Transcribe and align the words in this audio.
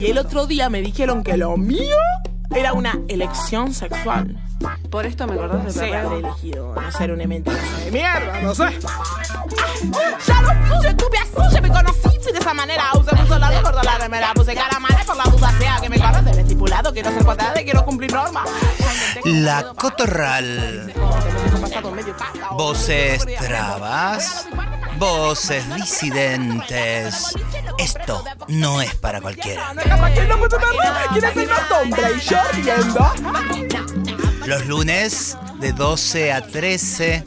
Y 0.00 0.12
el 0.12 0.18
otro 0.18 0.46
día 0.46 0.70
me 0.70 0.80
dijeron 0.80 1.24
que 1.24 1.36
lo 1.36 1.56
mío 1.56 1.96
era 2.54 2.72
una 2.72 3.00
elección 3.08 3.74
sexual. 3.74 4.40
Por 4.92 5.06
esto 5.06 5.26
me 5.26 5.34
acordás 5.34 5.74
de 5.74 5.92
haber 5.92 6.24
elegido 6.24 6.72
no 6.72 6.92
ser 6.92 7.10
una 7.10 7.26
mentirosa 7.26 7.78
de 7.84 7.90
mierda, 7.90 8.40
no 8.40 8.54
sé. 8.54 8.78
Ya 10.24 10.42
lo 10.42 10.76
puse, 10.76 10.88
estuve 10.90 11.18
así, 11.18 11.52
ya 11.52 11.60
me 11.60 11.68
conocí, 11.68 12.10
fui 12.22 12.32
de 12.32 12.38
esa 12.38 12.54
manera. 12.54 12.84
Usé 12.94 13.12
mucho 13.16 13.40
la 13.40 13.60
gorda 13.60 13.82
la 13.82 13.98
remera, 13.98 14.32
puse 14.34 14.54
cara 14.54 14.78
mala 14.78 15.02
por 15.04 15.16
la 15.16 15.24
duda 15.24 15.52
sea 15.58 15.78
que 15.82 15.88
me 15.88 15.98
corras 15.98 16.24
del 16.24 16.38
estipulado. 16.38 16.92
Quiero 16.92 17.10
ser 17.10 17.24
cuadrada 17.24 17.60
y 17.60 17.64
quiero 17.64 17.84
cumplir 17.84 18.12
normas. 18.12 18.48
La 19.24 19.72
Cotorral. 19.76 20.94
Voces 22.52 23.26
trabas, 23.40 24.46
voces 24.98 25.64
disidentes. 25.74 27.34
Esto 27.78 28.24
no 28.48 28.80
es 28.82 28.94
para 28.96 29.20
cualquiera. 29.20 29.72
Los 34.46 34.66
lunes 34.66 35.38
de 35.60 35.72
12 35.72 36.32
a 36.32 36.46
13 36.46 37.24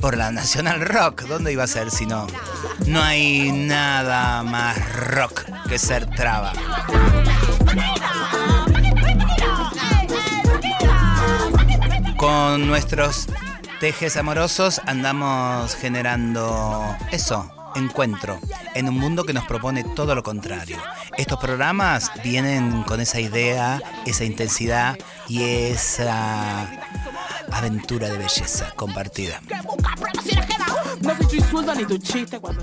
por 0.00 0.16
la 0.16 0.30
Nacional 0.30 0.80
Rock. 0.80 1.22
¿Dónde 1.22 1.52
iba 1.52 1.64
a 1.64 1.66
ser 1.66 1.90
si 1.90 2.06
no? 2.06 2.26
No 2.86 3.02
hay 3.02 3.50
nada 3.50 4.42
más 4.42 4.76
rock 4.94 5.44
que 5.68 5.78
ser 5.78 6.06
traba. 6.06 6.52
Con 12.16 12.66
nuestros 12.66 13.26
tejes 13.80 14.16
amorosos 14.16 14.80
andamos 14.86 15.74
generando 15.74 16.96
eso, 17.10 17.50
encuentro, 17.74 18.40
en 18.74 18.88
un 18.88 18.98
mundo 18.98 19.24
que 19.24 19.32
nos 19.32 19.44
propone 19.44 19.84
todo 19.84 20.14
lo 20.14 20.22
contrario. 20.22 20.78
Estos 21.16 21.38
programas 21.38 22.10
vienen 22.22 22.82
con 22.84 23.00
esa 23.00 23.20
idea, 23.20 23.80
esa 24.06 24.24
intensidad 24.24 24.98
y 25.28 25.42
esa 25.42 26.70
aventura 27.52 28.08
de 28.08 28.18
belleza 28.18 28.72
compartida. 28.76 29.40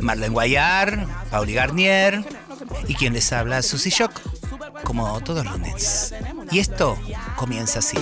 Marlene 0.01 0.33
Guayar, 0.33 1.07
Pauli 1.29 1.53
Garnier 1.53 2.25
y 2.87 2.95
quien 2.95 3.13
les 3.13 3.31
habla, 3.31 3.61
Susy 3.61 3.89
Shock, 3.89 4.19
como 4.83 5.21
todos 5.21 5.45
los 5.45 5.53
lunes. 5.59 6.13
Y 6.51 6.59
esto 6.59 6.97
comienza 7.35 7.79
así. 7.79 7.97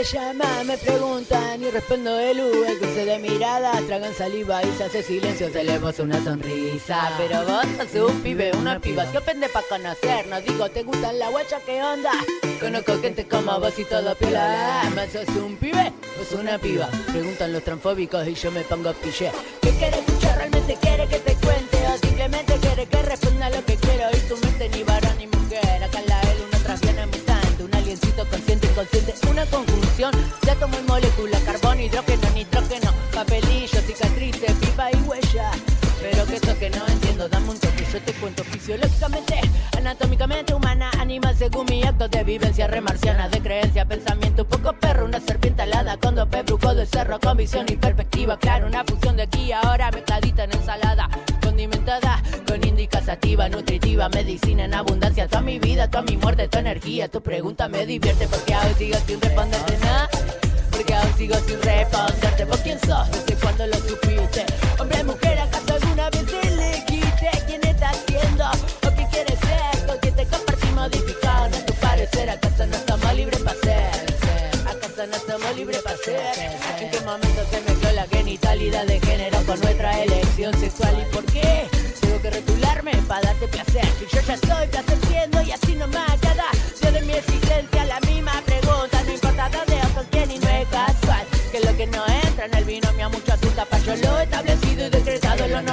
¿Cómo 0.00 0.08
te 0.08 0.16
llamas? 0.16 0.64
Me 0.64 0.78
preguntan 0.78 1.62
y 1.62 1.70
respondo 1.70 2.18
el 2.18 2.40
U. 2.40 2.64
El 2.64 2.78
cruce 2.78 3.04
de 3.04 3.18
miradas, 3.18 3.86
tragan 3.86 4.14
saliva 4.14 4.62
y 4.64 4.72
se 4.78 4.84
hace 4.84 5.02
silencio, 5.02 5.52
se 5.52 5.62
le 5.62 5.78
una 5.78 6.24
sonrisa. 6.24 7.12
Pero 7.18 7.44
vos 7.44 7.66
sos 7.92 8.10
un 8.10 8.22
pibe, 8.22 8.50
una 8.56 8.80
piba, 8.80 9.04
se 9.10 9.18
ofende 9.18 9.50
pa' 9.50 9.62
conocernos. 9.68 10.42
Digo, 10.46 10.70
¿te 10.70 10.84
gustan 10.84 11.18
la 11.18 11.28
guacha? 11.28 11.58
¿Qué 11.66 11.82
onda? 11.82 12.12
Conozco 12.60 12.98
gente 13.02 13.28
como 13.28 13.60
vos 13.60 13.78
y 13.78 13.84
todo 13.84 14.14
piola. 14.14 14.90
¿Más 14.94 15.12
sos 15.12 15.28
un 15.36 15.58
pibe 15.58 15.92
o 16.18 16.24
sos 16.24 16.40
una 16.40 16.56
piba? 16.56 16.88
Preguntan 17.12 17.52
los 17.52 17.62
transfóbicos 17.62 18.26
y 18.26 18.34
yo 18.34 18.50
me 18.52 18.62
pongo 18.62 18.94
pille. 18.94 19.30
¿Qué 19.60 19.70
quiere 19.70 19.98
escuchar? 19.98 20.38
¿Realmente 20.38 20.78
quiere 20.80 21.06
que 21.08 21.18
te 21.18 21.34
cuente? 21.34 21.76
¿O 21.76 21.98
simplemente 21.98 22.54
quiere 22.54 22.86
que 22.86 23.02
responda 23.02 23.50
lo 23.50 23.62
que 23.66 23.76
quiero? 23.76 24.08
Y 24.14 24.20
tu 24.20 24.36
mente 24.38 24.70
ni 24.70 24.82
varón 24.82 25.19
Una 29.30 29.46
conjunción 29.46 30.12
de 30.42 30.50
átomo 30.50 30.76
y 30.78 30.82
molécula. 30.82 31.38
Carbón, 31.46 31.80
hidrógeno, 31.80 32.30
nitrógeno. 32.34 32.92
Papelillo, 33.14 33.80
cicatrices, 33.80 34.52
pipa 34.60 34.90
y 34.90 34.96
huella. 35.02 35.52
Pero 36.00 36.24
que 36.26 36.36
eso 36.36 36.58
que 36.58 36.70
no 36.70 36.86
entiendo, 36.88 37.28
dame 37.28 37.50
un 37.50 37.58
toque, 37.58 37.84
yo 37.92 38.00
te 38.00 38.14
cuento 38.14 38.42
fisiológicamente, 38.42 39.38
anatómicamente 39.76 40.54
humana, 40.54 40.90
animal 40.98 41.36
según 41.36 41.66
mi 41.68 41.82
acto 41.82 42.08
de 42.08 42.24
vivencia 42.24 42.66
remarciana, 42.66 43.28
de 43.28 43.38
creencia, 43.42 43.84
pensamiento, 43.84 44.46
poco 44.46 44.72
perro, 44.72 45.04
una 45.04 45.20
serpiente 45.20 45.60
alada, 45.60 45.98
con 45.98 46.14
dos 46.14 46.26
bruco 46.46 46.74
del 46.74 46.88
cerro, 46.88 47.20
con 47.20 47.36
visión 47.36 47.66
y 47.68 47.76
perspectiva, 47.76 48.38
claro, 48.38 48.66
una 48.66 48.82
fusión 48.82 49.16
de 49.16 49.24
aquí 49.24 49.52
ahora, 49.52 49.90
mezcladita 49.90 50.44
en 50.44 50.52
ensalada, 50.52 51.10
condimentada, 51.42 52.00
con 52.00 52.09
nutritiva, 53.36 54.08
medicina 54.08 54.64
en 54.64 54.74
abundancia, 54.74 55.28
toda 55.28 55.42
mi 55.42 55.58
vida, 55.58 55.88
toda 55.88 56.02
mi 56.02 56.16
muerte, 56.16 56.48
tu 56.48 56.58
energía, 56.58 57.08
tu 57.08 57.22
pregunta 57.22 57.68
me 57.68 57.86
divierte, 57.86 58.26
porque 58.26 58.54
aún 58.54 58.74
sigo 58.76 58.98
sin 59.06 59.20
responderte 59.20 59.78
nada. 59.78 60.10
Porque 60.70 60.94
aún 60.94 61.14
sigo 61.16 61.36
sin 61.46 61.60
responderte 61.62 62.44
¿Vos 62.44 62.60
quién 62.62 62.78
sos? 62.80 63.10
Desde 63.10 63.34
cuándo 63.34 63.66
lo 63.66 63.76
supiste 63.76 64.46
Hombre, 64.78 65.04
mujer, 65.04 65.38
¿acaso 65.38 65.74
alguna 65.74 66.08
vez 66.10 66.24
elegiste 66.42 67.30
quién 67.46 67.62
está 67.64 67.90
haciendo? 67.90 68.44
¿O 68.86 68.96
qué 68.96 69.06
quieres 69.12 69.38
ser? 69.40 69.86
¿Con 69.86 69.98
quién 69.98 70.14
te 70.14 70.26
compartís 70.26 70.72
modificando 70.72 71.58
tu 71.66 71.74
parecer? 71.74 72.30
¿Acaso 72.30 72.66
no 72.66 72.76
estamos 72.76 73.14
libres 73.14 73.40
para 73.40 73.60
ser? 73.60 73.90
¿Acaso 74.66 75.06
no 75.06 75.16
estamos 75.16 75.56
libres 75.56 75.82
para 75.82 75.96
ser? 75.98 76.52
¿En 76.80 76.90
qué 76.90 77.00
momento 77.00 77.40
se 77.50 77.60
mezcló 77.60 77.92
la 77.92 78.06
genitalidad 78.06 78.86
de 78.86 79.00
género 79.00 79.38
con 79.44 79.60
nuestra 79.60 80.02
elección 80.02 80.19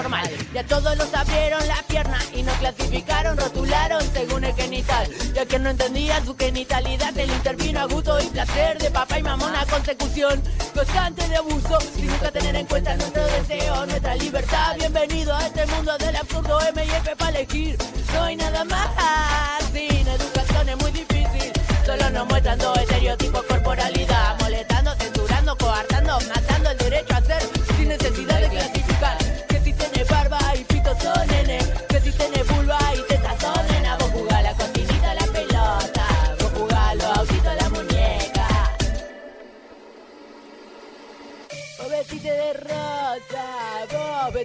normal. 0.07 0.29
Ya 0.53 0.63
todos 0.65 0.97
nos 0.97 1.13
abrieron 1.13 1.67
la 1.67 1.83
pierna 1.83 2.17
y 2.33 2.43
nos 2.43 2.55
clasificaron, 2.55 3.37
rotularon 3.37 4.01
según 4.13 4.43
el 4.45 4.55
genital. 4.55 5.07
Ya 5.33 5.45
que 5.45 5.59
no 5.59 5.69
entendía 5.69 6.23
su 6.23 6.35
genitalidad 6.35 7.17
Él 7.17 7.29
intervino 7.29 7.81
a 7.81 7.85
gusto 7.85 8.19
y 8.19 8.25
placer 8.27 8.77
de 8.77 8.89
papá 8.89 9.19
y 9.19 9.23
mamá 9.23 9.45
Una 9.47 9.65
consecución 9.65 10.41
constante 10.73 11.27
de 11.27 11.35
abuso. 11.35 11.79
Sin 11.95 12.07
nunca 12.07 12.31
tener 12.31 12.55
en 12.55 12.65
cuenta 12.65 12.95
nuestro 12.95 13.23
deseo, 13.25 13.85
nuestra 13.85 14.15
libertad. 14.15 14.75
Bienvenido 14.77 15.35
a 15.35 15.45
este 15.45 15.65
mundo 15.67 15.97
del 15.97 16.15
absurdo 16.15 16.59
M 16.61 16.85
y 16.85 16.89
F 16.89 17.15
para 17.15 17.39
elegir. 17.39 17.77
Hay 18.19 18.35
nada 18.35 18.63
más 18.65 18.89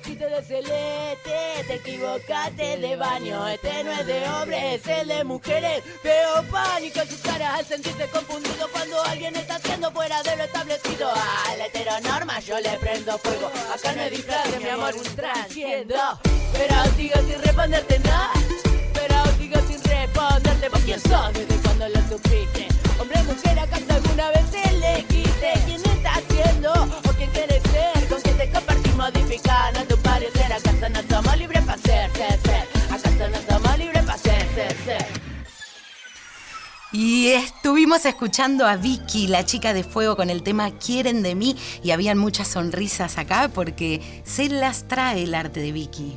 vos 0.02 0.08
vestite 0.08 0.28
de 0.28 0.42
celeste, 0.42 1.64
te 1.66 1.74
equivocaste 1.74 2.76
de 2.78 2.96
baño, 2.96 3.48
este 3.48 3.84
no 3.84 3.92
es 3.92 4.06
de 4.06 4.28
hombres, 4.28 4.62
es 4.74 4.86
el 4.86 5.08
de 5.08 5.24
mujeres. 5.24 5.82
Veo 6.02 6.42
pánico 6.50 7.00
en 7.00 7.08
sus 7.08 7.20
caras 7.20 7.58
al 7.58 7.66
sentirse 7.66 8.08
confundido 8.08 8.68
cuando 8.72 9.02
alguien 9.04 9.36
está 9.36 9.56
haciendo 9.56 9.90
fuera 9.92 10.22
de 10.22 10.36
lo 10.36 10.44
establecido. 10.44 11.10
A 11.10 11.56
la 11.56 11.66
heteronorma 11.66 12.40
yo 12.40 12.58
le 12.60 12.70
prendo 12.78 13.18
fuego, 13.18 13.50
acá 13.74 13.92
no 13.92 14.02
hay 14.02 14.10
disfraz, 14.10 14.60
mi 14.60 14.68
amor, 14.68 14.94
un 14.94 15.16
transciendo. 15.16 15.96
Pero 16.52 16.74
sigo 16.96 17.16
sin 17.26 17.42
responderte 17.42 17.98
nada, 18.00 18.32
pero 18.94 19.14
sigo 19.38 19.60
sin 19.68 19.82
responderte. 19.82 20.68
¿Vos 20.68 20.80
quién 20.84 21.00
sos? 21.00 21.32
¿Desde 21.32 21.56
cuando 21.62 21.88
lo 21.88 22.08
supiste? 22.08 22.68
Hombre, 22.98 23.22
mujer, 23.22 23.58
¿acaso 23.58 23.84
alguna 23.90 24.30
vez 24.30 24.44
elegiste 24.52 25.52
quién 25.66 25.84
está 25.84 26.14
haciendo 26.14 26.81
modificando 29.02 29.80
a 29.80 29.84
tu 29.84 29.96
parecer? 29.98 30.52
¿Acaso 30.52 30.88
no 30.88 31.02
somos 31.08 31.38
libres 31.38 31.62
para 31.62 31.78
ser, 31.78 32.10
ser, 32.12 32.40
ser? 32.40 32.68
¿Acaso 32.90 33.28
no 33.28 33.38
somos 33.48 33.78
libres 33.78 34.02
para 34.04 34.18
ser, 34.18 34.54
ser, 34.54 34.76
ser? 34.84 35.06
Y 36.92 37.28
estuvimos 37.28 38.04
escuchando 38.04 38.66
a 38.66 38.76
Vicky, 38.76 39.26
la 39.26 39.44
chica 39.44 39.72
de 39.72 39.82
fuego, 39.82 40.14
con 40.14 40.30
el 40.30 40.42
tema 40.42 40.70
Quieren 40.72 41.22
de 41.22 41.34
mí 41.34 41.56
y 41.82 41.90
habían 41.90 42.18
muchas 42.18 42.48
sonrisas 42.48 43.18
acá 43.18 43.50
porque 43.52 44.22
se 44.24 44.48
las 44.48 44.86
trae 44.86 45.24
el 45.24 45.34
arte 45.34 45.60
de 45.60 45.72
Vicky. 45.72 46.16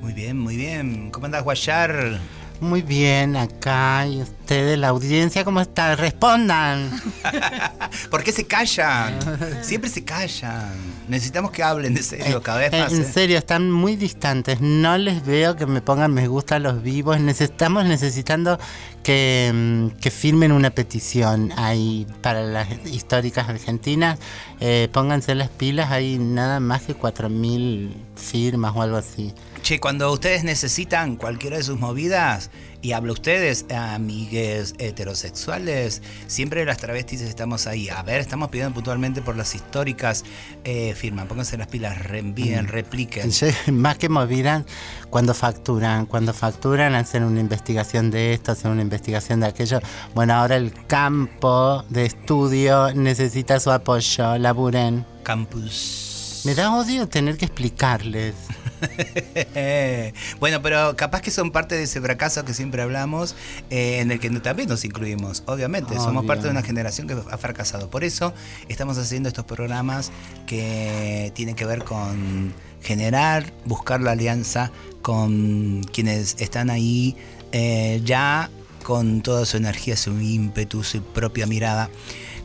Muy 0.00 0.12
bien, 0.12 0.38
muy 0.38 0.56
bien. 0.56 1.10
¿Cómo 1.10 1.26
andás, 1.26 1.44
Guayar? 1.44 2.18
Muy 2.60 2.82
bien, 2.82 3.36
acá. 3.36 4.06
¿Y 4.06 4.22
ustedes, 4.22 4.78
la 4.78 4.88
audiencia, 4.88 5.44
cómo 5.44 5.60
está? 5.60 5.94
Respondan. 5.96 6.90
¿Por 8.10 8.22
qué 8.24 8.32
se 8.32 8.46
callan? 8.46 9.18
Siempre 9.62 9.90
se 9.90 10.04
callan. 10.04 10.72
Necesitamos 11.08 11.50
que 11.50 11.62
hablen 11.62 11.94
de 11.94 12.02
serio 12.02 12.42
cada 12.42 12.58
vez 12.58 12.72
Eh, 12.72 12.80
más. 12.80 12.92
En 12.92 13.02
¿eh? 13.02 13.04
serio, 13.12 13.38
están 13.38 13.70
muy 13.70 13.96
distantes. 13.96 14.60
No 14.60 14.96
les 14.98 15.24
veo 15.24 15.56
que 15.56 15.66
me 15.66 15.80
pongan 15.80 16.12
me 16.14 16.28
gusta 16.28 16.56
a 16.56 16.58
los 16.58 16.82
vivos. 16.82 17.18
Estamos 17.18 17.84
necesitando 17.84 18.58
que, 19.02 19.52
mm, 19.54 20.00
que 20.00 20.10
firmen 20.10 20.50
una 20.52 20.70
petición 20.70 21.52
ahí 21.56 22.06
para 22.22 22.42
las 22.42 22.68
históricas 22.86 23.48
argentinas. 23.48 24.18
Eh, 24.60 24.88
pónganse 24.92 25.34
las 25.34 25.48
pilas, 25.50 25.90
hay 25.90 26.18
nada 26.18 26.60
más 26.60 26.82
que 26.82 26.94
4.000 26.94 27.94
firmas 28.16 28.72
o 28.74 28.82
algo 28.82 28.96
así. 28.96 29.32
Che, 29.66 29.80
cuando 29.80 30.12
ustedes 30.12 30.44
necesitan 30.44 31.16
cualquiera 31.16 31.56
de 31.56 31.64
sus 31.64 31.76
movidas, 31.76 32.52
y 32.82 32.92
hablo 32.92 33.12
ustedes, 33.14 33.66
amigues 33.68 34.74
heterosexuales, 34.78 36.02
siempre 36.28 36.64
las 36.64 36.78
travestis 36.78 37.20
estamos 37.20 37.66
ahí. 37.66 37.88
A 37.88 38.00
ver, 38.04 38.20
estamos 38.20 38.48
pidiendo 38.48 38.74
puntualmente 38.74 39.22
por 39.22 39.36
las 39.36 39.56
históricas. 39.56 40.24
Eh, 40.62 40.94
firman, 40.94 41.26
pónganse 41.26 41.58
las 41.58 41.66
pilas, 41.66 41.98
reenvíen, 41.98 42.68
repliquen. 42.68 43.28
Yo, 43.32 43.48
más 43.72 43.98
que 43.98 44.08
movidas, 44.08 44.64
cuando 45.10 45.34
facturan, 45.34 46.06
cuando 46.06 46.32
facturan 46.32 46.94
hacen 46.94 47.24
una 47.24 47.40
investigación 47.40 48.12
de 48.12 48.34
esto, 48.34 48.52
hacen 48.52 48.70
una 48.70 48.82
investigación 48.82 49.40
de 49.40 49.46
aquello. 49.46 49.80
Bueno, 50.14 50.34
ahora 50.34 50.54
el 50.54 50.72
campo 50.86 51.84
de 51.88 52.06
estudio 52.06 52.94
necesita 52.94 53.58
su 53.58 53.72
apoyo, 53.72 54.38
laburen. 54.38 55.04
Campus. 55.24 56.42
Me 56.44 56.54
da 56.54 56.72
odio 56.72 57.08
tener 57.08 57.36
que 57.36 57.46
explicarles. 57.46 58.36
bueno, 60.40 60.62
pero 60.62 60.96
capaz 60.96 61.20
que 61.20 61.30
son 61.30 61.50
parte 61.50 61.74
de 61.74 61.84
ese 61.84 62.00
fracaso 62.00 62.44
que 62.44 62.54
siempre 62.54 62.82
hablamos, 62.82 63.34
eh, 63.70 64.00
en 64.00 64.10
el 64.10 64.20
que 64.20 64.30
también 64.40 64.68
nos 64.68 64.84
incluimos, 64.84 65.42
obviamente. 65.46 65.94
Somos 65.94 66.18
Obvio. 66.18 66.26
parte 66.26 66.44
de 66.44 66.50
una 66.50 66.62
generación 66.62 67.06
que 67.06 67.16
ha 67.30 67.38
fracasado. 67.38 67.90
Por 67.90 68.04
eso 68.04 68.34
estamos 68.68 68.98
haciendo 68.98 69.28
estos 69.28 69.44
programas 69.44 70.10
que 70.46 71.32
tienen 71.34 71.54
que 71.54 71.64
ver 71.64 71.84
con 71.84 72.54
generar, 72.82 73.52
buscar 73.64 74.00
la 74.00 74.12
alianza 74.12 74.70
con 75.02 75.82
quienes 75.92 76.36
están 76.38 76.70
ahí 76.70 77.16
eh, 77.52 78.00
ya 78.04 78.50
con 78.82 79.22
toda 79.22 79.44
su 79.46 79.56
energía, 79.56 79.96
su 79.96 80.20
ímpetu, 80.20 80.84
su 80.84 81.02
propia 81.02 81.46
mirada. 81.46 81.90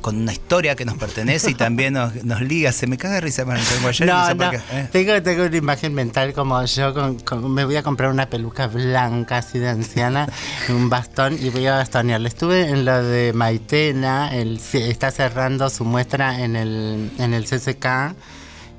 Con 0.02 0.18
una 0.18 0.34
historia 0.34 0.76
que 0.76 0.84
nos 0.84 0.96
pertenece 0.98 1.52
y 1.52 1.54
también 1.54 1.94
nos, 1.94 2.24
nos 2.26 2.42
liga. 2.42 2.72
Se 2.72 2.88
me 2.88 2.98
caga 2.98 3.16
de 3.16 3.22
risa, 3.22 3.44
Guayar, 3.44 4.08
No, 4.08 4.28
por 4.38 4.46
no, 4.46 4.52
qué, 4.52 4.58
¿eh? 4.72 4.88
tengo, 4.92 5.22
tengo 5.22 5.44
una 5.46 5.56
imagen 5.58 5.94
mental 5.94 6.34
como 6.34 6.64
yo 6.66 6.94
con- 6.94 7.20
con- 7.20 7.54
me 7.54 7.66
voy 7.66 7.76
a 7.76 7.84
comprar 7.84 8.10
una 8.10 8.28
peluca 8.30 8.68
blanca 8.68 9.38
así 9.38 9.60
de 9.60 9.70
anciana, 9.70 10.28
un 10.70 10.90
bastón 10.90 11.38
y 11.40 11.50
voy 11.50 11.68
a 11.68 11.76
bastonearle. 11.76 12.28
Estuve 12.30 12.70
en 12.70 12.84
lo 12.86 13.04
de 13.04 13.32
Maitena, 13.34 14.34
el, 14.36 14.60
está 14.74 15.12
cerrando 15.12 15.70
su 15.70 15.86
muestra 15.86 16.42
en 16.42 16.56
el, 16.56 17.12
en 17.20 17.34
el 17.34 17.46
CCK 17.46 18.16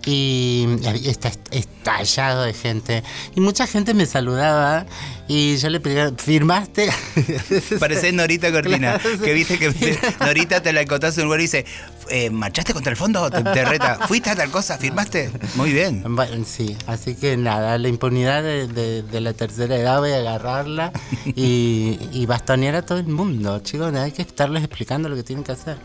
y 0.04 0.66
está 1.06 1.30
estallado 1.50 2.42
de 2.42 2.52
gente 2.54 3.02
y 3.36 3.40
mucha 3.40 3.66
gente 3.66 3.94
me 3.94 4.06
saludaba 4.06 4.86
y 5.28 5.56
yo 5.56 5.70
le 5.70 5.80
pedía, 5.80 6.12
¿firmaste? 6.16 6.90
Pareces 7.80 8.12
Norita 8.12 8.50
Cortina, 8.52 8.98
Claro, 9.02 9.20
que 9.22 9.32
viste 9.32 9.58
que 9.58 9.72
Norita 10.20 10.60
te 10.62 10.72
la 10.72 10.82
encontrás 10.82 11.16
en 11.16 11.22
un 11.22 11.26
lugar 11.26 11.40
y 11.40 11.44
dice, 11.44 11.64
eh, 12.10 12.30
¿marchaste 12.30 12.74
contra 12.74 12.90
el 12.90 12.96
fondo? 12.96 13.30
Te, 13.30 13.42
te 13.42 13.64
reta, 13.64 13.98
¿fuiste 14.08 14.30
a 14.30 14.36
tal 14.36 14.50
cosa? 14.50 14.76
¿Firmaste? 14.78 15.30
Muy 15.54 15.72
bien. 15.72 16.02
Bueno, 16.16 16.44
sí, 16.46 16.76
así 16.86 17.14
que 17.14 17.36
nada, 17.36 17.78
la 17.78 17.88
impunidad 17.88 18.42
de, 18.42 18.66
de- 18.66 19.02
de 19.02 19.20
la 19.20 19.32
tercera 19.32 19.76
edad 19.76 20.00
voy 20.00 20.10
a 20.10 20.16
agarrarla 20.18 20.92
y, 21.24 21.98
y 22.12 22.26
bastonear 22.26 22.74
a 22.74 22.82
todo 22.82 22.98
el 22.98 23.06
mundo, 23.06 23.60
chicos, 23.60 23.94
hay 23.94 24.12
que 24.12 24.22
estarles 24.22 24.64
explicando 24.64 25.08
lo 25.08 25.16
que 25.16 25.22
tienen 25.22 25.44
que 25.44 25.52
hacer. 25.52 25.76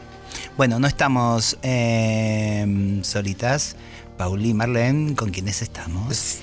Bueno, 0.57 0.79
no 0.79 0.87
estamos 0.87 1.57
eh, 1.61 2.99
solitas. 3.03 3.75
Pauli 4.17 4.49
y 4.49 4.53
Marlene, 4.55 5.15
¿con 5.15 5.29
quiénes 5.29 5.61
estamos? 5.61 6.39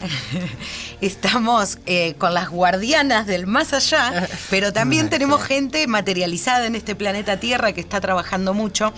Estamos 1.00 1.78
eh, 1.86 2.14
con 2.18 2.34
las 2.34 2.50
guardianas 2.50 3.26
del 3.26 3.48
más 3.48 3.72
allá, 3.72 4.28
pero 4.50 4.72
también 4.72 5.10
tenemos 5.10 5.42
gente 5.42 5.86
materializada 5.88 6.66
en 6.66 6.76
este 6.76 6.94
planeta 6.94 7.40
Tierra 7.40 7.72
que 7.72 7.80
está 7.80 8.00
trabajando 8.00 8.54
mucho. 8.54 8.92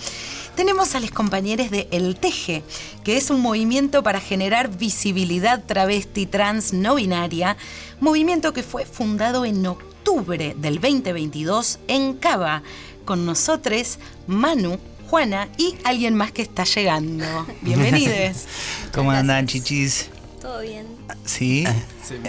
Tenemos 0.55 0.93
a 0.93 0.99
los 0.99 1.09
compañeros 1.09 1.71
de 1.71 1.87
El 1.91 2.17
Teje, 2.17 2.63
que 3.03 3.17
es 3.17 3.31
un 3.31 3.41
movimiento 3.41 4.03
para 4.03 4.19
generar 4.19 4.69
visibilidad 4.77 5.63
travesti 5.65 6.27
trans 6.27 6.71
no 6.71 6.95
binaria, 6.95 7.57
movimiento 7.99 8.53
que 8.53 8.61
fue 8.61 8.85
fundado 8.85 9.43
en 9.45 9.65
octubre 9.65 10.55
del 10.55 10.75
2022 10.79 11.79
en 11.87 12.13
Cava, 12.13 12.61
con 13.05 13.25
nosotros, 13.25 13.97
Manu, 14.27 14.79
Juana 15.09 15.49
y 15.57 15.75
alguien 15.85 16.13
más 16.13 16.31
que 16.31 16.43
está 16.43 16.65
llegando. 16.65 17.25
Bienvenidos. 17.61 18.45
¿Cómo 18.93 19.09
andan, 19.09 19.47
chichis? 19.47 20.09
Todo 20.39 20.61
bien. 20.61 20.85
¿Sí? 21.25 21.65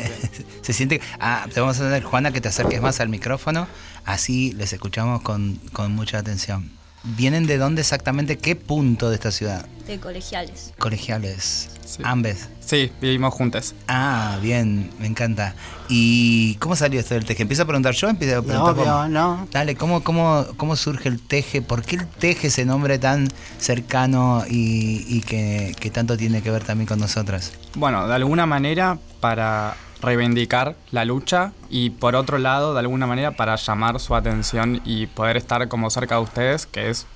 Se 0.62 0.72
siente... 0.72 1.02
Ah, 1.18 1.46
te 1.52 1.60
vamos 1.60 1.78
a 1.78 1.84
tener, 1.84 2.02
Juana, 2.02 2.32
que 2.32 2.40
te 2.40 2.48
acerques 2.48 2.80
más 2.80 3.00
al 3.00 3.10
micrófono, 3.10 3.68
así 4.06 4.52
les 4.52 4.72
escuchamos 4.72 5.20
con, 5.20 5.60
con 5.74 5.92
mucha 5.92 6.18
atención. 6.18 6.70
¿Vienen 7.04 7.46
de 7.46 7.58
dónde 7.58 7.82
exactamente? 7.82 8.38
¿Qué 8.38 8.56
punto 8.56 9.10
de 9.10 9.16
esta 9.16 9.30
ciudad? 9.30 9.66
De 9.86 10.00
colegiales. 10.00 10.72
Colegiales. 10.78 11.68
Sí. 11.90 12.02
Ambes. 12.04 12.48
Sí, 12.60 12.92
vivimos 13.00 13.34
juntas. 13.34 13.74
Ah, 13.88 14.38
bien, 14.40 14.92
me 15.00 15.08
encanta. 15.08 15.54
¿Y 15.88 16.54
cómo 16.56 16.76
salió 16.76 17.00
esto 17.00 17.14
del 17.14 17.24
teje? 17.24 17.42
¿Empiezo 17.42 17.64
a 17.64 17.66
preguntar 17.66 17.94
yo? 17.94 18.08
¿Empiezo 18.08 18.38
a 18.38 18.42
preguntar 18.42 18.74
Obvio, 18.74 18.84
cómo? 18.84 19.08
¿no? 19.08 19.48
Dale, 19.50 19.74
¿cómo, 19.74 20.04
cómo, 20.04 20.46
¿cómo 20.56 20.76
surge 20.76 21.08
el 21.08 21.20
teje? 21.20 21.62
¿Por 21.62 21.82
qué 21.82 21.96
el 21.96 22.06
teje, 22.06 22.46
ese 22.46 22.64
nombre 22.64 23.00
tan 23.00 23.26
cercano 23.58 24.44
y, 24.48 25.04
y 25.08 25.22
que, 25.22 25.74
que 25.80 25.90
tanto 25.90 26.16
tiene 26.16 26.42
que 26.42 26.52
ver 26.52 26.62
también 26.62 26.86
con 26.86 27.00
nosotras? 27.00 27.52
Bueno, 27.74 28.06
de 28.06 28.14
alguna 28.14 28.46
manera 28.46 28.98
para 29.18 29.74
reivindicar 30.00 30.76
la 30.92 31.04
lucha 31.04 31.52
y 31.68 31.90
por 31.90 32.14
otro 32.14 32.38
lado, 32.38 32.72
de 32.72 32.78
alguna 32.78 33.08
manera 33.08 33.32
para 33.32 33.56
llamar 33.56 33.98
su 33.98 34.14
atención 34.14 34.80
y 34.84 35.08
poder 35.08 35.36
estar 35.36 35.66
como 35.66 35.90
cerca 35.90 36.14
de 36.14 36.20
ustedes, 36.22 36.66
que 36.66 36.88
es 36.88 37.06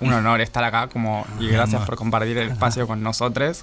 un 0.00 0.12
honor 0.12 0.40
estar 0.40 0.64
acá 0.64 0.88
como 0.88 1.24
y 1.38 1.48
gracias 1.48 1.84
por 1.86 1.96
compartir 1.96 2.36
el 2.38 2.50
espacio 2.50 2.86
con 2.86 3.02
nosotros. 3.02 3.62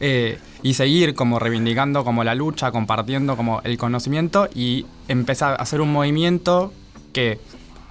Eh, 0.00 0.38
y 0.62 0.74
seguir 0.74 1.14
como 1.14 1.38
reivindicando 1.38 2.04
como 2.04 2.24
la 2.24 2.34
lucha, 2.34 2.70
compartiendo 2.70 3.36
como 3.36 3.60
el 3.64 3.78
conocimiento 3.78 4.48
y 4.54 4.84
empezar 5.08 5.52
a 5.52 5.62
hacer 5.62 5.80
un 5.80 5.92
movimiento 5.92 6.72
que 7.12 7.38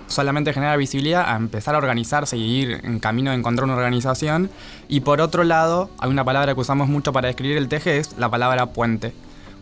solamente 0.08 0.54
genera 0.54 0.76
visibilidad 0.76 1.28
a 1.28 1.36
empezar 1.36 1.74
a 1.76 1.80
organizarse 1.80 2.38
y 2.38 2.44
ir 2.44 2.82
en 2.84 3.00
camino 3.00 3.32
de 3.32 3.38
encontrar 3.38 3.66
una 3.66 3.76
organización. 3.76 4.50
Y 4.88 5.02
por 5.02 5.22
otro 5.22 5.44
lado, 5.44 5.90
hay 6.00 6.10
una 6.10 6.24
palabra 6.24 6.54
que 6.54 6.62
usamos 6.62 6.88
mucho 6.88 7.12
para 7.14 7.28
describir 7.28 7.58
el 7.58 7.68
teje, 7.68 8.02
la 8.18 8.30
palabra 8.30 8.68
puente. 8.68 9.14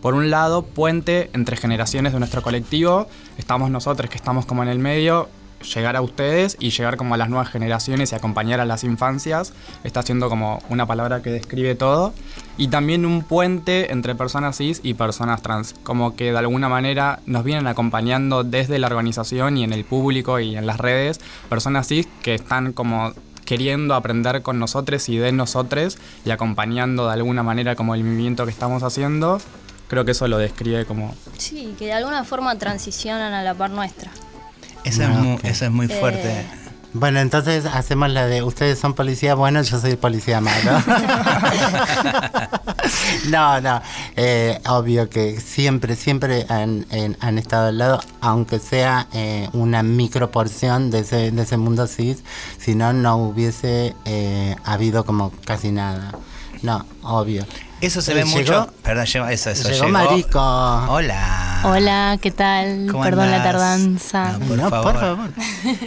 Por 0.01 0.15
un 0.15 0.29
lado, 0.29 0.63
puente 0.63 1.29
entre 1.31 1.55
generaciones 1.55 2.11
de 2.11 2.19
nuestro 2.19 2.41
colectivo, 2.41 3.07
estamos 3.37 3.69
nosotros 3.69 4.09
que 4.09 4.17
estamos 4.17 4.45
como 4.45 4.63
en 4.63 4.69
el 4.69 4.79
medio, 4.79 5.29
llegar 5.63 5.95
a 5.95 6.01
ustedes 6.01 6.57
y 6.59 6.69
llegar 6.69 6.97
como 6.97 7.15
a 7.15 7.17
las 7.17 7.29
nuevas 7.29 7.49
generaciones 7.49 8.11
y 8.11 8.15
acompañar 8.15 8.59
a 8.59 8.65
las 8.65 8.83
infancias, 8.83 9.53
está 9.83 10.01
siendo 10.03 10.29
como 10.29 10.61
una 10.69 10.85
palabra 10.85 11.21
que 11.21 11.31
describe 11.31 11.75
todo. 11.75 12.13
Y 12.57 12.67
también 12.67 13.05
un 13.05 13.23
puente 13.23 13.91
entre 13.91 14.15
personas 14.15 14.57
cis 14.57 14.79
y 14.83 14.93
personas 14.93 15.41
trans, 15.41 15.75
como 15.83 16.15
que 16.15 16.31
de 16.31 16.37
alguna 16.37 16.69
manera 16.69 17.19
nos 17.25 17.43
vienen 17.43 17.67
acompañando 17.67 18.43
desde 18.43 18.77
la 18.79 18.87
organización 18.87 19.57
y 19.57 19.63
en 19.63 19.73
el 19.73 19.85
público 19.85 20.39
y 20.39 20.55
en 20.55 20.67
las 20.67 20.77
redes, 20.77 21.19
personas 21.49 21.87
cis 21.87 22.07
que 22.21 22.35
están 22.35 22.73
como 22.73 23.13
queriendo 23.43 23.93
aprender 23.95 24.41
con 24.41 24.59
nosotros 24.59 25.09
y 25.09 25.17
de 25.17 25.31
nosotros 25.31 25.97
y 26.25 26.31
acompañando 26.31 27.07
de 27.07 27.13
alguna 27.13 27.43
manera 27.43 27.75
como 27.75 27.95
el 27.95 28.03
movimiento 28.03 28.45
que 28.45 28.51
estamos 28.51 28.83
haciendo. 28.83 29.39
Creo 29.87 30.05
que 30.05 30.11
eso 30.11 30.27
lo 30.27 30.37
describe 30.37 30.85
como 30.85 31.13
Sí, 31.37 31.75
que 31.77 31.85
de 31.85 31.93
alguna 31.93 32.23
forma 32.23 32.57
transicionan 32.57 33.33
a 33.33 33.43
la 33.43 33.53
par 33.53 33.69
nuestra. 33.69 34.11
Eso, 34.83 35.03
es, 35.03 35.09
Ah, 35.09 35.13
muy, 35.13 35.33
ok. 35.35 35.45
eso 35.45 35.65
es 35.65 35.71
muy 35.71 35.87
fuerte. 35.87 36.31
Eh, 36.41 36.45
Bueno, 36.95 37.19
entonces 37.21 37.65
hacemos 37.65 38.09
la 38.11 38.27
de 38.27 38.43
ustedes 38.43 38.77
son 38.77 38.93
policía 38.93 39.33
bueno, 39.33 39.61
yo 39.63 39.79
soy 39.79 39.95
policía 39.95 40.41
malo. 40.41 40.71
no, 43.29 43.59
no, 43.61 43.81
eh, 44.15 44.59
obvio 44.67 45.09
que 45.09 45.39
siempre, 45.39 45.95
siempre 45.95 46.45
han, 46.49 46.85
en- 46.91 47.17
han 47.19 47.37
estado 47.37 47.67
al 47.69 47.77
lado, 47.77 47.99
aunque 48.21 48.59
sea 48.59 49.07
eh, 49.13 49.49
una 49.53 49.81
microporción 49.83 50.91
de 50.91 50.99
ese, 50.99 51.31
de 51.31 51.41
ese 51.41 51.57
mundo 51.57 51.87
cis, 51.87 52.23
si 52.59 52.75
no, 52.75 52.93
no 52.93 53.17
hubiese 53.17 53.95
eh, 54.05 54.55
habido 54.63 55.03
como 55.05 55.31
casi 55.45 55.71
nada. 55.71 56.11
No, 56.61 56.85
obvio. 57.01 57.45
Eso 57.83 58.01
se 58.01 58.13
ve 58.13 58.23
llegó- 58.23 58.37
mucho. 58.37 58.73
Perdón, 58.81 59.05
llegó, 59.05 59.27
eso, 59.27 59.49
eso. 59.49 59.69
llegó 59.69 59.89
Marico. 59.89 60.39
Hola. 60.39 61.61
Hola, 61.65 62.17
¿qué 62.21 62.31
tal? 62.31 62.87
¿Cómo 62.89 63.03
Perdón 63.03 63.29
la 63.29 63.43
tardanza. 63.43 64.37
No, 64.37 64.39
por 64.47 64.57
no, 64.57 64.69
favor. 64.69 64.91
por 64.93 65.01
favor. 65.01 65.29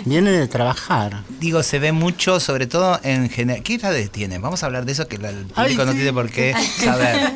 Viene 0.05 0.31
de 0.31 0.47
trabajar. 0.47 1.23
Digo, 1.41 1.63
se 1.63 1.79
ve 1.79 1.93
mucho, 1.93 2.39
sobre 2.39 2.67
todo 2.67 3.01
en 3.03 3.31
general. 3.31 3.63
¿Qué 3.63 3.75
edades 3.77 4.11
tienen? 4.11 4.43
Vamos 4.43 4.63
a 4.63 4.67
hablar 4.67 4.85
de 4.85 4.93
eso 4.93 5.09
que 5.09 5.17
el 5.17 5.23
público 5.47 5.55
Ay, 5.57 5.75
no 5.77 5.87
sí. 5.93 5.97
tiene 5.97 6.13
por 6.13 6.31
qué 6.31 6.55
saber. 6.85 7.33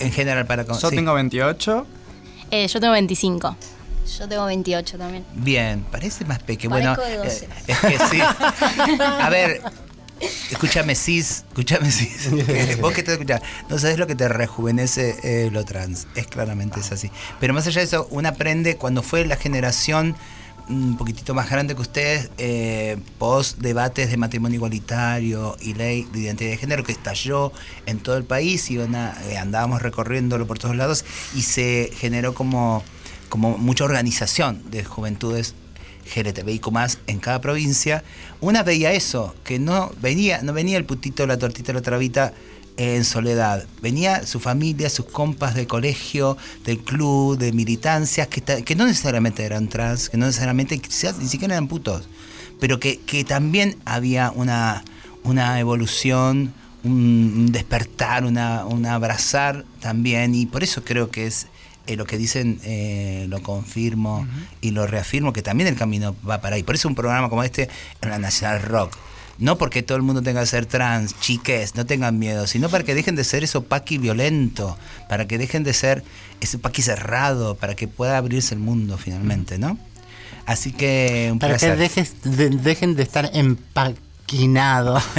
en 0.00 0.12
general, 0.12 0.46
para 0.46 0.64
con- 0.64 0.78
yo 0.78 0.90
sí. 0.90 0.96
tengo 0.96 1.14
28, 1.14 1.86
Eh, 2.50 2.66
yo 2.66 2.80
tengo 2.80 2.92
25. 2.94 3.56
yo 4.18 4.28
tengo 4.28 4.44
28 4.46 4.98
también. 4.98 5.24
Bien, 5.34 5.84
parece 5.90 6.24
más 6.24 6.40
pequeño. 6.42 6.70
Bueno, 6.70 6.96
Parezco 6.96 7.22
de 7.22 7.28
12. 7.28 7.44
eh, 7.44 7.48
es 7.68 7.78
que 7.78 7.98
sí. 8.10 8.20
A 9.20 9.28
ver, 9.30 9.62
Escúchame, 10.50 10.94
cis, 10.94 11.44
escúchame, 11.48 11.90
cis. 11.90 12.28
que 12.46 12.76
Vos 12.80 12.92
que 12.92 13.02
te 13.02 13.12
escuchás, 13.12 13.40
no 13.68 13.78
sabes 13.78 13.98
lo 13.98 14.06
que 14.06 14.14
te 14.14 14.28
rejuvenece 14.28 15.16
eh, 15.22 15.50
lo 15.52 15.64
trans. 15.64 16.06
Es 16.14 16.26
claramente 16.26 16.80
es 16.80 16.92
así. 16.92 17.10
Pero 17.40 17.54
más 17.54 17.66
allá 17.66 17.80
de 17.80 17.86
eso, 17.86 18.06
uno 18.10 18.28
aprende 18.28 18.76
cuando 18.76 19.02
fue 19.02 19.24
la 19.26 19.36
generación 19.36 20.14
un 20.66 20.96
poquitito 20.96 21.34
más 21.34 21.50
grande 21.50 21.74
que 21.74 21.82
ustedes, 21.82 22.30
eh, 22.38 22.96
post 23.18 23.58
debates 23.58 24.10
de 24.10 24.16
matrimonio 24.16 24.56
igualitario 24.56 25.56
y 25.60 25.74
ley 25.74 26.06
de 26.12 26.20
identidad 26.20 26.50
de 26.52 26.56
género 26.56 26.84
que 26.84 26.92
estalló 26.92 27.52
en 27.84 27.98
todo 27.98 28.16
el 28.16 28.24
país 28.24 28.70
y 28.70 28.78
una- 28.78 29.14
eh, 29.28 29.36
andábamos 29.36 29.82
recorriéndolo 29.82 30.46
por 30.46 30.58
todos 30.58 30.74
lados 30.74 31.04
y 31.34 31.42
se 31.42 31.90
generó 31.98 32.32
como, 32.34 32.82
como 33.28 33.58
mucha 33.58 33.84
organización 33.84 34.62
de 34.70 34.84
juventudes 34.84 35.54
LGTBIQ 36.14 36.70
más 36.70 36.98
en 37.06 37.18
cada 37.18 37.40
provincia, 37.40 38.04
una 38.40 38.62
veía 38.62 38.92
eso, 38.92 39.34
que 39.44 39.58
no 39.58 39.92
venía, 40.00 40.42
no 40.42 40.52
venía 40.52 40.76
el 40.76 40.84
putito, 40.84 41.26
la 41.26 41.38
tortita, 41.38 41.72
la 41.72 41.82
trabita 41.82 42.32
en 42.76 43.04
soledad. 43.04 43.66
Venía 43.80 44.26
su 44.26 44.40
familia, 44.40 44.90
sus 44.90 45.06
compas 45.06 45.54
de 45.54 45.66
colegio, 45.66 46.36
del 46.64 46.78
club, 46.78 47.38
de 47.38 47.52
militancias, 47.52 48.28
que, 48.28 48.40
que 48.40 48.74
no 48.74 48.86
necesariamente 48.86 49.44
eran 49.44 49.68
trans, 49.68 50.08
que 50.08 50.16
no 50.16 50.26
necesariamente, 50.26 50.78
quizás 50.78 51.18
ni 51.18 51.28
siquiera 51.28 51.54
eran 51.54 51.68
putos, 51.68 52.08
pero 52.60 52.80
que, 52.80 52.98
que 53.00 53.24
también 53.24 53.76
había 53.84 54.30
una, 54.30 54.84
una 55.22 55.60
evolución, 55.60 56.52
un 56.82 57.34
un 57.34 57.50
despertar, 57.50 58.24
una, 58.24 58.66
un 58.66 58.86
abrazar 58.86 59.64
también, 59.80 60.34
y 60.34 60.46
por 60.46 60.62
eso 60.62 60.84
creo 60.84 61.10
que 61.10 61.26
es 61.26 61.46
eh, 61.86 61.96
lo 61.96 62.04
que 62.06 62.16
dicen, 62.18 62.60
eh, 62.64 63.26
lo 63.28 63.42
confirmo 63.42 64.26
y 64.60 64.70
lo 64.70 64.86
reafirmo, 64.86 65.32
que 65.32 65.42
también 65.42 65.68
el 65.68 65.76
camino 65.76 66.14
va 66.28 66.40
para 66.40 66.56
ahí. 66.56 66.62
Por 66.62 66.74
eso 66.74 66.88
un 66.88 66.94
programa 66.94 67.28
como 67.28 67.42
este 67.44 67.68
en 68.00 68.10
la 68.10 68.18
Nacional 68.18 68.62
Rock. 68.62 68.96
No 69.36 69.58
porque 69.58 69.82
todo 69.82 69.96
el 69.96 70.02
mundo 70.04 70.22
tenga 70.22 70.40
que 70.42 70.46
ser 70.46 70.64
trans, 70.64 71.18
chiques, 71.18 71.74
no 71.74 71.84
tengan 71.86 72.18
miedo, 72.20 72.46
sino 72.46 72.68
para 72.68 72.84
que 72.84 72.94
dejen 72.94 73.16
de 73.16 73.24
ser 73.24 73.42
eso 73.42 73.64
paqui 73.64 73.98
violento, 73.98 74.78
para 75.08 75.26
que 75.26 75.38
dejen 75.38 75.64
de 75.64 75.72
ser 75.72 76.04
ese 76.40 76.56
paqui 76.58 76.82
cerrado, 76.82 77.56
para 77.56 77.74
que 77.74 77.88
pueda 77.88 78.16
abrirse 78.16 78.54
el 78.54 78.60
mundo 78.60 78.96
finalmente, 78.96 79.58
¿no? 79.58 79.76
Así 80.46 80.70
que 80.72 81.30
un 81.32 81.40
Para 81.40 81.54
que 81.54 81.66
placer. 81.66 81.78
dejes 81.78 82.14
de- 82.22 82.50
dejen 82.50 82.94
de 82.94 83.02
estar 83.02 83.28
empaquinados. 84.24 85.02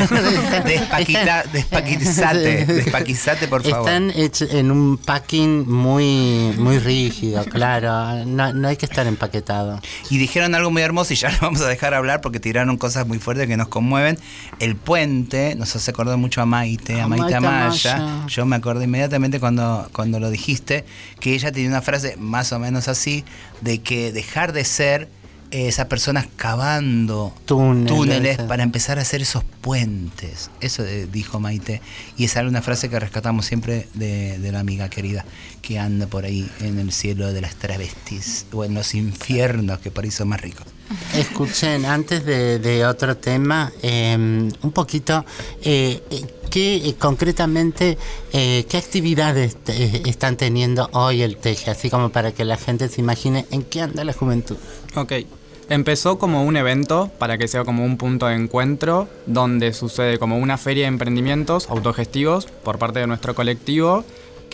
Despaquita- 0.66 1.44
despaquizate, 1.54 2.66
despaquizate, 2.66 3.48
por 3.48 3.64
favor. 3.64 3.88
Están 3.88 4.12
hechos 4.16 4.52
en 4.52 4.72
un 4.72 4.98
packing 4.98 5.70
muy, 5.72 6.54
muy 6.58 6.80
rígido, 6.80 7.44
claro. 7.46 8.26
No, 8.26 8.54
no 8.54 8.68
hay 8.68 8.78
que 8.78 8.86
estar 8.86 9.06
empaquetado. 9.08 9.80
Y 10.10 10.18
dijeron 10.18 10.56
algo 10.56 10.72
muy 10.72 10.82
hermoso 10.82 11.14
y 11.14 11.16
ya 11.16 11.30
lo 11.30 11.38
vamos 11.42 11.62
a 11.62 11.68
dejar 11.68 11.94
hablar 11.94 12.22
porque 12.22 12.40
tiraron 12.40 12.78
cosas 12.78 13.08
muy 13.08 13.20
fuertes 13.20 13.48
que 13.48 13.58
nos 13.58 13.68
conmueven. 13.68 14.18
El 14.60 14.76
puente 14.76 15.56
nos 15.56 15.76
hace 15.76 15.92
acordar 15.92 16.18
mucho 16.18 16.42
a 16.42 16.46
Maite, 16.46 17.02
a 17.02 17.08
Maite 17.08 17.36
Amaya. 17.36 17.96
Amaya. 17.96 18.28
Yo 18.28 18.46
me 18.46 18.56
acordé 18.56 18.86
inmediatamente 18.86 19.40
cuando, 19.40 19.88
cuando 19.94 20.20
lo 20.20 20.30
dijiste, 20.32 20.86
que 21.20 21.34
ella 21.34 21.52
tenía 21.52 21.70
una 21.70 21.82
frase 21.82 22.16
más 22.18 22.52
o 22.52 22.60
menos 22.60 22.88
así, 22.88 23.24
de 23.62 23.80
que 23.82 24.12
dejar 24.12 24.52
de 24.54 24.66
ser 24.66 25.10
esas 25.52 25.88
personas 25.88 26.28
cavando 26.36 27.34
Túneles. 27.46 27.88
túneles 27.88 28.38
para 28.40 28.64
empezar 28.64 29.00
a 29.00 29.02
hacer 29.02 29.22
esos 29.22 29.44
puentes. 29.62 30.50
Eso 30.62 30.84
eh, 30.84 31.08
dijo 31.12 31.40
Maite. 31.40 31.82
Y 32.18 32.26
esa 32.26 32.40
era 32.42 32.50
una 32.50 32.62
frase 32.62 32.90
que 32.90 33.00
rescatamos 33.00 33.46
siempre 33.46 33.88
de, 33.94 34.38
de 34.40 34.52
la 34.52 34.60
amiga 34.60 34.90
querida 34.90 35.26
que 35.62 35.80
anda 35.80 36.08
por 36.08 36.26
ahí 36.26 36.50
en 36.62 36.80
el 36.80 36.92
cielo 36.92 37.32
de 37.32 37.42
las 37.42 37.56
travestis 37.56 38.46
o 38.52 38.66
en 38.66 38.74
los 38.74 38.94
infiernos 38.96 39.80
que 39.80 39.92
por 39.92 40.04
ahí 40.04 40.12
son 40.12 40.30
más 40.30 40.42
ricos. 40.42 40.66
Escuchen, 41.14 41.86
antes 41.86 42.26
de, 42.26 42.86
otro 42.86 43.18
tema, 43.18 43.72
eh, 43.82 44.16
un 44.16 44.72
poquito, 44.72 45.26
eh, 45.64 46.02
eh, 46.10 46.26
¿qué 46.50 46.76
eh, 46.76 46.96
concretamente, 46.98 47.98
qué 48.32 48.78
actividades 48.78 49.58
están 50.06 50.38
teniendo 50.38 50.90
hoy 50.94 51.22
el 51.22 51.38
Teje? 51.38 51.72
Así 51.72 51.90
como 51.90 52.10
para 52.10 52.32
que 52.34 52.46
la 52.46 52.58
gente 52.58 52.88
se 52.90 53.02
imagine 53.02 53.46
en 53.52 53.64
qué 53.64 53.82
anda 53.82 54.04
la 54.04 54.14
juventud. 54.14 54.58
Ok. 54.96 55.14
Empezó 55.68 56.20
como 56.20 56.44
un 56.44 56.58
evento 56.58 57.10
para 57.18 57.40
que 57.40 57.48
sea 57.48 57.64
como 57.64 57.84
un 57.84 57.98
punto 57.98 58.28
de 58.28 58.36
encuentro 58.36 59.10
donde 59.26 59.74
sucede 59.74 60.20
como 60.20 60.38
una 60.38 60.60
feria 60.60 60.84
de 60.84 60.90
emprendimientos 60.90 61.72
autogestivos 61.72 62.46
por 62.46 62.78
parte 62.78 63.00
de 63.00 63.08
nuestro 63.08 63.34
colectivo 63.34 64.06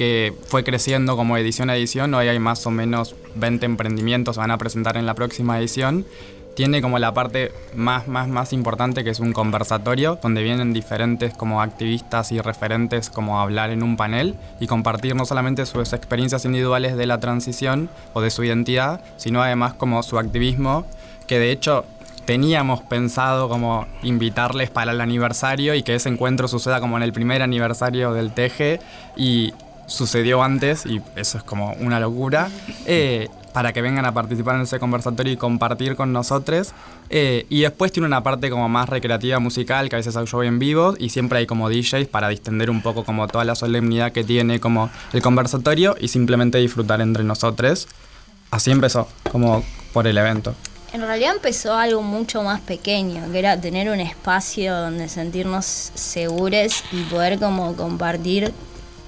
que 0.02 0.34
fue 0.48 0.64
creciendo 0.64 1.16
como 1.16 1.38
edición 1.38 1.70
a 1.70 1.76
edición. 1.76 2.12
Hoy 2.16 2.28
hay 2.28 2.40
más 2.40 2.66
o 2.66 2.72
menos 2.72 3.14
20 3.36 3.68
emprendimientos, 3.68 4.34
se 4.34 4.42
van 4.42 4.50
a 4.50 4.58
presentar 4.58 4.98
en 4.98 5.06
la 5.06 5.14
próxima 5.14 5.60
edición. 5.60 6.08
Tiene 6.56 6.82
como 6.82 6.98
la 6.98 7.14
parte 7.14 7.52
más, 7.76 8.08
más, 8.08 8.28
más 8.28 8.52
importante 8.52 9.04
que 9.04 9.12
es 9.12 9.20
un 9.20 9.32
conversatorio 9.32 10.18
donde 10.20 10.42
vienen 10.42 10.74
diferentes 10.74 11.36
como 11.36 11.62
activistas 11.62 12.32
y 12.32 12.42
referentes 12.42 13.12
como 13.12 13.38
a 13.38 13.44
hablar 13.44 13.70
en 13.70 13.84
un 13.84 13.96
panel 13.96 14.34
y 14.60 14.66
compartir 14.66 15.16
no 15.16 15.24
solamente 15.24 15.68
sus 15.68 15.94
experiencias 15.94 16.46
individuales 16.46 16.98
de 16.98 17.06
la 17.06 17.20
transición 17.20 17.88
o 18.14 18.22
de 18.22 18.32
su 18.32 18.44
identidad, 18.44 19.04
sino 19.18 19.44
además 19.44 19.76
como 19.76 20.02
su 20.02 20.18
activismo, 20.18 20.88
que 21.28 21.38
de 21.38 21.52
hecho 21.52 21.86
teníamos 22.26 22.82
pensado 22.82 23.50
como 23.50 23.86
invitarles 24.02 24.72
para 24.72 24.94
el 24.94 25.02
aniversario 25.02 25.76
y 25.76 25.84
que 25.84 25.94
ese 25.94 26.10
encuentro 26.10 26.48
suceda 26.48 26.80
como 26.80 26.98
en 26.98 27.04
el 27.04 27.14
primer 27.14 27.44
aniversario 27.44 28.14
del 28.14 28.32
TG 28.32 28.80
y 29.16 29.54
sucedió 29.92 30.42
antes 30.42 30.86
y 30.86 31.02
eso 31.16 31.38
es 31.38 31.44
como 31.44 31.74
una 31.74 32.00
locura. 32.00 32.50
eh, 32.86 33.28
para 33.54 33.74
que 33.74 33.82
vengan 33.82 34.06
a 34.06 34.14
participar 34.14 34.56
en 34.56 34.62
ese 34.62 34.80
conversatorio 34.80 35.34
y 35.34 35.36
compartir 35.38 35.96
con 35.98 36.14
nosotros. 36.14 36.72
eh, 37.10 37.46
y 37.50 37.62
después 37.62 37.92
tiene 37.92 38.08
una 38.08 38.24
parte 38.24 38.50
como 38.50 38.70
más 38.70 38.88
recreativa 38.88 39.40
musical, 39.40 39.90
que 39.90 39.98
a 39.98 40.00
veces 40.00 40.16
hay 40.16 40.26
show 40.26 40.42
en 40.44 40.60
vivo 40.60 40.94
y 40.98 41.10
siempre 41.10 41.40
hay 41.40 41.46
como 41.46 41.70
DJs 41.70 42.08
para 42.08 42.30
distender 42.30 42.70
un 42.70 42.82
poco 42.82 43.04
como 43.04 43.28
toda 43.28 43.44
la 43.44 43.56
solemnidad 43.56 44.14
que 44.14 44.24
tiene 44.24 44.62
como 44.62 44.90
el 45.12 45.22
conversatorio 45.22 45.98
y 46.00 46.08
simplemente 46.08 46.60
disfrutar 46.60 47.02
entre 47.02 47.26
nosotros. 47.26 47.90
Así 48.50 48.72
empezó, 48.72 49.10
como 49.30 49.64
por 49.92 50.08
el 50.08 50.18
evento. 50.18 50.56
En 50.94 51.02
realidad 51.02 51.34
empezó 51.36 51.74
algo 51.74 52.02
mucho 52.02 52.44
más 52.44 52.62
pequeño, 52.62 53.30
que 53.32 53.40
era 53.40 53.60
tener 53.60 53.90
un 53.90 54.00
espacio 54.00 54.76
donde 54.76 55.10
sentirnos 55.10 55.66
seguros 55.66 56.84
y 56.92 57.04
poder 57.04 57.40
como 57.40 57.76
compartir 57.76 58.54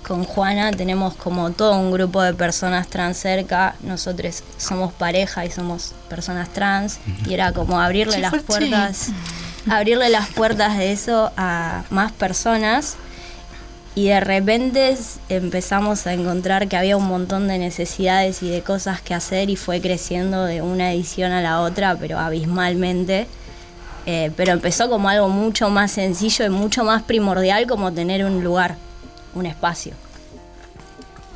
con 0.04 0.24
Juana. 0.24 0.72
Tenemos 0.72 1.16
como 1.16 1.52
todo 1.52 1.78
un 1.78 1.92
grupo 1.92 2.22
de 2.22 2.34
personas 2.34 2.88
trans 2.88 3.18
cerca. 3.18 3.76
Nosotros 3.82 4.44
somos 4.58 4.94
pareja 4.94 5.46
y 5.46 5.52
somos 5.52 5.94
personas 6.10 6.50
trans. 6.50 7.00
Y 7.26 7.34
era 7.34 7.52
como 7.54 7.80
abrirle 7.80 8.20
las 8.20 8.44
puertas, 8.44 9.10
abrirle 9.70 10.10
las 10.10 10.30
puertas 10.30 10.78
de 10.78 10.92
eso 10.92 11.32
a 11.38 11.84
más 11.90 12.12
personas. 12.12 12.98
Y 13.96 14.08
de 14.08 14.20
repente 14.20 14.98
empezamos 15.30 16.08
a 16.08 16.14
encontrar 16.14 16.68
que 16.68 16.76
había 16.76 16.98
un 16.98 17.06
montón 17.06 17.48
de 17.48 17.60
necesidades 17.60 18.42
y 18.42 18.50
de 18.50 18.62
cosas 18.62 19.02
que 19.02 19.14
hacer 19.14 19.52
y 19.52 19.56
fue 19.56 19.82
creciendo 19.82 20.46
de 20.46 20.64
una 20.64 20.92
edición 20.92 21.32
a 21.32 21.42
la 21.42 21.62
otra, 21.62 21.96
pero 21.96 22.18
abismalmente. 22.18 23.28
Eh, 24.06 24.32
pero 24.36 24.52
empezó 24.52 24.90
como 24.90 25.08
algo 25.10 25.30
mucho 25.30 25.70
más 25.70 25.92
sencillo 25.92 26.46
y 26.46 26.50
mucho 26.50 26.84
más 26.84 27.04
primordial 27.04 27.68
como 27.68 27.94
tener 27.94 28.26
un 28.26 28.44
lugar, 28.44 28.76
un 29.36 29.46
espacio. 29.46 29.94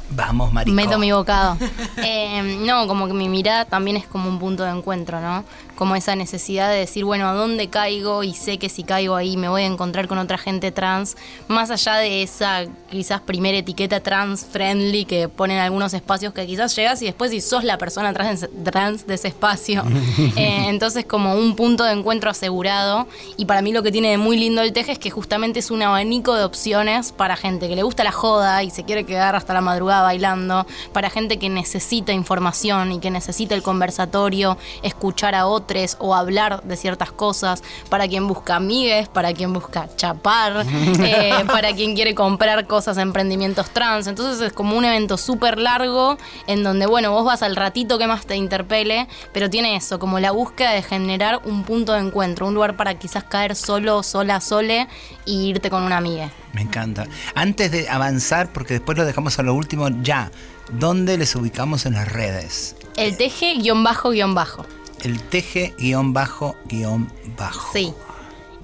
Vamos, 0.10 0.54
marico. 0.54 0.76
Meto 0.76 0.98
mi 0.98 1.12
bocado. 1.12 1.58
Eh, 1.98 2.60
no, 2.62 2.88
como 2.88 3.08
que 3.08 3.14
mi 3.14 3.28
mirada 3.28 3.66
también 3.66 3.98
es 3.98 4.06
como 4.06 4.30
un 4.30 4.40
punto 4.40 4.64
de 4.64 4.70
encuentro, 4.70 5.20
¿no? 5.20 5.44
Como 5.78 5.96
esa 5.96 6.16
necesidad 6.16 6.72
de 6.72 6.78
decir, 6.78 7.06
bueno, 7.06 7.28
¿a 7.28 7.34
dónde 7.34 7.68
caigo? 7.68 8.24
Y 8.24 8.34
sé 8.34 8.58
que 8.58 8.68
si 8.68 8.82
caigo 8.82 9.16
ahí 9.16 9.38
me 9.38 9.48
voy 9.48 9.62
a 9.62 9.68
encontrar 9.68 10.08
con 10.08 10.18
otra 10.18 10.40
gente 10.40 10.72
trans. 10.72 11.16
Más 11.48 11.70
allá 11.70 11.98
de 11.98 12.24
esa 12.24 12.66
quizás 12.90 13.22
primera 13.22 13.60
etiqueta 13.60 14.00
trans 14.00 14.44
friendly 14.44 15.06
que 15.06 15.30
ponen 15.30 15.60
algunos 15.60 15.94
espacios 15.94 16.34
que 16.34 16.48
quizás 16.48 16.76
llegas 16.76 17.00
y 17.04 17.06
después 17.06 17.30
si 17.30 17.42
sos 17.42 17.64
la 17.64 17.78
persona 17.78 18.12
trans, 18.12 18.50
trans 18.64 19.06
de 19.06 19.14
ese 19.14 19.28
espacio. 19.28 19.84
Eh, 20.36 20.66
entonces 20.68 21.06
como 21.06 21.36
un 21.36 21.56
punto 21.56 21.84
de 21.84 21.92
encuentro 21.94 22.30
asegurado. 22.30 23.08
Y 23.38 23.46
para 23.46 23.62
mí 23.62 23.72
lo 23.72 23.84
que 23.84 23.92
tiene 23.92 24.10
de 24.10 24.18
muy 24.18 24.38
lindo 24.38 24.62
el 24.62 24.74
teje 24.74 24.92
es 24.92 25.00
que 25.00 25.10
justamente 25.10 25.60
es 25.60 25.72
un 25.72 25.82
abanico 25.84 26.36
de 26.36 26.44
opciones 26.44 27.12
para 27.12 27.36
gente 27.36 27.68
que 27.68 27.76
le 27.76 27.84
gusta 27.84 28.04
la 28.04 28.12
joda 28.12 28.64
y 28.64 28.72
se 28.72 28.84
quiere 28.84 29.04
quedar 29.04 29.36
hasta 29.36 29.54
la 29.54 29.62
madrugada 29.62 30.04
bailando, 30.04 30.66
para 30.92 31.10
gente 31.10 31.38
que 31.38 31.50
necesita 31.50 32.14
información 32.14 32.92
y 32.94 33.00
que 33.00 33.12
necesita 33.12 33.56
el 33.56 33.64
conversatorio, 33.64 34.58
escuchar 34.84 35.36
a 35.36 35.48
otros 35.48 35.67
o 36.00 36.16
hablar 36.16 36.64
de 36.64 36.78
ciertas 36.78 37.12
cosas, 37.12 37.62
para 37.90 38.08
quien 38.08 38.28
busca 38.28 38.56
amigues, 38.56 39.08
para 39.10 39.34
quien 39.34 39.54
busca 39.54 39.90
chapar, 39.96 40.66
eh, 41.00 41.44
para 41.48 41.74
quien 41.74 41.94
quiere 41.94 42.16
comprar 42.16 42.66
cosas, 42.68 42.98
emprendimientos 42.98 43.70
trans. 43.72 44.08
Entonces 44.08 44.42
es 44.42 44.54
como 44.54 44.78
un 44.78 44.86
evento 44.86 45.18
súper 45.18 45.58
largo 45.60 46.18
en 46.48 46.64
donde, 46.64 46.86
bueno, 46.86 47.12
vos 47.12 47.26
vas 47.26 47.44
al 47.44 47.56
ratito 47.56 47.98
que 47.98 48.08
más 48.08 48.26
te 48.26 48.36
interpele, 48.36 49.08
pero 49.34 49.50
tiene 49.50 49.76
eso, 49.76 50.00
como 50.00 50.20
la 50.20 50.32
búsqueda 50.32 50.72
de 50.72 50.82
generar 50.82 51.42
un 51.44 51.64
punto 51.64 51.94
de 51.94 52.00
encuentro, 52.00 52.48
un 52.48 52.54
lugar 52.54 52.78
para 52.78 52.98
quizás 52.98 53.24
caer 53.24 53.56
solo, 53.56 54.04
sola, 54.04 54.40
sole 54.42 54.88
y 55.26 55.50
irte 55.50 55.70
con 55.70 55.84
una 55.84 55.98
amiga. 55.98 56.32
Me 56.54 56.62
encanta. 56.62 57.06
Antes 57.36 57.72
de 57.72 57.90
avanzar, 57.90 58.52
porque 58.52 58.76
después 58.76 58.98
lo 58.98 59.06
dejamos 59.06 59.38
a 59.38 59.44
lo 59.44 59.54
último, 59.54 59.90
ya. 60.02 60.32
¿Dónde 60.72 61.18
les 61.18 61.36
ubicamos 61.36 61.86
en 61.86 61.94
las 61.94 62.12
redes? 62.12 62.76
El 62.98 63.16
teje 63.16 63.56
guion 63.56 63.84
bajo 63.84 64.10
guion 64.10 64.34
bajo. 64.34 64.66
El 65.04 65.22
teje 65.22 65.74
guion 65.78 66.14
bajo 66.14 66.56
guion 66.66 67.12
bajo. 67.38 67.72
Sí. 67.72 67.94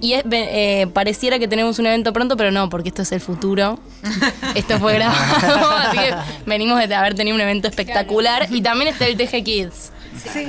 y 0.00 0.14
es, 0.14 0.24
eh, 0.30 0.86
pareciera 0.92 1.38
que 1.38 1.48
tenemos 1.48 1.78
un 1.78 1.86
evento 1.86 2.12
pronto, 2.12 2.36
pero 2.36 2.50
no, 2.50 2.68
porque 2.68 2.88
esto 2.88 3.02
es 3.02 3.12
el 3.12 3.20
futuro. 3.20 3.78
Esto 4.54 4.78
fue 4.78 4.94
grabado, 4.94 5.70
así 5.78 5.96
que 5.96 6.14
venimos 6.46 6.86
de 6.86 6.94
haber 6.94 7.14
tenido 7.14 7.34
un 7.34 7.40
evento 7.40 7.68
espectacular. 7.68 8.48
Y 8.50 8.62
también 8.62 8.88
está 8.88 9.06
el 9.06 9.16
TG 9.16 9.42
Kids, 9.42 9.92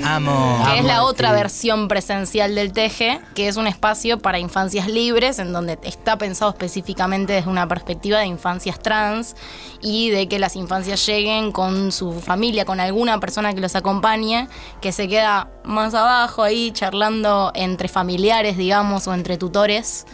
Amo. 0.03 0.63
que 0.65 0.79
es 0.79 0.85
la 0.85 1.03
otra 1.03 1.29
sí. 1.29 1.35
versión 1.35 1.87
presencial 1.87 2.55
del 2.55 2.73
TG, 2.73 3.33
que 3.33 3.47
es 3.47 3.57
un 3.57 3.67
espacio 3.67 4.19
para 4.19 4.39
infancias 4.39 4.87
libres, 4.87 5.39
en 5.39 5.53
donde 5.53 5.79
está 5.83 6.17
pensado 6.17 6.51
específicamente 6.51 7.33
desde 7.33 7.49
una 7.49 7.67
perspectiva 7.67 8.19
de 8.19 8.25
infancias 8.25 8.79
trans 8.79 9.35
y 9.81 10.09
de 10.09 10.27
que 10.27 10.39
las 10.39 10.55
infancias 10.55 11.05
lleguen 11.05 11.51
con 11.51 11.91
su 11.91 12.19
familia, 12.21 12.65
con 12.65 12.79
alguna 12.79 13.19
persona 13.19 13.53
que 13.53 13.61
los 13.61 13.75
acompañe, 13.75 14.47
que 14.81 14.91
se 14.91 15.07
queda 15.07 15.49
más 15.63 15.93
abajo 15.93 16.43
ahí 16.43 16.71
charlando 16.71 17.51
entre 17.55 17.87
familiares, 17.87 18.57
digamos, 18.57 19.07
o 19.07 19.13
entre 19.13 19.37
tutores. 19.37 20.05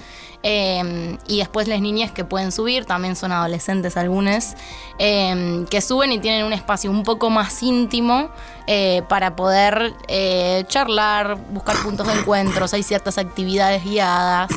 Eh, 0.44 1.18
y 1.28 1.38
después 1.38 1.68
las 1.68 1.82
niñas 1.82 2.12
que 2.12 2.26
pueden 2.26 2.52
subir, 2.52 2.86
también 2.86 3.16
son 3.16 3.32
adolescentes 3.32 3.96
algunas, 3.96 4.56
eh, 4.98 5.66
que 5.70 5.82
suben 5.82 6.12
y 6.12 6.20
tienen 6.20 6.46
un 6.46 6.54
espacio 6.54 6.90
un 6.90 7.04
poco 7.04 7.30
más 7.30 7.62
íntimo 7.62 8.32
eh, 8.66 9.04
para 9.08 9.36
poder 9.36 9.94
eh, 10.08 10.64
charlar, 10.68 11.38
buscar 11.52 11.76
puntos 11.84 12.08
de 12.08 12.14
encuentros, 12.14 12.74
hay 12.74 12.82
ciertas 12.82 13.20
actividades 13.20 13.84
guiadas. 13.84 14.50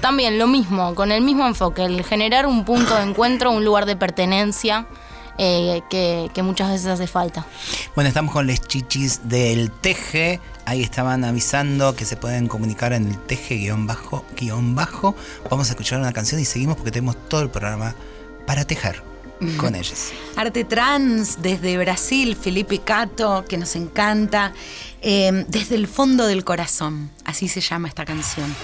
También 0.00 0.38
lo 0.38 0.48
mismo, 0.48 0.94
con 0.96 1.12
el 1.12 1.22
mismo 1.22 1.46
enfoque, 1.46 1.84
el 1.84 2.04
generar 2.04 2.46
un 2.46 2.64
punto 2.64 2.96
de 2.96 3.02
encuentro, 3.02 3.52
un 3.52 3.64
lugar 3.64 3.86
de 3.86 3.94
pertenencia. 3.94 4.86
eh, 5.38 5.82
que, 5.88 6.30
que 6.34 6.42
muchas 6.42 6.70
veces 6.70 6.86
hace 6.88 7.06
falta. 7.06 7.46
Bueno, 7.94 8.08
estamos 8.08 8.32
con 8.32 8.46
les 8.46 8.60
chichis 8.60 9.28
del 9.28 9.70
Teje. 9.70 10.40
Ahí 10.68 10.82
estaban 10.82 11.24
avisando 11.24 11.96
que 11.96 12.04
se 12.04 12.18
pueden 12.18 12.46
comunicar 12.46 12.92
en 12.92 13.08
el 13.08 13.18
Teje 13.18 13.54
guion 13.54 13.86
bajo, 13.86 14.26
guion 14.36 14.74
bajo. 14.74 15.16
Vamos 15.48 15.68
a 15.68 15.70
escuchar 15.70 15.98
una 15.98 16.12
canción 16.12 16.38
y 16.42 16.44
seguimos 16.44 16.76
porque 16.76 16.90
tenemos 16.90 17.16
todo 17.26 17.40
el 17.40 17.48
programa 17.48 17.94
para 18.46 18.66
tejer 18.66 19.02
con 19.56 19.74
ellos. 19.74 20.12
Arte 20.36 20.64
trans 20.64 21.40
desde 21.40 21.78
Brasil, 21.78 22.36
Felipe 22.36 22.80
Cato, 22.80 23.46
que 23.48 23.56
nos 23.56 23.76
encanta. 23.76 24.52
eh, 25.00 25.46
desde 25.48 25.74
el 25.76 25.88
fondo 25.88 26.26
del 26.26 26.44
corazón, 26.44 27.12
así 27.24 27.48
se 27.48 27.62
llama 27.62 27.88
esta 27.88 28.04
canción. 28.04 28.54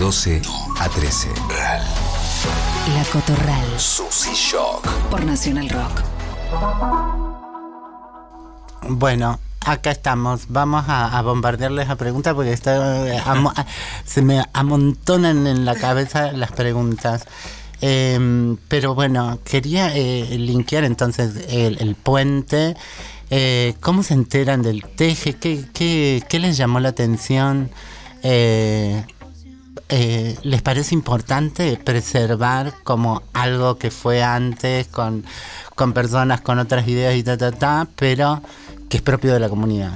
12 0.00 0.40
a 0.80 0.88
13. 0.88 1.28
La 2.94 3.04
Cotorral. 3.12 3.66
Sushi 3.78 4.32
Shock. 4.34 4.88
Por 5.10 5.24
Nacional 5.24 5.68
Rock. 5.68 6.00
Bueno, 8.88 9.38
acá 9.60 9.90
estamos. 9.90 10.46
Vamos 10.48 10.86
a, 10.88 11.16
a 11.18 11.22
bombardearles 11.22 11.88
a 11.90 11.96
preguntas 11.96 12.34
porque 12.34 12.52
está, 12.52 13.06
eh, 13.08 13.18
a- 13.24 13.66
se 14.06 14.22
me 14.22 14.42
amontonan 14.54 15.46
en 15.46 15.64
la 15.66 15.74
cabeza 15.76 16.32
las 16.32 16.50
preguntas. 16.52 17.26
Em, 17.82 18.56
pero 18.68 18.94
bueno, 18.94 19.38
quería 19.44 19.94
eh, 19.94 20.26
linkear 20.38 20.84
entonces 20.84 21.32
el, 21.50 21.76
el 21.80 21.94
puente. 21.94 22.74
Eh, 23.28 23.74
¿Cómo 23.80 24.02
se 24.02 24.14
enteran 24.14 24.62
del 24.62 24.82
teje? 24.84 25.34
¿Qué, 25.36 25.64
qué, 25.72 26.22
qué 26.28 26.38
les 26.38 26.56
llamó 26.56 26.80
la 26.80 26.88
atención? 26.88 27.70
Eh, 28.22 29.04
eh, 29.90 30.36
¿Les 30.42 30.62
parece 30.62 30.94
importante 30.94 31.76
preservar 31.76 32.72
como 32.84 33.22
algo 33.32 33.76
que 33.76 33.90
fue 33.90 34.22
antes 34.22 34.86
con, 34.86 35.24
con 35.74 35.92
personas 35.92 36.40
con 36.40 36.58
otras 36.60 36.86
ideas 36.86 37.16
y 37.16 37.24
ta, 37.24 37.36
ta, 37.36 37.50
ta, 37.50 37.88
pero 37.96 38.40
que 38.88 38.98
es 38.98 39.02
propio 39.02 39.32
de 39.32 39.40
la 39.40 39.48
comunidad? 39.48 39.92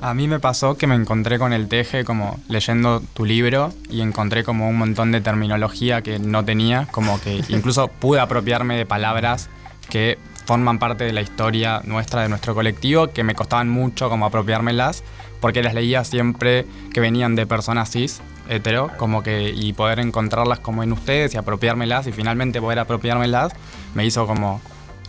A 0.00 0.14
mí 0.14 0.26
me 0.26 0.40
pasó 0.40 0.76
que 0.76 0.88
me 0.88 0.96
encontré 0.96 1.38
con 1.38 1.52
el 1.52 1.68
teje 1.68 2.04
como 2.04 2.40
leyendo 2.48 3.00
tu 3.14 3.24
libro 3.24 3.72
y 3.88 4.00
encontré 4.00 4.42
como 4.42 4.68
un 4.68 4.76
montón 4.76 5.12
de 5.12 5.20
terminología 5.20 6.02
que 6.02 6.18
no 6.18 6.44
tenía, 6.44 6.88
como 6.90 7.20
que 7.20 7.44
incluso 7.48 7.86
pude 7.86 8.18
apropiarme 8.18 8.76
de 8.76 8.84
palabras 8.84 9.48
que 9.88 10.18
forman 10.44 10.80
parte 10.80 11.04
de 11.04 11.12
la 11.12 11.20
historia 11.20 11.82
nuestra, 11.84 12.22
de 12.22 12.28
nuestro 12.28 12.54
colectivo, 12.54 13.12
que 13.12 13.22
me 13.22 13.36
costaban 13.36 13.68
mucho 13.68 14.08
como 14.08 14.26
apropiármelas, 14.26 15.04
porque 15.40 15.62
las 15.62 15.74
leía 15.74 16.02
siempre 16.02 16.66
que 16.92 17.00
venían 17.00 17.36
de 17.36 17.46
personas 17.46 17.90
cis, 17.92 18.20
hetero, 18.54 18.90
como 18.96 19.22
que 19.22 19.50
y 19.50 19.72
poder 19.72 20.00
encontrarlas 20.00 20.60
como 20.60 20.82
en 20.82 20.92
ustedes 20.92 21.34
y 21.34 21.38
apropiármelas 21.38 22.06
y 22.06 22.12
finalmente 22.12 22.60
poder 22.60 22.78
apropiármelas 22.78 23.52
me 23.94 24.04
hizo 24.04 24.26
como 24.26 24.60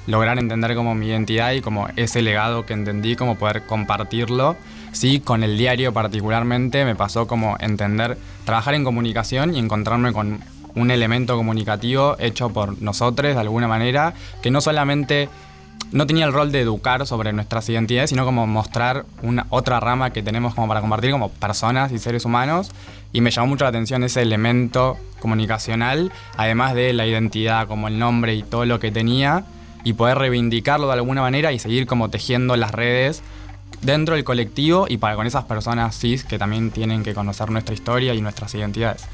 lograr 0.07 0.37
entender 0.37 0.75
como 0.75 0.95
mi 0.95 1.07
identidad 1.07 1.51
y 1.51 1.61
como 1.61 1.87
ese 1.95 2.21
legado 2.21 2.65
que 2.65 2.73
entendí, 2.73 3.15
como 3.15 3.35
poder 3.35 3.63
compartirlo. 3.65 4.55
Sí, 4.91 5.19
con 5.19 5.43
el 5.43 5.57
diario 5.57 5.93
particularmente 5.93 6.85
me 6.85 6.95
pasó 6.95 7.27
como 7.27 7.57
entender, 7.59 8.17
trabajar 8.45 8.75
en 8.75 8.83
comunicación 8.83 9.55
y 9.55 9.59
encontrarme 9.59 10.13
con 10.13 10.41
un 10.75 10.91
elemento 10.91 11.35
comunicativo 11.35 12.15
hecho 12.19 12.49
por 12.49 12.81
nosotros 12.81 13.33
de 13.33 13.39
alguna 13.39 13.67
manera, 13.67 14.13
que 14.41 14.51
no 14.51 14.61
solamente 14.61 15.29
no 15.93 16.07
tenía 16.07 16.25
el 16.25 16.33
rol 16.33 16.51
de 16.51 16.59
educar 16.59 17.05
sobre 17.05 17.31
nuestras 17.33 17.69
identidades, 17.69 18.09
sino 18.09 18.25
como 18.25 18.47
mostrar 18.47 19.05
una 19.21 19.45
otra 19.51 19.79
rama 19.79 20.09
que 20.09 20.23
tenemos 20.23 20.55
como 20.55 20.67
para 20.67 20.81
compartir 20.81 21.11
como 21.11 21.29
personas 21.29 21.91
y 21.91 21.99
seres 21.99 22.25
humanos. 22.25 22.71
Y 23.13 23.21
me 23.21 23.29
llamó 23.29 23.47
mucho 23.47 23.63
la 23.63 23.69
atención 23.69 24.03
ese 24.03 24.23
elemento 24.23 24.97
comunicacional, 25.19 26.11
además 26.35 26.73
de 26.73 26.93
la 26.93 27.05
identidad, 27.05 27.67
como 27.67 27.87
el 27.87 27.99
nombre 27.99 28.33
y 28.33 28.41
todo 28.41 28.65
lo 28.65 28.79
que 28.79 28.91
tenía, 28.91 29.45
y 29.83 29.93
poder 29.93 30.17
reivindicarlo 30.17 30.87
de 30.87 30.93
alguna 30.93 31.21
manera 31.21 31.51
y 31.51 31.59
seguir 31.59 31.85
como 31.85 32.09
tejiendo 32.09 32.55
las 32.55 32.71
redes 32.71 33.21
dentro 33.83 34.15
del 34.15 34.23
colectivo 34.23 34.87
y 34.89 34.97
para 34.97 35.15
con 35.15 35.27
esas 35.27 35.43
personas 35.43 35.95
cis 35.99 36.23
que 36.23 36.39
también 36.39 36.71
tienen 36.71 37.03
que 37.03 37.13
conocer 37.13 37.51
nuestra 37.51 37.75
historia 37.75 38.15
y 38.15 38.21
nuestras 38.21 38.55
identidades. 38.55 39.05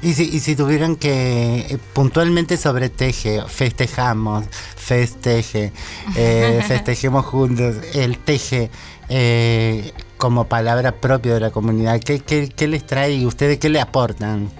Y 0.00 0.12
si, 0.12 0.24
y 0.24 0.38
si 0.38 0.54
tuvieran 0.54 0.96
que 0.96 1.66
eh, 1.70 1.78
puntualmente 1.92 2.56
sobre 2.56 2.88
teje, 2.88 3.42
festejamos, 3.48 4.44
festeje, 4.76 5.72
eh, 6.14 6.62
festejemos 6.68 7.24
juntos, 7.26 7.76
el 7.94 8.18
teje 8.18 8.70
eh, 9.08 9.92
como 10.16 10.44
palabra 10.44 10.92
propia 10.92 11.34
de 11.34 11.40
la 11.40 11.50
comunidad, 11.50 11.98
¿qué, 12.00 12.20
qué, 12.20 12.48
qué 12.48 12.68
les 12.68 12.86
trae 12.86 13.14
y 13.14 13.26
ustedes 13.26 13.58
qué 13.58 13.68
le 13.68 13.80
aportan? 13.80 14.50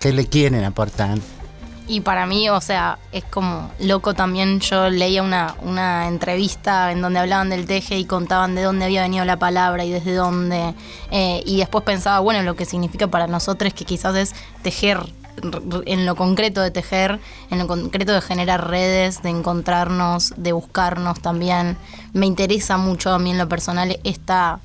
¿Qué 0.00 0.12
le 0.12 0.26
quieren 0.26 0.64
aportar? 0.64 1.18
Y 1.88 2.00
para 2.00 2.26
mí, 2.26 2.48
o 2.48 2.60
sea, 2.60 2.98
es 3.12 3.22
como 3.24 3.70
loco 3.78 4.14
también. 4.14 4.58
Yo 4.60 4.90
leía 4.90 5.22
una, 5.22 5.54
una 5.62 6.08
entrevista 6.08 6.90
en 6.90 7.00
donde 7.00 7.20
hablaban 7.20 7.48
del 7.48 7.66
teje 7.66 7.96
y 7.96 8.04
contaban 8.04 8.56
de 8.56 8.62
dónde 8.62 8.86
había 8.86 9.02
venido 9.02 9.24
la 9.24 9.38
palabra 9.38 9.84
y 9.84 9.92
desde 9.92 10.14
dónde. 10.14 10.74
Eh, 11.12 11.42
y 11.46 11.58
después 11.58 11.84
pensaba, 11.84 12.18
bueno, 12.20 12.42
lo 12.42 12.56
que 12.56 12.64
significa 12.64 13.06
para 13.06 13.28
nosotros 13.28 13.72
que 13.72 13.84
quizás 13.84 14.16
es 14.16 14.34
tejer, 14.62 14.98
en 15.84 16.06
lo 16.06 16.16
concreto 16.16 16.60
de 16.60 16.70
tejer, 16.70 17.20
en 17.50 17.58
lo 17.58 17.66
concreto 17.66 18.12
de 18.12 18.20
generar 18.20 18.68
redes, 18.68 19.22
de 19.22 19.30
encontrarnos, 19.30 20.34
de 20.36 20.52
buscarnos 20.52 21.20
también. 21.20 21.76
Me 22.12 22.26
interesa 22.26 22.78
mucho 22.78 23.12
a 23.12 23.18
mí 23.18 23.30
en 23.30 23.38
lo 23.38 23.48
personal 23.48 23.98
esta 24.02 24.60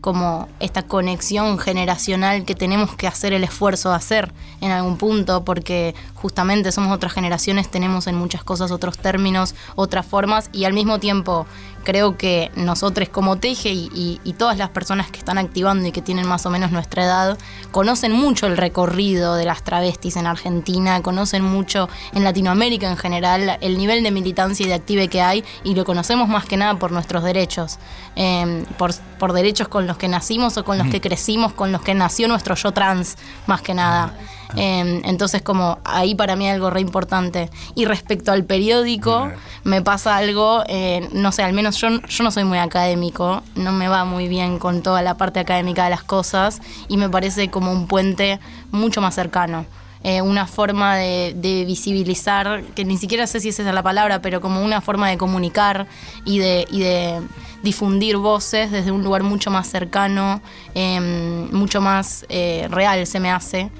como 0.00 0.48
esta 0.60 0.82
conexión 0.82 1.58
generacional 1.58 2.44
que 2.44 2.54
tenemos 2.54 2.94
que 2.94 3.06
hacer 3.06 3.32
el 3.32 3.44
esfuerzo 3.44 3.90
de 3.90 3.96
hacer 3.96 4.32
en 4.60 4.70
algún 4.70 4.96
punto, 4.96 5.44
porque 5.44 5.94
justamente 6.14 6.72
somos 6.72 6.92
otras 6.92 7.12
generaciones, 7.12 7.70
tenemos 7.70 8.06
en 8.06 8.14
muchas 8.14 8.44
cosas 8.44 8.70
otros 8.70 8.98
términos, 8.98 9.54
otras 9.76 10.06
formas, 10.06 10.50
y 10.52 10.64
al 10.64 10.72
mismo 10.72 10.98
tiempo 10.98 11.46
creo 11.84 12.16
que 12.16 12.50
nosotros 12.54 13.08
como 13.08 13.36
Teje 13.36 13.70
y, 13.70 13.88
y- 13.94 14.20
y 14.24 14.32
todas 14.34 14.58
las 14.58 14.68
personas 14.70 15.10
que 15.10 15.18
están 15.18 15.38
activando 15.38 15.86
y 15.88 15.92
que 15.92 16.02
tienen 16.02 16.26
más 16.26 16.44
o 16.46 16.50
menos 16.50 16.70
nuestra 16.70 17.04
edad, 17.04 17.38
conocen 17.70 18.12
mucho 18.12 18.46
el 18.46 18.56
recorrido 18.56 19.34
de 19.36 19.44
las 19.44 19.62
travestis 19.62 20.16
en 20.16 20.26
Argentina, 20.26 21.00
conocen 21.02 21.42
mucho 21.42 21.88
en 22.12 22.24
Latinoamérica 22.24 22.88
en 22.90 22.96
general 22.96 23.58
el 23.60 23.78
nivel 23.78 24.02
de 24.02 24.10
militancia 24.10 24.64
y 24.64 24.68
de 24.68 24.74
active 24.74 25.08
que 25.08 25.22
hay, 25.22 25.44
y 25.64 25.74
lo 25.74 25.84
conocemos 25.84 26.28
más 26.28 26.44
que 26.44 26.56
nada 26.56 26.78
por 26.78 26.92
nuestros 26.92 27.22
derechos, 27.24 27.78
eh, 28.16 28.64
por, 28.76 28.94
por 29.18 29.32
derechos 29.32 29.68
con 29.68 29.86
los 29.86 29.96
que 29.96 30.08
nacimos 30.08 30.56
o 30.56 30.64
con 30.64 30.78
los 30.78 30.88
que 30.88 31.00
crecimos, 31.00 31.52
con 31.52 31.72
los 31.72 31.82
que 31.82 31.94
nació 31.94 32.28
nuestro 32.28 32.54
yo 32.54 32.72
trans, 32.72 33.16
más 33.46 33.62
que 33.62 33.74
nada. 33.74 34.12
Eh, 34.56 35.02
entonces, 35.04 35.42
como 35.42 35.78
ahí 35.84 36.14
para 36.14 36.36
mí 36.36 36.48
algo 36.48 36.70
re 36.70 36.80
importante. 36.80 37.50
Y 37.74 37.84
respecto 37.84 38.32
al 38.32 38.44
periódico, 38.44 39.30
me 39.64 39.82
pasa 39.82 40.16
algo, 40.16 40.64
eh, 40.68 41.08
no 41.12 41.32
sé, 41.32 41.42
al 41.42 41.52
menos 41.52 41.80
yo, 41.80 41.88
yo 41.88 42.24
no 42.24 42.30
soy 42.30 42.44
muy 42.44 42.58
académico, 42.58 43.42
no 43.54 43.72
me 43.72 43.88
va 43.88 44.04
muy 44.04 44.28
bien 44.28 44.58
con 44.58 44.82
toda 44.82 45.02
la 45.02 45.16
parte 45.16 45.40
académica 45.40 45.84
de 45.84 45.90
las 45.90 46.02
cosas 46.02 46.60
y 46.88 46.96
me 46.96 47.08
parece 47.08 47.50
como 47.50 47.72
un 47.72 47.86
puente 47.86 48.40
mucho 48.70 49.00
más 49.00 49.14
cercano. 49.14 49.66
Eh, 50.04 50.22
una 50.22 50.46
forma 50.46 50.96
de, 50.96 51.34
de 51.36 51.64
visibilizar, 51.64 52.62
que 52.76 52.84
ni 52.84 52.98
siquiera 52.98 53.26
sé 53.26 53.40
si 53.40 53.48
esa 53.48 53.68
es 53.68 53.74
la 53.74 53.82
palabra, 53.82 54.22
pero 54.22 54.40
como 54.40 54.62
una 54.62 54.80
forma 54.80 55.10
de 55.10 55.18
comunicar 55.18 55.88
y 56.24 56.38
de, 56.38 56.68
y 56.70 56.80
de 56.80 57.20
difundir 57.64 58.16
voces 58.16 58.70
desde 58.70 58.92
un 58.92 59.02
lugar 59.02 59.24
mucho 59.24 59.50
más 59.50 59.66
cercano, 59.66 60.40
eh, 60.76 61.48
mucho 61.50 61.80
más 61.80 62.24
eh, 62.28 62.68
real 62.70 63.06
se 63.08 63.18
me 63.18 63.32
hace 63.32 63.70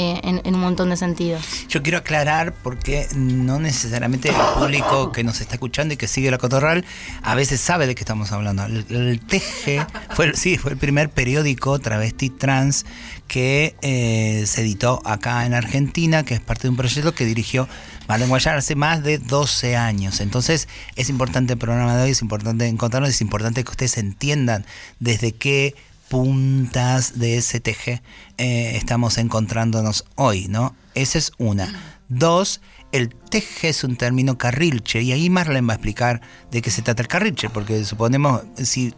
eh, 0.00 0.20
en, 0.22 0.54
un 0.54 0.60
montón 0.60 0.90
de 0.90 0.96
sentidos. 0.96 1.44
Yo 1.68 1.82
quiero 1.82 1.98
aclarar 1.98 2.54
porque 2.54 3.08
no 3.16 3.58
necesariamente 3.58 4.28
el 4.28 4.36
público 4.54 5.10
que 5.10 5.24
nos 5.24 5.40
está 5.40 5.54
escuchando 5.54 5.94
y 5.94 5.96
que 5.96 6.06
sigue 6.06 6.30
la 6.30 6.38
Cotorral 6.38 6.84
a 7.24 7.34
veces 7.34 7.60
sabe 7.60 7.88
de 7.88 7.96
qué 7.96 8.02
estamos 8.02 8.30
hablando. 8.30 8.64
El, 8.64 8.86
el 8.90 9.18
Teje 9.18 9.84
fue, 10.14 10.36
sí, 10.36 10.56
fue 10.56 10.70
el 10.70 10.78
primer 10.78 11.10
periódico 11.10 11.80
travesti 11.80 12.30
trans 12.30 12.86
que 13.26 13.74
eh, 13.82 14.44
se 14.46 14.60
editó 14.60 15.02
acá 15.04 15.44
en 15.46 15.54
Argentina, 15.54 16.24
que 16.24 16.34
es 16.34 16.40
parte 16.40 16.62
de 16.62 16.68
un 16.68 16.76
proyecto 16.76 17.12
que 17.12 17.24
dirigió 17.24 17.68
Marlene 18.06 18.28
Guayar 18.30 18.56
hace 18.56 18.76
más 18.76 19.02
de 19.02 19.18
12 19.18 19.76
años. 19.76 20.20
Entonces 20.20 20.68
es 20.94 21.10
importante 21.10 21.54
el 21.54 21.58
programa 21.58 21.96
de 21.96 22.04
hoy, 22.04 22.10
es 22.10 22.22
importante 22.22 22.68
encontrarnos, 22.68 23.10
es 23.10 23.20
importante 23.20 23.64
que 23.64 23.70
ustedes 23.70 23.98
entiendan 23.98 24.64
desde 25.00 25.32
qué 25.32 25.74
puntas 26.08 27.18
de 27.18 27.36
ese 27.36 27.60
teje 27.60 28.02
eh, 28.38 28.72
estamos 28.76 29.18
encontrándonos 29.18 30.04
hoy, 30.16 30.48
¿no? 30.48 30.74
Esa 30.94 31.18
es 31.18 31.32
una. 31.38 31.72
Dos, 32.08 32.60
el 32.92 33.10
teje 33.10 33.68
es 33.68 33.84
un 33.84 33.96
término 33.96 34.38
carrilche 34.38 35.02
y 35.02 35.12
ahí 35.12 35.28
Marlene 35.30 35.66
va 35.66 35.74
a 35.74 35.76
explicar 35.76 36.20
de 36.50 36.62
qué 36.62 36.70
se 36.70 36.82
trata 36.82 37.02
el 37.02 37.08
carrilche, 37.08 37.50
porque 37.50 37.84
suponemos, 37.84 38.42
si, 38.56 38.94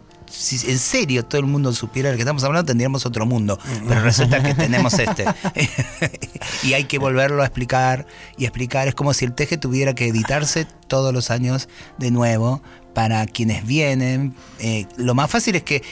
en 0.68 0.78
serio 0.78 1.24
todo 1.24 1.40
el 1.40 1.46
mundo 1.46 1.72
supiera 1.72 2.10
de 2.10 2.16
que 2.16 2.22
estamos 2.22 2.44
hablando, 2.44 2.66
tendríamos 2.66 3.04
otro 3.04 3.26
mundo, 3.26 3.58
pero 3.88 4.00
resulta 4.02 4.42
que 4.42 4.54
tenemos 4.54 4.94
este. 4.98 5.24
y 6.62 6.74
hay 6.74 6.84
que 6.84 6.98
volverlo 6.98 7.42
a 7.42 7.46
explicar 7.46 8.06
y 8.38 8.44
explicar, 8.44 8.86
es 8.86 8.94
como 8.94 9.12
si 9.12 9.24
el 9.24 9.34
teje 9.34 9.58
tuviera 9.58 9.94
que 9.94 10.06
editarse 10.06 10.66
todos 10.86 11.12
los 11.12 11.30
años 11.32 11.68
de 11.98 12.12
nuevo 12.12 12.62
para 12.94 13.26
quienes 13.26 13.66
vienen. 13.66 14.34
Eh, 14.60 14.86
lo 14.96 15.14
más 15.14 15.30
fácil 15.30 15.56
es 15.56 15.62
que 15.62 15.82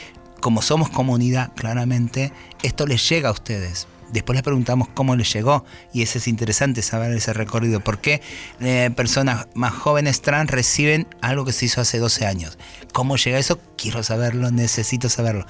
como 0.41 0.61
somos 0.61 0.89
comunidad, 0.89 1.51
claramente, 1.55 2.31
esto 2.63 2.85
les 2.87 3.07
llega 3.09 3.29
a 3.29 3.33
ustedes. 3.33 3.87
Después 4.11 4.33
les 4.35 4.41
preguntamos 4.41 4.87
cómo 4.95 5.15
les 5.15 5.31
llegó 5.31 5.63
y 5.93 6.01
eso 6.01 6.17
es 6.17 6.27
interesante 6.27 6.81
saber 6.81 7.11
ese 7.13 7.31
recorrido. 7.31 7.79
¿Por 7.79 7.99
qué 8.01 8.21
eh, 8.59 8.89
personas 8.95 9.47
más 9.53 9.71
jóvenes 9.71 10.23
trans 10.23 10.49
reciben 10.49 11.05
algo 11.21 11.45
que 11.45 11.51
se 11.53 11.65
hizo 11.65 11.79
hace 11.79 11.99
12 11.99 12.25
años? 12.25 12.57
¿Cómo 12.91 13.17
llega 13.17 13.37
eso? 13.37 13.59
Quiero 13.77 14.01
saberlo, 14.01 14.49
necesito 14.49 15.09
saberlo. 15.09 15.45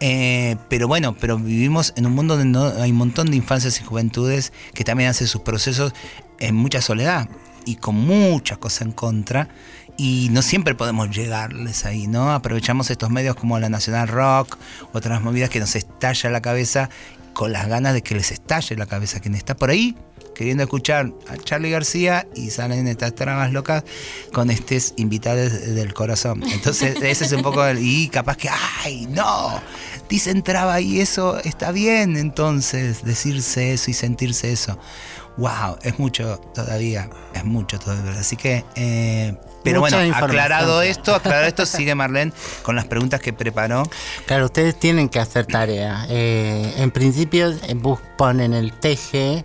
Eh, 0.00 0.56
pero 0.68 0.88
bueno, 0.88 1.14
pero 1.20 1.38
vivimos 1.38 1.92
en 1.96 2.06
un 2.06 2.12
mundo 2.14 2.36
donde 2.36 2.50
no- 2.50 2.82
hay 2.82 2.90
un 2.90 2.96
montón 2.96 3.30
de 3.30 3.36
infancias 3.36 3.80
y 3.80 3.84
juventudes 3.84 4.52
que 4.74 4.82
también 4.82 5.08
hacen 5.10 5.28
sus 5.28 5.42
procesos 5.42 5.92
en 6.40 6.56
mucha 6.56 6.80
soledad 6.82 7.28
y 7.64 7.76
con 7.76 7.94
muchas 7.94 8.58
cosas 8.58 8.82
en 8.82 8.92
contra 8.92 9.50
y 10.00 10.30
no 10.30 10.40
siempre 10.40 10.74
podemos 10.74 11.10
llegarles 11.10 11.84
ahí, 11.84 12.06
¿no? 12.06 12.32
Aprovechamos 12.32 12.90
estos 12.90 13.10
medios 13.10 13.36
como 13.36 13.58
la 13.58 13.68
Nacional 13.68 14.08
Rock, 14.08 14.56
otras 14.94 15.20
movidas 15.20 15.50
que 15.50 15.60
nos 15.60 15.76
estalla 15.76 16.30
la 16.30 16.40
cabeza 16.40 16.88
con 17.34 17.52
las 17.52 17.68
ganas 17.68 17.92
de 17.92 18.00
que 18.00 18.14
les 18.14 18.32
estalle 18.32 18.76
la 18.76 18.86
cabeza 18.86 19.20
quien 19.20 19.34
está 19.34 19.54
por 19.54 19.68
ahí 19.68 19.94
queriendo 20.34 20.62
escuchar 20.62 21.12
a 21.28 21.36
Charlie 21.36 21.68
García 21.68 22.26
y 22.34 22.48
salen 22.48 22.88
estas 22.88 23.14
trabas 23.14 23.52
locas 23.52 23.84
con 24.32 24.48
estos 24.48 24.94
invitados 24.96 25.52
del 25.74 25.92
corazón. 25.92 26.42
Entonces, 26.44 26.96
ese 27.02 27.26
es 27.26 27.32
un 27.32 27.42
poco 27.42 27.62
el, 27.66 27.78
y 27.78 28.08
capaz 28.08 28.38
que, 28.38 28.48
ay, 28.82 29.06
no, 29.10 29.60
dicen 30.08 30.42
traba 30.42 30.80
y 30.80 31.00
eso 31.00 31.38
está 31.40 31.72
bien, 31.72 32.16
entonces, 32.16 33.04
decirse 33.04 33.74
eso 33.74 33.90
y 33.90 33.94
sentirse 33.94 34.50
eso. 34.50 34.78
Wow, 35.36 35.76
es 35.82 35.98
mucho 35.98 36.38
todavía, 36.54 37.10
es 37.34 37.44
mucho 37.44 37.78
todavía. 37.78 38.18
Así 38.18 38.36
que, 38.36 38.64
eh, 38.76 39.36
pero 39.62 39.80
Mucha 39.80 39.98
bueno, 39.98 40.16
aclarado 40.16 40.82
esto, 40.82 41.14
aclarado 41.14 41.46
esto, 41.46 41.66
sigue 41.66 41.94
Marlene 41.94 42.32
con 42.62 42.76
las 42.76 42.86
preguntas 42.86 43.20
que 43.20 43.32
preparó. 43.32 43.82
Claro, 44.26 44.46
ustedes 44.46 44.78
tienen 44.78 45.08
que 45.08 45.18
hacer 45.18 45.46
tarea. 45.46 46.06
Eh, 46.08 46.74
en 46.78 46.90
principio 46.90 47.50
eh, 47.50 47.76
ponen 48.16 48.54
el 48.54 48.72
teje 48.72 49.44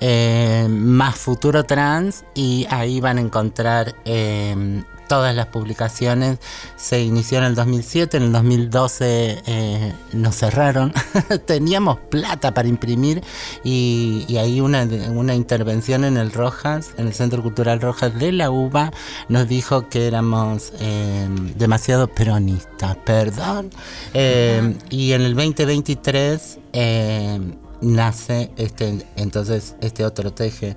eh, 0.00 0.66
más 0.68 1.16
futuro 1.16 1.64
trans 1.64 2.24
y 2.34 2.66
ahí 2.68 3.00
van 3.00 3.18
a 3.18 3.20
encontrar 3.20 3.94
eh, 4.04 4.82
todas 5.08 5.34
las 5.34 5.46
publicaciones. 5.46 6.38
Se 6.76 7.02
inició 7.02 7.38
en 7.38 7.44
el 7.44 7.54
2007, 7.54 8.16
en 8.16 8.22
el 8.24 8.32
2012 8.32 9.42
eh, 9.46 9.92
nos 10.12 10.36
cerraron. 10.36 10.92
Teníamos 11.46 11.98
plata 12.10 12.52
para 12.54 12.68
imprimir 12.68 13.22
y, 13.62 14.36
ahí 14.36 14.60
una, 14.60 14.84
una 15.10 15.34
intervención 15.34 16.04
en 16.04 16.16
el 16.16 16.32
Rojas, 16.32 16.90
en 16.96 17.06
el 17.06 17.14
Centro 17.14 17.42
Cultural 17.42 17.80
Rojas 17.80 18.18
de 18.18 18.32
la 18.32 18.50
UBA, 18.50 18.92
nos 19.28 19.48
dijo 19.48 19.88
que 19.88 20.06
éramos 20.06 20.72
eh, 20.80 21.28
demasiado 21.56 22.08
peronistas, 22.08 22.96
perdón. 23.04 23.70
Eh, 24.12 24.76
y 24.90 25.12
en 25.12 25.22
el 25.22 25.34
2023 25.34 26.58
eh, 26.72 27.40
nace 27.80 28.50
este, 28.56 29.06
entonces 29.16 29.76
este 29.80 30.04
otro 30.04 30.32
teje. 30.32 30.76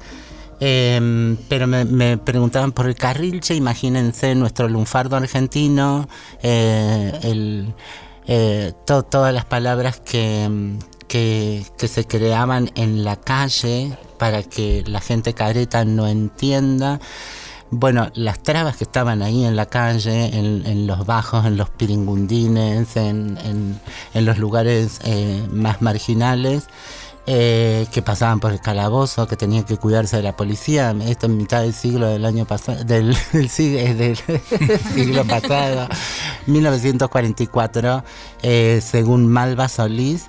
Eh, 0.59 1.37
pero 1.49 1.67
me, 1.67 1.85
me 1.85 2.17
preguntaban 2.17 2.71
por 2.71 2.87
el 2.87 2.95
carrilche, 2.95 3.53
imagínense 3.55 4.33
nuestro 4.35 4.67
lunfardo 4.67 5.15
argentino, 5.15 6.07
eh, 6.41 7.67
eh, 8.27 8.73
to- 8.85 9.03
todas 9.03 9.33
las 9.33 9.45
palabras 9.45 9.99
que, 9.99 10.75
se 11.87 12.05
creaban 12.07 12.71
en 12.75 13.03
la 13.03 13.15
calle 13.17 13.97
para 14.17 14.43
que 14.43 14.83
la 14.87 14.99
gente 14.99 15.33
careta 15.33 15.85
no 15.85 16.07
entienda. 16.07 16.99
Bueno, 17.69 18.09
las 18.15 18.41
trabas 18.41 18.77
que 18.77 18.85
estaban 18.85 19.21
ahí 19.21 19.43
en 19.45 19.55
la 19.57 19.65
calle, 19.67 20.37
en, 20.37 20.65
en 20.65 20.87
los 20.87 21.05
bajos, 21.05 21.45
en 21.45 21.57
los 21.57 21.69
piringundines, 21.69 22.95
en, 22.97 23.37
en- 23.43 23.79
en 24.13 24.25
los 24.25 24.37
lugares 24.37 24.99
eh, 25.03 25.45
más 25.51 25.81
marginales, 25.81 26.67
eh, 27.29 27.85
que 27.91 28.01
pasaban 28.01 28.39
por 28.39 28.53
el 28.53 28.61
calabozo, 28.61 29.27
que 29.27 29.35
tenían 29.35 29.63
que 29.65 29.75
cuidarse 29.77 30.15
de 30.17 30.23
la 30.23 30.35
policía. 30.35 30.95
Esto 31.05 31.25
en 31.25 31.37
mitad 31.37 31.61
del 31.61 31.73
siglo 31.73 32.07
del 32.07 32.23
año 32.25 32.45
pasado, 32.45 32.83
del, 32.85 33.15
eh, 33.33 34.15
siglo 34.95 35.25
pasado, 35.25 35.89
1944, 36.47 38.03
eh, 38.41 38.81
según 38.83 39.27
Malva 39.27 39.67
Solís. 39.69 40.27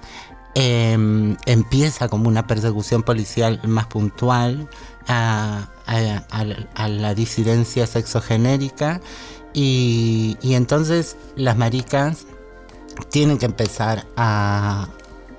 eh, 0.55 1.37
empieza 1.47 2.09
como 2.09 2.29
una 2.29 2.47
persecución 2.47 3.03
policial 3.05 3.61
más 3.65 3.87
puntual 3.87 4.69
a, 5.07 5.69
la- 5.87 7.15
disidencia 7.15 7.87
sexogenérica 7.87 9.01
y 9.55 10.37
entonces 10.43 11.17
las 11.37 11.57
maricas 11.57 12.27
tienen 13.11 13.39
que 13.39 13.47
empezar 13.47 14.05
a, 14.17 14.89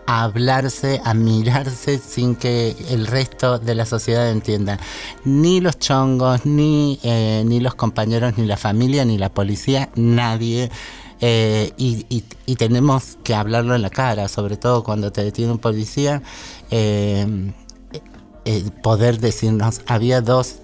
a 0.10 0.24
hablarse, 0.24 1.00
a 1.06 1.14
mirarse 1.14 2.00
sin 2.00 2.36
que 2.36 2.76
el 2.90 3.06
resto 3.06 3.60
de 3.60 3.76
la 3.76 3.86
sociedad 3.86 4.32
entienda. 4.32 4.80
Ni 5.24 5.62
los 5.62 5.78
chongos, 5.78 6.48
ni, 6.48 7.00
eh, 7.04 7.44
ni 7.46 7.60
los 7.60 7.76
compañeros, 7.76 8.34
ni 8.36 8.48
la 8.48 8.58
familia, 8.58 9.06
ni 9.06 9.20
la 9.20 9.30
policía, 9.30 9.90
nadie. 9.96 10.72
Eh, 11.22 11.74
y, 11.78 12.08
y- 12.48 12.56
tenemos 12.56 13.18
que 13.24 13.36
hablarlo 13.36 13.76
en 13.76 13.84
la 13.84 13.92
cara, 13.92 14.28
sobre 14.30 14.58
todo 14.58 14.84
cuando 14.84 15.12
te 15.12 15.24
detiene 15.24 15.52
un 15.52 15.60
policía. 15.60 16.24
eh, 16.72 17.52
eh, 18.46 18.64
poder 18.82 19.20
decirnos, 19.20 19.82
había 19.86 20.22
dos, 20.22 20.56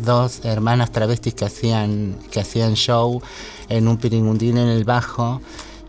dos 0.00 0.40
hermanas 0.44 0.92
travestis 0.92 1.34
que 1.34 1.44
hacían, 1.44 2.16
que 2.30 2.40
hacían 2.40 2.72
show 2.74 3.20
en 3.68 3.86
un 3.86 3.98
piringundín 3.98 4.56
en 4.56 4.68
el 4.68 4.84
bajo 4.84 5.42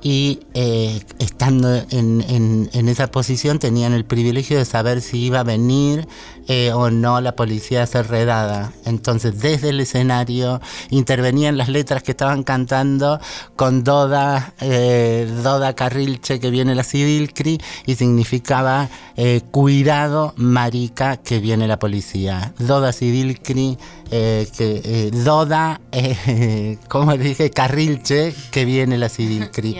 y 0.03 0.41
eh, 0.53 1.01
estando 1.19 1.73
en, 1.89 2.21
en- 2.27 2.69
en 2.73 2.89
esa 2.89 3.07
posición 3.09 3.57
tenían 3.59 3.93
el 3.93 4.03
privilegio 4.05 4.57
de 4.57 4.65
saber 4.65 5.01
si 5.01 5.23
iba 5.25 5.39
a 5.39 5.43
venir 5.43 6.07
eh, 6.47 6.71
o 6.73 6.89
no 6.89 7.21
la 7.21 7.35
policía 7.35 7.85
ser 7.85 8.07
redada. 8.07 8.73
Entonces 8.85 9.39
desde 9.39 9.69
el 9.69 9.79
escenario 9.79 10.61
intervenían 10.89 11.57
las 11.57 11.69
letras 11.69 12.03
que 12.03 12.11
estaban 12.11 12.43
cantando 12.43 13.19
con 13.55 13.83
Doda, 13.83 14.53
eh, 14.59 15.29
Doda 15.43 15.73
Carrilche 15.73 16.39
que 16.39 16.49
viene 16.49 16.75
la 16.75 16.83
Civilcri 16.83 17.59
y 17.85 17.95
significaba 17.95 18.89
eh, 19.15 19.41
cuidado 19.51 20.33
marica 20.37 21.17
que 21.17 21.39
viene 21.39 21.67
la 21.67 21.79
policía. 21.79 22.53
Doda 22.59 22.93
Civilcri, 22.93 23.77
eh, 24.11 24.47
que, 24.55 24.81
eh, 24.83 25.11
Doda, 25.11 25.81
eh, 25.91 26.77
¿cómo 26.87 27.11
le 27.13 27.23
dije? 27.23 27.49
Carrilche 27.49 28.33
que 28.51 28.65
viene 28.65 28.97
la 28.97 29.09
Civilcri. 29.09 29.77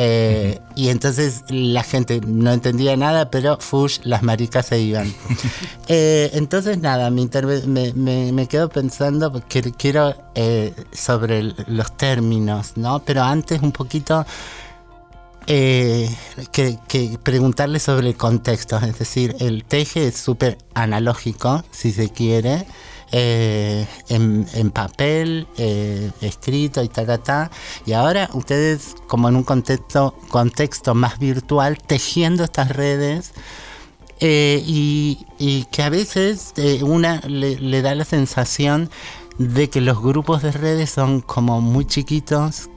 Eh, 0.00 0.60
y 0.76 0.90
entonces 0.90 1.42
la 1.48 1.82
gente 1.82 2.20
no 2.24 2.52
entendía 2.52 2.96
nada, 2.96 3.30
pero 3.32 3.58
fush, 3.58 3.98
las 4.04 4.22
maricas 4.22 4.66
se 4.66 4.80
iban. 4.80 5.12
Eh, 5.90 6.30
entonces 6.34 6.78
nada, 6.78 7.10
me, 7.10 7.26
me, 7.66 7.92
me- 7.94 8.30
me 8.32 8.46
quedo 8.46 8.68
pensando 8.68 9.32
porque 9.32 9.62
quiero 9.72 10.14
eh, 10.34 10.74
sobre 10.92 11.42
los 11.66 11.96
términos, 11.96 12.72
¿no? 12.76 12.98
Pero 13.00 13.22
antes 13.22 13.62
un 13.62 13.72
poquito 13.72 14.26
eh, 15.46 16.14
que, 16.52 16.78
que 16.86 17.18
preguntarle 17.22 17.78
sobre 17.80 18.08
el 18.08 18.16
contexto, 18.16 18.76
es 18.78 18.98
decir, 18.98 19.34
el 19.40 19.64
teje 19.64 20.08
es 20.08 20.16
súper 20.18 20.58
analógico, 20.74 21.64
si 21.70 21.90
se 21.92 22.10
quiere, 22.10 22.66
eh, 23.12 23.86
en, 24.08 24.70
papel, 24.70 25.46
eh, 25.56 26.10
escrito 26.20 26.82
y 26.82 26.88
ta, 26.88 27.06
ta, 27.06 27.18
ta. 27.18 27.50
Y 27.86 27.92
ahora 27.92 28.28
ustedes, 28.34 28.96
como 29.06 29.28
en 29.28 29.36
un 29.36 29.44
contexto, 29.44 30.14
contexto 30.28 30.94
más 30.94 31.18
virtual, 31.18 31.78
tejiendo 31.78 32.44
estas 32.44 32.70
redes. 32.70 33.32
eh, 34.20 34.62
y, 34.66 35.64
que 35.70 35.82
a 35.82 35.90
veces 35.90 36.52
una 36.82 37.20
le 37.20 37.82
da 37.82 37.94
la 37.94 38.04
sensación 38.04 38.90
de 39.38 39.70
que 39.70 39.80
los 39.80 40.00
grupos 40.02 40.42
de 40.42 40.50
redes 40.52 40.90
son 40.90 41.20
como 41.20 41.60
muy 41.60 41.86
chiquitos, 41.86 42.68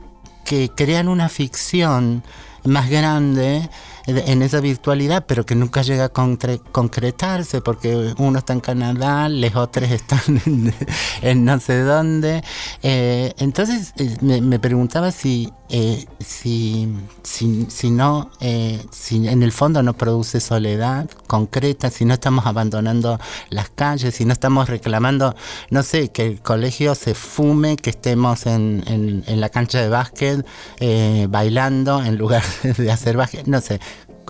que 0.46 0.70
crean 0.70 1.08
una 1.08 1.30
ficción 1.30 2.24
más 2.64 2.90
grande 2.90 3.70
en 4.08 4.42
esa 4.42 4.60
virtualidad, 4.60 5.26
pero 5.28 5.46
que 5.46 5.56
nunca 5.56 5.82
llega 5.82 6.06
a 6.06 6.14
concre- 6.14 6.62
concretarse, 6.72 7.62
porque 7.62 8.14
uno 8.18 8.40
está 8.40 8.54
en 8.54 8.60
Canadá, 8.62 9.30
los 9.30 9.56
otros 9.56 9.90
están 9.92 10.20
en, 10.46 10.74
en 11.22 11.46
no 11.46 11.60
sé 11.60 11.80
dónde. 11.82 12.44
Eh, 12.84 13.34
entonces 13.38 13.94
eh, 13.98 14.16
me, 14.42 14.60
preguntaba 14.60 15.12
si, 15.12 15.52
eh, 15.70 16.06
si, 16.20 16.88
si, 17.24 17.92
no, 17.92 18.32
eh, 18.40 18.84
si 18.92 19.28
en 19.28 19.44
el 19.44 19.52
fondo 19.52 19.84
no 19.84 19.94
produce 19.94 20.40
soledad 20.40 21.10
concreta, 21.28 21.90
si 21.90 22.06
no 22.06 22.14
estamos 22.14 22.46
abandonando 22.46 23.20
las 23.50 23.70
calles, 23.70 24.16
si 24.16 24.26
no 24.26 24.34
estamos 24.34 24.70
reclamando, 24.70 25.36
no 25.70 25.84
sé, 25.84 26.10
que 26.10 26.26
el 26.26 26.42
colegio 26.42 26.96
se 26.96 27.14
fume, 27.16 27.76
que 27.78 27.90
estemos 27.92 28.46
en, 28.46 28.84
en- 28.88 29.24
en 29.28 29.42
la 29.42 29.50
cancha 29.50 29.82
de 29.82 29.90
básquet 29.90 30.46
eh, 30.80 31.28
bailando 31.30 32.04
en 32.04 32.18
lugar 32.18 32.44
de 32.78 32.92
hacer 32.92 33.18
básquet, 33.18 33.46
no 33.48 33.62
sé. 33.62 33.80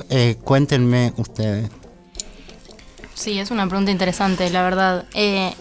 Eh, 0.10 0.38
cuéntenme 0.44 1.14
ustedes. 1.18 1.70
Sí, 3.14 3.40
es 3.40 3.52
una 3.52 3.68
pregunta 3.68 3.92
interesante, 3.92 4.50
la 4.50 4.64
verdad. 4.64 5.06
Eh, 5.14 5.54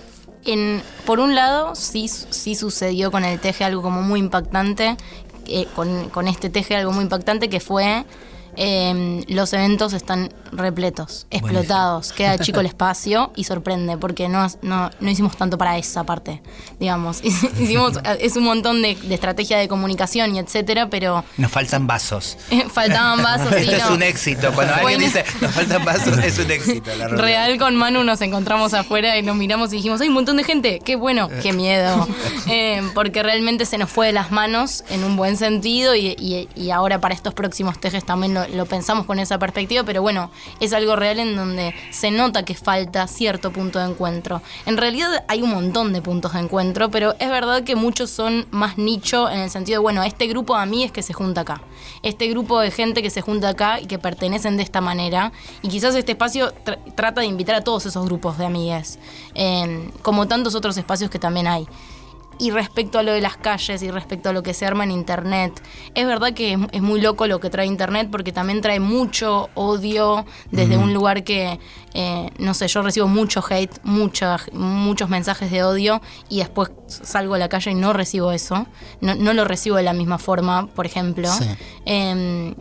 en, 0.44 0.82
por 1.04 1.20
un 1.20 1.34
lado, 1.34 1.74
sí, 1.74 2.08
sí 2.08 2.54
sucedió 2.54 3.10
con 3.10 3.24
el 3.24 3.38
teje 3.38 3.64
algo 3.64 3.82
como 3.82 4.02
muy 4.02 4.20
impactante, 4.20 4.96
eh, 5.46 5.66
con, 5.74 6.08
con 6.08 6.28
este 6.28 6.48
teje 6.48 6.76
algo 6.76 6.92
muy 6.92 7.02
impactante 7.04 7.48
que 7.50 7.60
fue 7.60 8.04
eh, 8.62 9.24
los 9.28 9.52
eventos 9.54 9.94
están 9.94 10.32
repletos, 10.52 11.26
explotados, 11.30 12.12
queda 12.16 12.36
chico 12.38 12.60
el 12.60 12.66
espacio 12.66 13.32
y 13.34 13.44
sorprende 13.44 13.96
porque 13.96 14.28
no, 14.28 14.46
no, 14.60 14.90
no 15.00 15.10
hicimos 15.10 15.34
tanto 15.36 15.56
para 15.56 15.78
esa 15.78 16.04
parte, 16.04 16.42
digamos. 16.78 17.22
Hicimos, 17.58 17.98
es 18.20 18.36
un 18.36 18.44
montón 18.44 18.82
de, 18.82 18.96
de 18.96 19.14
estrategia 19.14 19.56
de 19.56 19.66
comunicación 19.66 20.36
y 20.36 20.38
etcétera, 20.40 20.90
pero 20.90 21.24
Nos 21.38 21.50
faltan 21.50 21.86
vasos. 21.86 22.36
faltaban 22.70 23.22
vasos 23.22 23.50
y 23.52 23.56
Esto 23.64 23.76
es 23.76 23.88
no. 23.88 23.94
un 23.94 24.02
éxito. 24.02 24.52
Cuando 24.54 24.74
alguien 24.74 25.00
dice 25.00 25.24
nos 25.40 25.52
faltan 25.52 25.82
vasos, 25.84 26.18
es 26.18 26.38
un 26.38 26.50
éxito. 26.50 26.90
La. 26.98 27.08
Real 27.08 27.56
con 27.58 27.76
Manu 27.76 28.04
nos 28.04 28.20
encontramos 28.20 28.74
afuera 28.74 29.16
y 29.16 29.22
nos 29.22 29.36
miramos 29.36 29.72
y 29.72 29.76
dijimos, 29.76 30.02
hay 30.02 30.08
un 30.08 30.14
montón 30.14 30.36
de 30.36 30.44
gente, 30.44 30.80
qué 30.84 30.96
bueno, 30.96 31.30
qué 31.42 31.54
miedo. 31.54 32.06
Eh, 32.46 32.82
porque 32.94 33.22
realmente 33.22 33.64
se 33.64 33.78
nos 33.78 33.88
fue 33.90 34.08
de 34.08 34.12
las 34.12 34.30
manos 34.30 34.84
en 34.90 35.02
un 35.04 35.16
buen 35.16 35.38
sentido 35.38 35.94
y, 35.94 36.08
y- 36.18 36.48
y 36.54 36.70
ahora 36.70 37.00
para 37.00 37.14
estos 37.14 37.32
próximos 37.32 37.80
tejes 37.80 38.04
también 38.04 38.34
lo, 38.34 38.46
lo 38.54 38.66
pensamos 38.66 39.06
con 39.06 39.18
esa 39.18 39.38
perspectiva, 39.38 39.82
pero 39.84 40.02
bueno, 40.02 40.30
es 40.60 40.72
algo 40.72 40.96
real 40.96 41.18
en 41.18 41.36
donde 41.36 41.74
se 41.90 42.10
nota 42.10 42.44
que 42.44 42.54
falta 42.54 43.06
cierto 43.06 43.52
punto 43.52 43.78
de 43.78 43.86
encuentro. 43.86 44.42
En 44.66 44.76
realidad 44.76 45.24
hay 45.28 45.42
un 45.42 45.50
montón 45.50 45.92
de 45.92 46.02
puntos 46.02 46.32
de 46.32 46.40
encuentro, 46.40 46.90
pero 46.90 47.14
es 47.18 47.30
verdad 47.30 47.62
que 47.64 47.76
muchos 47.76 48.10
son 48.10 48.46
más 48.50 48.78
nicho 48.78 49.30
en 49.30 49.40
el 49.40 49.50
sentido 49.50 49.76
de, 49.78 49.82
bueno, 49.82 50.02
este 50.02 50.26
grupo 50.26 50.56
de 50.56 50.62
amigues 50.62 50.92
que 50.92 51.02
se 51.02 51.12
junta 51.12 51.42
acá, 51.42 51.62
este 52.02 52.28
grupo 52.28 52.60
de 52.60 52.70
gente 52.70 53.02
que 53.02 53.10
se 53.10 53.20
junta 53.20 53.48
acá 53.50 53.80
y 53.80 53.86
que 53.86 53.98
pertenecen 53.98 54.56
de 54.56 54.62
esta 54.62 54.80
manera, 54.80 55.32
y 55.62 55.68
quizás 55.68 55.94
este 55.94 56.12
espacio 56.12 56.52
tr- 56.64 56.78
trata 56.94 57.20
de 57.20 57.26
invitar 57.26 57.54
a 57.54 57.60
todos 57.62 57.86
esos 57.86 58.04
grupos 58.04 58.38
de 58.38 58.46
amigues, 58.46 58.98
eh, 59.34 59.90
como 60.02 60.26
tantos 60.28 60.54
otros 60.54 60.76
espacios 60.76 61.10
que 61.10 61.18
también 61.18 61.46
hay. 61.46 61.66
Y 62.40 62.50
respecto 62.52 62.98
a 62.98 63.02
lo 63.02 63.12
de 63.12 63.20
las 63.20 63.36
calles 63.36 63.82
y 63.82 63.90
respecto 63.90 64.30
a 64.30 64.32
lo 64.32 64.42
que 64.42 64.54
se 64.54 64.64
arma 64.64 64.84
en 64.84 64.90
Internet, 64.90 65.62
es 65.94 66.06
verdad 66.06 66.32
que 66.32 66.54
es, 66.54 66.58
es 66.72 66.80
muy 66.80 67.00
loco 67.00 67.26
lo 67.26 67.38
que 67.38 67.50
trae 67.50 67.66
Internet 67.66 68.08
porque 68.10 68.32
también 68.32 68.62
trae 68.62 68.80
mucho 68.80 69.50
odio 69.54 70.24
desde 70.50 70.78
un 70.78 70.94
lugar 70.94 71.22
que, 71.22 71.60
eh, 71.92 72.30
no 72.38 72.54
sé, 72.54 72.66
yo 72.68 72.80
recibo 72.80 73.06
mucho 73.08 73.44
hate, 73.48 73.78
mucha- 73.84 74.38
muchos 74.52 75.10
mensajes 75.10 75.50
de 75.50 75.62
odio 75.64 76.00
y 76.30 76.38
después 76.38 76.70
salgo 76.86 77.34
a 77.34 77.38
la 77.38 77.48
calle 77.50 77.72
y 77.72 77.74
no 77.74 77.92
recibo 77.92 78.32
eso. 78.32 78.66
No, 79.02 79.14
no 79.14 79.34
lo 79.34 79.44
recibo 79.44 79.76
de 79.76 79.82
la 79.82 79.92
misma 79.92 80.16
forma, 80.18 80.66
por 80.68 80.86
ejemplo. 80.86 81.28
Sí. 81.30 81.44
Em, 81.84 82.54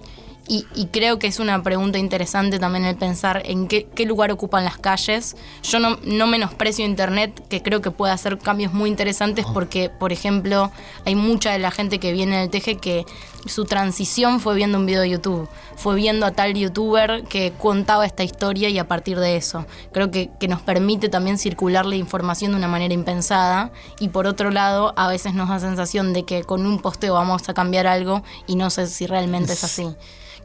y, 0.50 0.66
y 0.74 0.88
creo 0.88 1.20
que 1.20 1.28
es 1.28 1.40
una 1.40 1.62
pregunta 1.62 2.00
interesante 2.00 2.58
también 2.58 2.84
el 2.84 2.98
pensar 2.98 3.44
en 3.46 3.68
qué, 3.68 3.88
qué 3.94 4.06
lugar 4.06 4.32
ocupan 4.32 4.66
las 4.66 4.80
calles. 4.80 5.38
Yo 5.62 5.80
no, 5.80 6.00
no 6.04 6.26
menosprecio 6.26 6.84
Internet, 6.84 7.48
que 7.50 7.62
creo 7.62 7.82
que 7.82 7.92
puede 7.92 8.12
hacer 8.14 8.40
cambios 8.40 8.74
muy 8.74 8.90
interesantes 8.90 9.46
porque, 9.54 9.92
por 9.92 10.12
ejemplo, 10.12 10.72
hay 11.06 11.14
mucha 11.14 11.52
de 11.52 11.60
la 11.60 11.70
gente 11.70 12.00
que 12.00 12.12
viene 12.12 12.40
del 12.40 12.50
teje 12.50 12.78
que 12.78 13.06
su 13.46 13.66
transición 13.66 14.40
fue 14.40 14.56
viendo 14.56 14.80
un 14.80 14.88
video 14.88 15.02
de 15.02 15.12
YouTube, 15.12 15.48
fue 15.76 15.96
viendo 15.96 16.26
a 16.26 16.32
tal 16.32 16.56
youtuber 16.56 17.24
que 17.26 17.54
contaba 17.58 18.06
esta 18.06 18.24
historia 18.24 18.70
y 18.70 18.80
a 18.80 18.88
partir 18.88 19.20
de 19.20 19.38
eso. 19.38 19.68
Creo 19.94 20.10
que, 20.10 20.32
que 20.40 20.48
nos 20.48 20.62
permite 20.62 21.10
también 21.10 21.38
circular 21.38 21.86
la 21.86 21.96
información 21.96 22.52
de 22.52 22.58
una 22.58 22.68
manera 22.68 22.94
impensada 22.94 23.72
y 24.00 24.10
por 24.10 24.26
otro 24.26 24.50
lado 24.50 24.94
a 24.98 25.08
veces 25.08 25.36
nos 25.36 25.50
da 25.50 25.60
sensación 25.60 26.12
de 26.12 26.24
que 26.24 26.44
con 26.44 26.66
un 26.66 26.82
posteo 26.82 27.14
vamos 27.14 27.48
a 27.48 27.54
cambiar 27.54 27.86
algo 27.86 28.24
y 28.48 28.56
no 28.56 28.72
sé 28.72 28.88
si 28.88 29.06
realmente 29.06 29.54
es 29.54 29.64
así. 29.64 29.88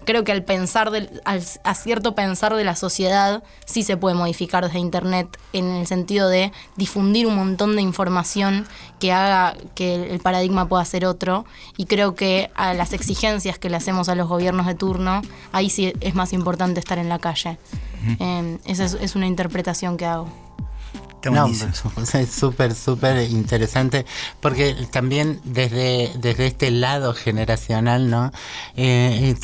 Creo 0.04 0.22
que 0.24 0.32
al 0.32 0.42
pensar 0.44 0.90
del, 0.90 1.22
al- 1.24 1.42
a 1.64 1.74
cierto 1.74 2.14
pensar 2.14 2.54
de 2.54 2.64
la 2.64 2.76
sociedad 2.76 3.42
sí 3.64 3.82
se 3.82 3.96
puede 3.96 4.14
modificar 4.14 4.64
desde 4.64 4.78
internet 4.78 5.28
en 5.52 5.66
el 5.70 5.86
sentido 5.86 6.28
de 6.28 6.52
difundir 6.76 7.26
un 7.26 7.36
montón 7.36 7.74
de 7.76 7.82
información 7.82 8.66
que 9.00 9.12
haga 9.12 9.56
que 9.74 10.12
el 10.12 10.20
paradigma 10.20 10.68
pueda 10.68 10.84
ser 10.84 11.06
otro 11.06 11.44
y 11.76 11.86
creo 11.86 12.14
que 12.14 12.50
a 12.54 12.74
las 12.74 12.92
exigencias 12.92 13.58
que 13.58 13.70
le 13.70 13.76
hacemos 13.76 14.08
a 14.08 14.14
los 14.14 14.28
gobiernos 14.28 14.66
de 14.66 14.74
turno 14.74 15.22
ahí 15.52 15.70
sí 15.70 15.92
es 16.00 16.14
más 16.14 16.32
importante 16.32 16.80
estar 16.80 16.98
en 16.98 17.08
la 17.08 17.18
calle. 17.18 17.58
Eh, 18.20 18.58
esa 18.66 18.84
es, 18.84 18.94
es 18.94 19.16
una 19.16 19.26
interpretación 19.26 19.96
que 19.96 20.04
hago. 20.06 20.28
No, 21.30 21.46
es 22.18 22.30
súper, 22.30 22.74
súper 22.74 23.30
interesante, 23.30 24.04
porque 24.40 24.74
también 24.90 25.40
desde, 25.44 26.12
desde 26.18 26.46
este 26.46 26.70
lado 26.70 27.14
generacional, 27.14 28.10
¿no? 28.10 28.32
Eh, 28.76 29.34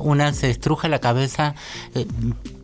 una 0.00 0.32
se 0.32 0.50
estruja 0.50 0.88
la 0.88 1.00
cabeza 1.00 1.54
eh, 1.94 2.06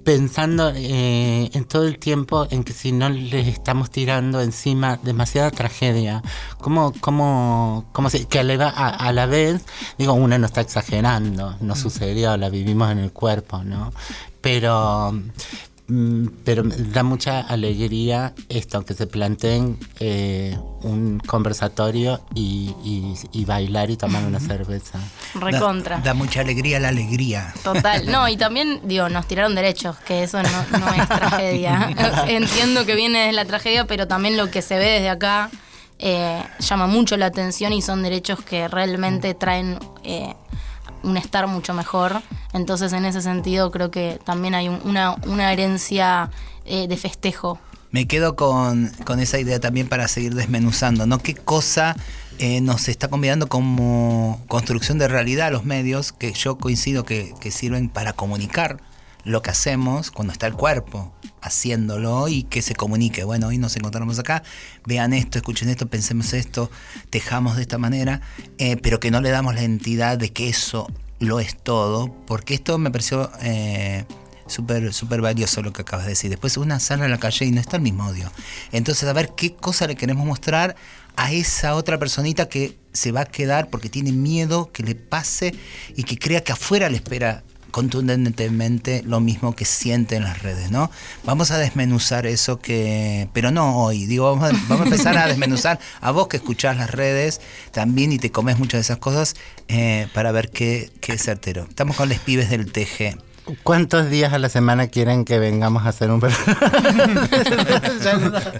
pensando 0.04 0.72
eh, 0.74 1.50
en 1.52 1.64
todo 1.64 1.86
el 1.86 1.98
tiempo 1.98 2.46
en 2.50 2.64
que 2.64 2.72
si 2.72 2.92
no 2.92 3.08
les 3.10 3.46
estamos 3.46 3.90
tirando 3.90 4.40
encima 4.40 4.98
demasiada 5.02 5.50
tragedia, 5.50 6.22
como, 6.58 6.92
como, 7.00 7.86
como 7.92 8.10
si, 8.10 8.24
que 8.24 8.38
a 8.38 8.42
la, 8.42 8.68
a, 8.68 8.88
a 8.88 9.12
la 9.12 9.26
vez, 9.26 9.64
digo, 9.98 10.14
una 10.14 10.38
no 10.38 10.46
está 10.46 10.60
exagerando, 10.62 11.56
no 11.60 11.76
sucedió, 11.76 12.36
la 12.36 12.48
vivimos 12.48 12.90
en 12.90 12.98
el 12.98 13.12
cuerpo, 13.12 13.62
¿no? 13.64 13.92
Pero 14.40 15.12
Mm, 15.12 15.30
pero 16.44 16.64
me 16.64 16.76
da 16.76 17.02
mucha 17.02 17.40
alegría 17.40 18.34
esto, 18.50 18.84
que 18.84 18.92
se 18.92 19.06
planteen 19.06 19.78
eh, 20.00 20.54
un 20.82 21.18
conversatorio 21.18 22.20
y, 22.34 22.74
y- 22.84 23.14
y 23.32 23.44
bailar 23.46 23.88
y 23.90 23.96
tomar 23.96 24.22
una 24.24 24.38
cerveza. 24.38 24.98
Recontra. 25.34 25.96
Da, 25.98 26.02
da 26.04 26.14
mucha 26.14 26.40
alegría 26.42 26.78
la 26.78 26.88
alegría. 26.88 27.54
Total, 27.64 28.04
no, 28.10 28.28
y 28.28 28.36
también, 28.36 28.80
digo, 28.84 29.08
nos 29.08 29.26
tiraron 29.26 29.54
derechos, 29.54 29.96
que 29.98 30.24
eso 30.24 30.42
no, 30.42 30.78
no 30.78 30.92
es 30.92 31.08
tragedia. 31.08 31.90
Entiendo 32.28 32.84
que 32.84 32.94
viene 32.94 33.20
desde 33.20 33.32
la 33.32 33.46
tragedia, 33.46 33.86
pero 33.86 34.06
también 34.06 34.36
lo 34.36 34.50
que 34.50 34.60
se 34.60 34.76
ve 34.76 34.84
desde 34.90 35.08
acá 35.08 35.48
eh, 35.98 36.42
llama 36.60 36.86
mucho 36.86 37.16
la 37.16 37.26
atención 37.26 37.72
y 37.72 37.80
son 37.80 38.02
derechos 38.02 38.40
que 38.42 38.68
realmente 38.68 39.32
traen 39.34 39.78
eh, 40.04 40.34
un 41.02 41.16
estar 41.16 41.46
mucho 41.46 41.74
mejor. 41.74 42.22
Entonces, 42.52 42.92
en 42.92 43.04
ese 43.04 43.22
sentido, 43.22 43.70
creo 43.70 43.90
que 43.90 44.20
también 44.24 44.54
hay 44.54 44.68
un- 44.68 44.80
una, 44.84 45.52
herencia 45.52 46.30
eh, 46.64 46.86
de 46.88 46.96
festejo. 46.96 47.58
Me 47.90 48.06
quedo 48.06 48.36
con, 48.36 48.90
con 49.04 49.20
esa 49.20 49.38
idea 49.38 49.60
también 49.60 49.88
para 49.88 50.08
seguir 50.08 50.34
desmenuzando, 50.34 51.06
¿no? 51.06 51.18
¿Qué 51.18 51.34
cosa 51.34 51.96
eh, 52.38 52.60
nos 52.60 52.88
está 52.88 53.08
convidando 53.08 53.48
como 53.48 54.40
construcción 54.48 54.98
de 54.98 55.08
realidad 55.08 55.48
a 55.48 55.50
los 55.50 55.64
medios, 55.64 56.12
que 56.12 56.32
yo 56.32 56.56
coincido 56.58 57.04
que 57.04 57.34
sirven 57.50 57.88
para 57.88 58.12
comunicar 58.12 58.78
lo 59.24 59.42
que 59.42 59.50
hacemos 59.50 60.10
cuando 60.10 60.32
está 60.32 60.46
el 60.46 60.54
cuerpo 60.54 61.12
haciéndolo 61.40 62.28
y 62.28 62.44
que 62.44 62.62
se 62.62 62.74
comunique. 62.74 63.24
Bueno, 63.24 63.48
hoy 63.48 63.58
nos 63.58 63.76
encontramos 63.76 64.18
acá, 64.18 64.42
vean 64.84 65.12
esto, 65.12 65.38
escuchen 65.38 65.68
esto, 65.68 65.86
pensemos 65.86 66.32
esto, 66.32 66.70
tejamos 67.10 67.56
de 67.56 67.62
esta 67.62 67.78
manera, 67.78 68.20
eh, 68.58 68.76
pero 68.76 69.00
que 69.00 69.10
no 69.10 69.20
le 69.20 69.30
damos 69.30 69.54
la 69.54 69.62
entidad 69.62 70.18
de 70.18 70.32
que 70.32 70.48
eso 70.48 70.90
lo 71.20 71.40
es 71.40 71.56
todo, 71.56 72.14
porque 72.26 72.54
esto 72.54 72.78
me 72.78 72.90
pareció 72.90 73.30
eh, 73.42 74.04
súper 74.46 75.20
valioso 75.20 75.62
lo 75.62 75.72
que 75.72 75.82
acabas 75.82 76.06
de 76.06 76.12
decir. 76.12 76.30
Después 76.30 76.56
una 76.56 76.80
sale 76.80 77.04
a 77.04 77.08
la 77.08 77.18
calle 77.18 77.44
y 77.46 77.50
no 77.50 77.60
está 77.60 77.76
el 77.76 77.82
mismo 77.82 78.06
odio. 78.06 78.30
Entonces, 78.72 79.08
a 79.08 79.12
ver 79.12 79.30
qué 79.36 79.54
cosa 79.54 79.86
le 79.86 79.96
queremos 79.96 80.26
mostrar 80.26 80.76
a 81.16 81.32
esa 81.32 81.74
otra 81.74 81.98
personita 81.98 82.48
que 82.48 82.78
se 82.92 83.12
va 83.12 83.22
a 83.22 83.26
quedar 83.26 83.68
porque 83.70 83.88
tiene 83.88 84.12
miedo 84.12 84.70
que 84.72 84.82
le 84.82 84.94
pase 84.94 85.54
y 85.96 86.04
que 86.04 86.18
crea 86.18 86.42
que 86.42 86.52
afuera 86.52 86.88
le 86.88 86.96
espera 86.96 87.42
contundentemente 87.78 89.04
lo 89.06 89.20
mismo 89.20 89.54
que 89.54 89.64
siente 89.64 90.16
en 90.16 90.24
las 90.24 90.42
redes, 90.42 90.72
¿no? 90.72 90.90
Vamos 91.22 91.52
a 91.52 91.58
desmenuzar 91.58 92.26
eso 92.26 92.58
que, 92.58 93.28
pero 93.32 93.52
no 93.52 93.84
hoy, 93.84 94.06
digo, 94.06 94.34
vamos 94.34 94.52
a, 94.52 94.82
empezar 94.82 95.16
a 95.16 95.28
desmenuzar 95.28 95.78
a 96.00 96.10
vos 96.10 96.26
que 96.26 96.38
escuchás 96.38 96.76
las 96.76 96.90
redes 96.90 97.40
también 97.70 98.10
y 98.10 98.18
te 98.18 98.32
comes 98.32 98.58
muchas 98.58 98.78
de 98.78 98.80
esas 98.80 98.96
cosas 98.98 99.36
eh, 99.68 100.08
para 100.12 100.32
ver 100.32 100.50
qué, 100.50 100.90
qué 101.00 101.12
es 101.12 101.22
certero. 101.22 101.66
Estamos 101.68 101.94
con 101.94 102.08
los 102.08 102.18
pibes 102.18 102.50
del 102.50 102.72
TG. 102.72 103.27
¿Cuántos 103.62 104.10
días 104.10 104.32
a 104.32 104.38
la 104.38 104.48
semana 104.48 104.88
quieren 104.88 105.24
que 105.24 105.38
vengamos 105.38 105.86
a 105.86 105.90
hacer 105.90 106.10
un 106.10 106.18
programa? 106.20 106.58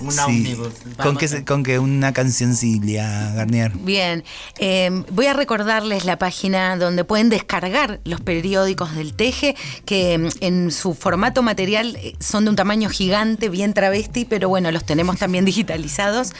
Un 0.00 0.10
Sí. 0.10 0.18
ómnibus. 0.20 0.68
¿Con 1.00 1.18
se- 1.28 1.44
con 1.44 1.62
qué 1.62 1.78
una 1.78 2.12
cancioncilla, 2.12 3.32
Garnier? 3.34 3.70
Bien, 3.76 4.24
eh, 4.58 4.90
voy 5.10 5.26
a 5.26 5.32
recordarles 5.34 6.04
la 6.04 6.18
página 6.18 6.76
donde 6.76 7.04
pueden 7.04 7.28
descargar 7.28 8.00
los 8.04 8.20
periódicos 8.20 8.94
del 8.96 9.14
Teje, 9.14 9.54
que 9.84 10.18
mm, 10.18 10.28
en 10.40 10.70
su 10.72 10.94
formato 10.94 11.42
material 11.42 11.96
eh, 11.96 12.14
son 12.20 12.44
de 12.44 12.50
un 12.50 12.56
tamaño 12.56 12.88
gigante, 12.88 13.48
bien 13.48 13.74
travesti, 13.74 14.24
pero 14.24 14.48
bueno, 14.48 14.70
los 14.72 14.84
tenemos 14.84 15.18
también 15.18 15.44
digitalizados. 15.44 16.32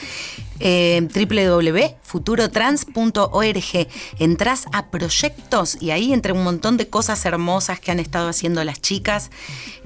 Eh, 0.65 1.09
www.futurotrans.org. 1.13 3.89
Entrás 4.21 4.65
a 4.73 4.87
proyectos 4.91 5.77
y 5.81 5.91
ahí 5.91 6.13
entre 6.13 6.33
un 6.33 6.45
montón 6.45 6.77
de 6.77 6.89
cosas 6.89 7.25
hermosas 7.25 7.52
que 7.81 7.91
han 7.91 8.01
estado 8.01 8.29
haciendo 8.29 8.65
las 8.65 8.81
chicas 8.81 9.31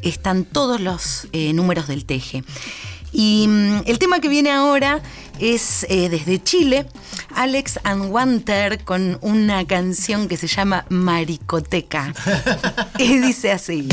están 0.02 0.44
todos 0.44 0.80
los 0.80 1.26
eh, 1.32 1.52
números 1.52 1.88
del 1.88 2.04
Teje. 2.04 2.44
Y 3.12 3.46
mm, 3.48 3.82
el 3.86 3.98
tema 3.98 4.20
que 4.20 4.28
viene 4.28 4.50
ahora 4.50 5.00
es 5.40 5.84
eh, 5.88 6.08
desde 6.08 6.42
Chile, 6.42 6.86
Alex 7.34 7.80
and 7.82 8.10
Wanter 8.10 8.84
con 8.84 9.18
una 9.20 9.66
canción 9.66 10.28
que 10.28 10.36
se 10.36 10.46
llama 10.46 10.86
Maricoteca. 10.90 12.14
y 12.98 13.18
dice 13.18 13.52
así. 13.52 13.88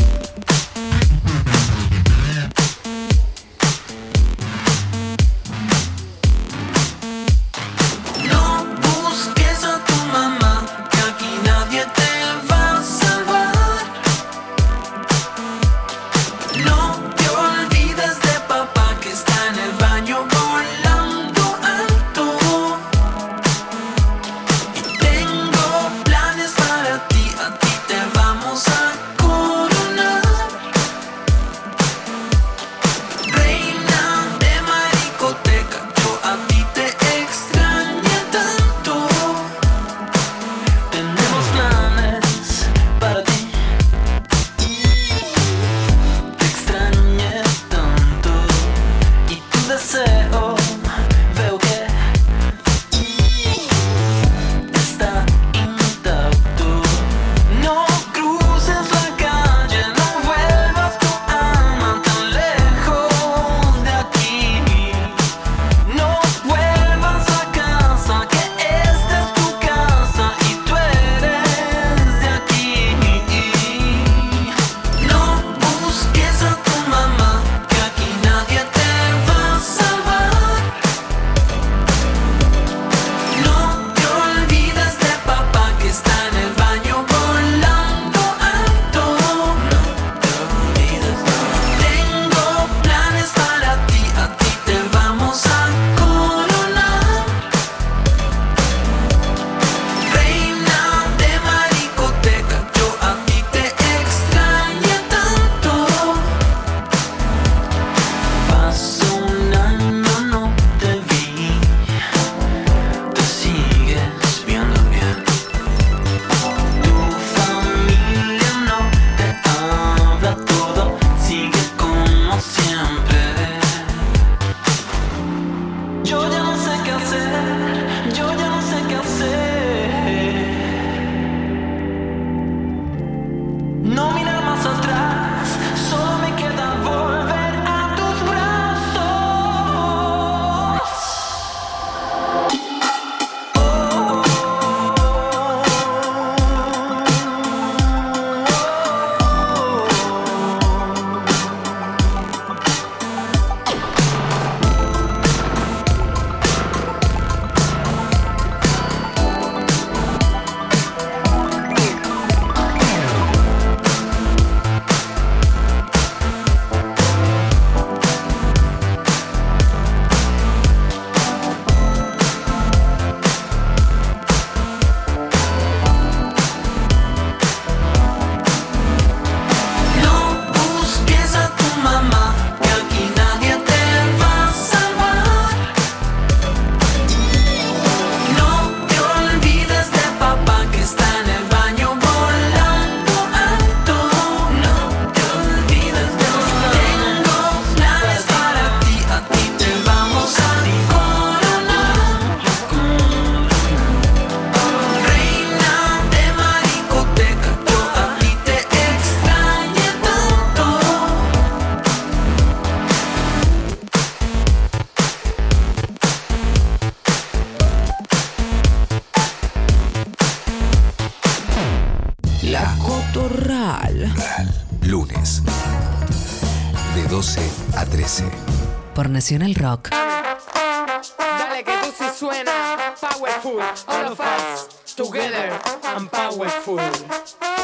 Nacional 229.23 229.55
Rock. 229.55 229.89
Dale 229.89 231.63
que 231.63 231.71
tú 231.71 231.93
sí 231.97 232.03
suena 232.13 232.93
powerful. 232.99 233.61
All 233.87 234.11
of 234.11 234.19
us 234.19 234.67
together 234.97 235.49
and 235.95 236.09
powerful. 236.09 236.77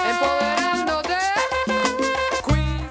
Empoderándote. 0.09 1.17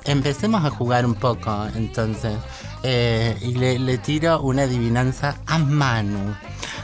Empecemos 0.05 0.67
a 0.67 0.69
jugar 0.69 1.07
un 1.07 1.15
poco, 1.15 1.67
entonces. 1.77 2.37
Eh, 2.83 3.39
y 3.41 3.55
le, 3.55 3.79
le 3.79 3.97
tiro 3.97 4.43
una 4.43 4.65
adivinanza 4.65 5.37
a 5.47 5.57
Manu. 5.57 6.37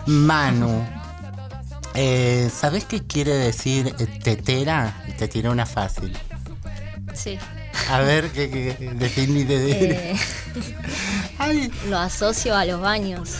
Manu. 0.06 0.86
Eh, 1.92 2.48
¿Sabes 2.50 2.86
qué 2.86 3.06
quiere 3.06 3.34
decir 3.34 3.94
tetera? 4.22 5.04
Y 5.06 5.12
te 5.12 5.28
tiro 5.28 5.52
una 5.52 5.66
fácil. 5.66 6.16
Sí. 7.12 7.38
A 7.90 8.00
ver, 8.00 8.30
¿qué, 8.30 8.48
qué 8.50 8.76
definí 8.94 9.44
de... 9.44 9.90
Eh, 9.90 10.16
lo 11.88 11.98
asocio 11.98 12.56
a 12.56 12.64
los 12.64 12.80
baños. 12.80 13.30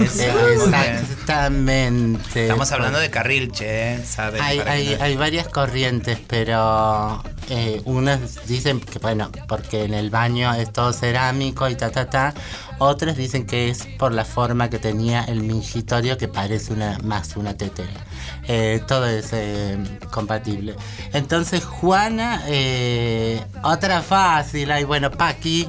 Exactamente. 0.00 2.42
Estamos 2.42 2.70
hablando 2.72 2.98
de 2.98 3.10
Carrilche, 3.10 3.94
¿eh? 3.94 4.04
¿Saben? 4.04 4.42
Hay, 4.42 4.58
hay, 4.60 4.86
que 4.88 4.96
no- 4.96 5.02
hay 5.04 5.16
varias 5.16 5.48
corrientes, 5.48 6.18
pero 6.26 7.22
eh, 7.48 7.80
unas 7.84 8.46
dicen 8.46 8.80
que, 8.80 8.98
bueno, 8.98 9.30
porque 9.48 9.84
en 9.84 9.94
el 9.94 10.10
baño 10.10 10.52
es 10.54 10.72
todo 10.72 10.92
cerámico 10.92 11.68
y 11.68 11.74
ta, 11.76 11.90
ta, 11.90 12.10
ta. 12.10 12.34
Otras 12.78 13.16
dicen 13.16 13.46
que 13.46 13.68
es 13.70 13.86
por 13.98 14.12
la 14.12 14.24
forma 14.24 14.70
que 14.70 14.78
tenía 14.78 15.24
el 15.24 15.42
mingitorio, 15.42 16.16
que 16.18 16.28
parece 16.28 16.72
una 16.72 16.98
más 17.04 17.36
una 17.36 17.56
tetera. 17.56 18.06
Eh, 18.48 18.82
todo 18.86 19.06
es 19.06 19.30
eh, 19.32 19.78
compatible. 20.10 20.74
Entonces, 21.12 21.64
Juana, 21.64 22.42
eh, 22.46 23.44
otra 23.62 24.02
fácil, 24.02 24.70
ay, 24.70 24.84
bueno, 24.84 25.10
Paqui. 25.10 25.68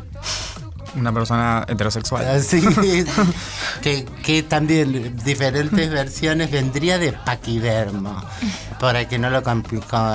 Una 0.96 1.14
persona 1.14 1.66
heterosexual. 1.70 2.28
Así 2.28 2.62
que, 3.82 4.06
que 4.24 4.44
también 4.44 5.16
diferentes 5.24 5.90
versiones 5.90 6.52
vendría 6.52 6.98
de 6.98 7.14
paquidermo, 7.14 8.22
para 8.80 9.08
que 9.08 9.18
no 9.18 9.30
lo 9.30 9.42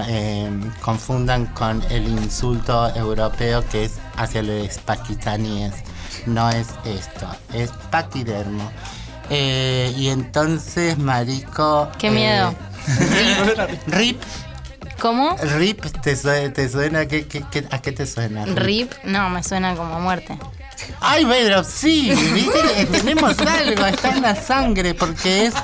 eh, 0.08 0.50
confundan 0.82 1.46
con 1.46 1.82
el 1.90 2.08
insulto 2.08 2.94
europeo 2.94 3.64
que 3.70 3.84
es 3.84 3.94
hacia 4.16 4.42
los 4.42 4.78
pakistaníes. 4.78 5.72
No 6.26 6.50
es 6.50 6.68
esto, 6.84 7.26
es 7.54 7.70
paquidermo. 7.90 8.70
Eh, 9.30 9.92
y 9.96 10.08
entonces, 10.08 10.98
Marico... 10.98 11.90
Qué 11.98 12.10
miedo. 12.10 12.54
Rip. 13.88 14.20
¿Cómo? 15.00 15.36
Rip, 15.58 15.84
¿te, 16.02 16.16
sue- 16.16 16.50
te 16.50 16.68
suena? 16.68 17.06
¿Qué, 17.06 17.26
qué- 17.26 17.44
qué- 17.50 17.66
¿A 17.70 17.80
qué 17.82 17.92
te 17.92 18.06
suena? 18.06 18.46
Rip, 18.46 18.92
no, 19.04 19.28
me 19.28 19.42
suena 19.42 19.74
como 19.74 19.94
a 19.96 19.98
muerte. 19.98 20.38
Ay, 21.00 21.26
pero 21.26 21.64
sí, 21.64 22.12
¿viste? 22.34 22.58
Eh, 22.82 22.86
tenemos 22.86 23.38
algo, 23.38 23.84
está 23.86 24.10
en 24.10 24.22
la 24.22 24.34
sangre, 24.36 24.94
porque 24.94 25.46
es, 25.46 25.54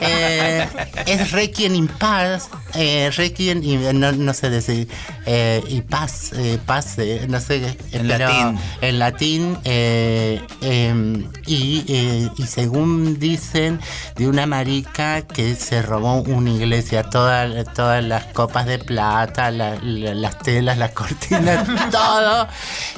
eh, 0.00 0.66
es 1.06 1.30
Requiem 1.32 1.74
in 1.76 1.88
Paz, 1.88 2.48
eh, 2.74 3.10
Requiem 3.16 3.62
y 3.62 3.76
no, 3.94 4.12
no 4.12 4.34
sé 4.34 4.50
decir, 4.50 4.88
eh, 5.26 5.62
y 5.68 5.80
paz, 5.82 6.32
eh, 6.34 6.58
paz, 6.64 6.98
eh, 6.98 7.26
no 7.28 7.40
sé, 7.40 7.56
eh, 7.66 7.76
En 7.92 8.08
pero 8.08 8.28
latín. 8.28 8.58
En 8.80 8.98
latín, 8.98 9.58
eh, 9.64 10.40
eh, 10.60 11.24
y, 11.46 11.84
eh, 11.88 12.28
y 12.36 12.42
según 12.44 13.18
dicen, 13.18 13.80
de 14.16 14.28
una 14.28 14.46
marica 14.46 15.22
que 15.22 15.54
se 15.54 15.82
robó 15.82 16.20
una 16.22 16.50
iglesia, 16.50 17.02
toda- 17.04 17.64
todas 17.64 18.02
las 18.04 18.24
copas 18.26 18.66
de 18.66 18.78
plata, 18.78 19.50
la- 19.50 19.76
la- 19.82 20.14
las 20.14 20.38
telas, 20.40 20.78
las 20.78 20.90
cortinas, 20.92 21.66
todo. 21.90 22.48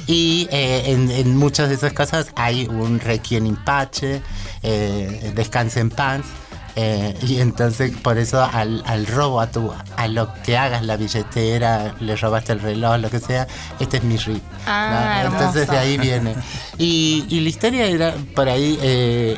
Y 0.07 0.47
eh, 0.51 0.83
en, 0.87 1.09
en 1.11 1.35
muchas 1.37 1.69
de 1.69 1.75
esas 1.75 1.93
cosas 1.93 2.27
hay 2.35 2.67
un 2.67 2.99
requiem 2.99 3.45
in 3.45 3.55
pace, 3.55 4.21
eh, 4.63 5.31
descanse 5.35 5.79
en 5.79 5.89
paz. 5.89 6.21
Eh, 6.75 7.17
y 7.21 7.39
entonces 7.39 7.91
por 7.97 8.17
eso 8.17 8.43
al, 8.43 8.83
al 8.85 9.05
robo, 9.07 9.41
a, 9.41 9.47
tu, 9.51 9.71
a 9.97 10.07
lo 10.07 10.33
que 10.43 10.57
hagas 10.57 10.83
la 10.85 10.95
billetera, 10.97 11.95
le 11.99 12.15
robaste 12.15 12.53
el 12.53 12.59
reloj, 12.61 12.97
lo 12.99 13.09
que 13.09 13.19
sea, 13.19 13.47
este 13.79 13.97
es 13.97 14.03
mi 14.03 14.17
rip. 14.17 14.41
Ah, 14.65 15.21
¿no? 15.25 15.31
Entonces 15.37 15.67
de 15.69 15.77
ahí 15.77 15.97
viene. 15.97 16.35
Y, 16.77 17.25
y 17.29 17.39
la 17.41 17.49
historia 17.49 17.85
era 17.85 18.13
por 18.35 18.47
ahí 18.49 18.77
eh, 18.81 19.37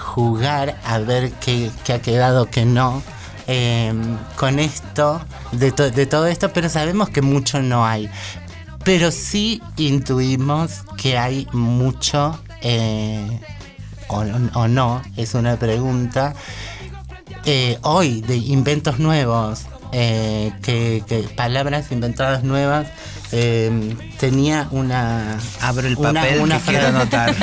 jugar 0.00 0.76
a 0.84 0.98
ver 0.98 1.30
qué, 1.40 1.70
qué 1.84 1.92
ha 1.94 2.02
quedado, 2.02 2.46
qué 2.46 2.64
no. 2.64 3.02
eh, 3.46 3.92
con 4.36 4.58
esto, 4.58 5.20
de, 5.52 5.72
to- 5.72 5.90
de 5.90 6.06
todo 6.06 6.26
esto, 6.26 6.52
pero 6.52 6.68
sabemos 6.68 7.08
que 7.10 7.22
mucho 7.22 7.60
no 7.60 7.84
hay. 7.86 8.08
Pero 8.84 9.10
sí 9.12 9.62
intuimos 9.76 10.82
que 10.96 11.16
hay 11.18 11.46
mucho, 11.52 12.38
eh, 12.62 13.40
o, 14.08 14.24
o 14.54 14.68
no, 14.68 15.00
es 15.16 15.34
una 15.34 15.56
pregunta, 15.56 16.34
eh, 17.44 17.78
hoy 17.82 18.20
de 18.20 18.36
inventos 18.36 18.98
nuevos, 18.98 19.66
eh, 19.92 20.52
que, 20.62 21.02
que 21.06 21.22
palabras 21.36 21.90
inventadas 21.92 22.44
nuevas. 22.44 22.88
eh, 23.32 23.96
tenía 24.18 24.68
una 24.70 25.38
Abro 25.60 25.88
el 25.88 25.96
papel 25.96 26.48
que 26.48 26.58
quiero 26.66 26.88
anotar. 26.88 27.34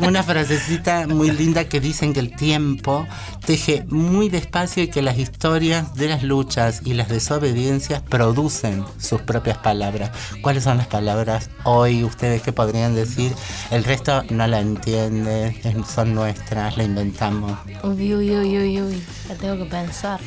Una 0.00 0.22
frasecita 0.22 1.06
muy 1.06 1.30
linda 1.30 1.64
que 1.68 1.80
dicen 1.80 2.14
que 2.14 2.20
el 2.20 2.34
tiempo 2.34 3.06
teje 3.48 3.82
muy 3.88 4.28
despacio 4.28 4.82
y 4.82 4.88
que 4.88 5.00
las 5.00 5.16
historias 5.16 5.94
de 5.94 6.08
las 6.10 6.22
luchas 6.22 6.82
y 6.84 6.92
las 6.92 7.08
desobediencias 7.08 8.02
producen 8.02 8.84
sus 8.98 9.22
propias 9.22 9.56
palabras. 9.56 10.10
¿Cuáles 10.42 10.64
son 10.64 10.76
las 10.76 10.86
palabras 10.86 11.48
hoy 11.64 12.04
ustedes 12.04 12.42
que 12.42 12.52
podrían 12.52 12.94
decir? 12.94 13.32
El 13.70 13.84
resto 13.84 14.22
no 14.28 14.46
la 14.46 14.60
entiende, 14.60 15.58
son 15.90 16.14
nuestras, 16.14 16.76
la 16.76 16.84
inventamos. 16.84 17.52
Uy, 17.84 18.12
uy, 18.14 18.36
uy, 18.36 18.58
uy, 18.58 18.82
uy. 18.82 19.02
La 19.30 19.34
tengo 19.36 19.56
que 19.56 19.64
pensar. 19.70 20.20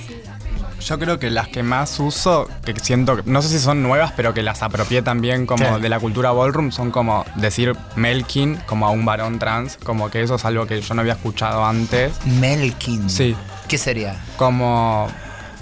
Yo 0.79 0.97
creo 0.97 1.19
que 1.19 1.29
las 1.29 1.47
que 1.47 1.61
más 1.61 1.99
uso, 1.99 2.47
que 2.65 2.73
siento, 2.79 3.17
que- 3.17 3.23
no 3.29 3.43
sé 3.43 3.49
si 3.49 3.59
son 3.59 3.83
nuevas, 3.83 4.13
pero 4.15 4.33
que 4.33 4.41
las 4.41 4.63
apropié 4.63 5.03
también 5.03 5.45
como 5.45 5.77
de 5.77 5.89
la 5.89 5.99
cultura 5.99 6.31
ballroom, 6.31 6.71
son 6.71 6.89
como 6.89 7.23
decir 7.35 7.75
Melkin 7.95 8.55
como 8.65 8.87
a 8.87 8.89
un 8.89 9.05
varón 9.05 9.37
trans, 9.37 9.77
como 9.83 10.09
que 10.09 10.23
eso 10.23 10.35
es 10.35 10.45
algo 10.45 10.65
que 10.65 10.81
yo 10.81 10.95
no 10.95 11.01
había 11.01 11.13
escuchado 11.13 11.63
antes. 11.63 12.13
Melkin. 12.25 13.07
Sí. 13.11 13.35
¿Qué 13.67 13.77
sería? 13.77 14.15
Como 14.37 15.07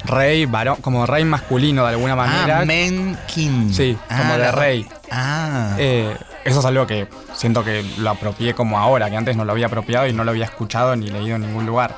rey, 0.06 0.46
varón, 0.46 0.78
como 0.82 1.06
rey 1.06 1.26
masculino 1.26 1.84
de 1.84 1.90
alguna 1.90 2.16
manera. 2.16 2.60
Ah, 2.62 2.66
Menkin. 2.66 3.74
Sí, 3.74 3.98
como 4.08 4.34
Ah, 4.34 4.38
de 4.38 4.44
la- 4.46 4.52
rey. 4.52 4.88
Ah. 5.12 5.76
Eh, 5.78 6.16
eso 6.46 6.60
es 6.60 6.66
algo 6.66 6.88
que 6.88 7.08
siento 7.36 7.64
que 7.64 7.84
lo 7.98 8.10
apropié 8.12 8.54
como 8.54 8.80
ahora, 8.80 9.10
que 9.10 9.18
antes 9.18 9.36
no 9.36 9.44
lo 9.46 9.52
había 9.52 9.66
apropiado 9.68 10.08
y 10.08 10.14
no 10.14 10.24
lo 10.24 10.32
había 10.32 10.46
escuchado 10.46 10.96
ni 10.96 11.10
leído 11.10 11.36
en 11.36 11.42
ningún 11.42 11.66
lugar. 11.66 11.96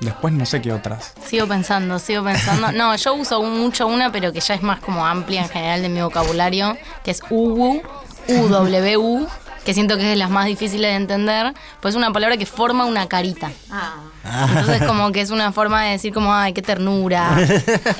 Después 0.00 0.34
no 0.34 0.44
sé 0.44 0.60
qué 0.60 0.72
otras. 0.72 1.14
Sigo 1.24 1.46
pensando, 1.46 1.98
sigo 1.98 2.22
pensando. 2.24 2.72
No, 2.72 2.94
yo 2.96 3.14
uso 3.14 3.42
mucho 3.42 3.86
una, 3.86 4.12
pero 4.12 4.32
que 4.32 4.40
ya 4.40 4.54
es 4.54 4.62
más 4.62 4.80
como 4.80 5.06
amplia 5.06 5.42
en 5.42 5.48
general 5.48 5.82
de 5.82 5.88
mi 5.88 6.02
vocabulario, 6.02 6.76
que 7.04 7.10
es 7.12 7.22
UWU, 7.30 7.80
UWU, 8.28 9.26
que 9.64 9.74
siento 9.74 9.96
que 9.96 10.02
es 10.02 10.08
de 10.10 10.16
las 10.16 10.30
más 10.30 10.46
difíciles 10.46 10.90
de 10.90 10.96
entender, 10.96 11.54
pues 11.80 11.94
es 11.94 11.96
una 11.96 12.12
palabra 12.12 12.36
que 12.36 12.46
forma 12.46 12.84
una 12.84 13.06
carita. 13.08 13.50
Entonces 14.48 14.82
como 14.84 15.10
que 15.12 15.20
es 15.20 15.30
una 15.30 15.52
forma 15.52 15.84
de 15.84 15.90
decir 15.92 16.12
como, 16.12 16.32
ay, 16.34 16.52
qué 16.52 16.62
ternura. 16.62 17.36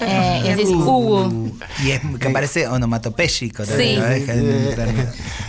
Eh, 0.01 0.43
y 0.45 0.49
decís 0.51 0.69
UWU. 0.69 1.59
Y 1.83 1.91
es 1.93 2.01
que 2.21 2.31
parece 2.31 2.69
onomatopéyico. 2.69 3.65
Sí. 3.65 3.97
¿no? 3.97 4.05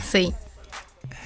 Sí. 0.10 0.34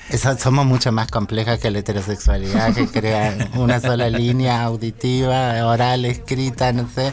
Eso- 0.09 0.37
somos 0.37 0.65
mucho 0.65 0.91
más 0.91 1.09
complejas 1.11 1.59
que 1.59 1.69
la 1.69 1.79
heterosexualidad, 1.79 2.73
que 2.73 2.87
crea 2.87 3.49
una 3.55 3.79
sola 3.79 4.09
línea 4.09 4.63
auditiva, 4.63 5.65
oral, 5.67 6.05
escrita, 6.05 6.73
no 6.73 6.89
sé. 6.93 7.11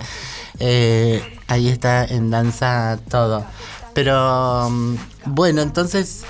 Eh, 0.59 1.23
ahí 1.49 1.69
está 1.69 2.05
en 2.05 2.31
danza 2.31 2.99
todo. 3.11 3.45
Pero 3.93 4.71
mm, 4.71 4.97
bueno, 5.27 5.61
entonces 5.63 6.23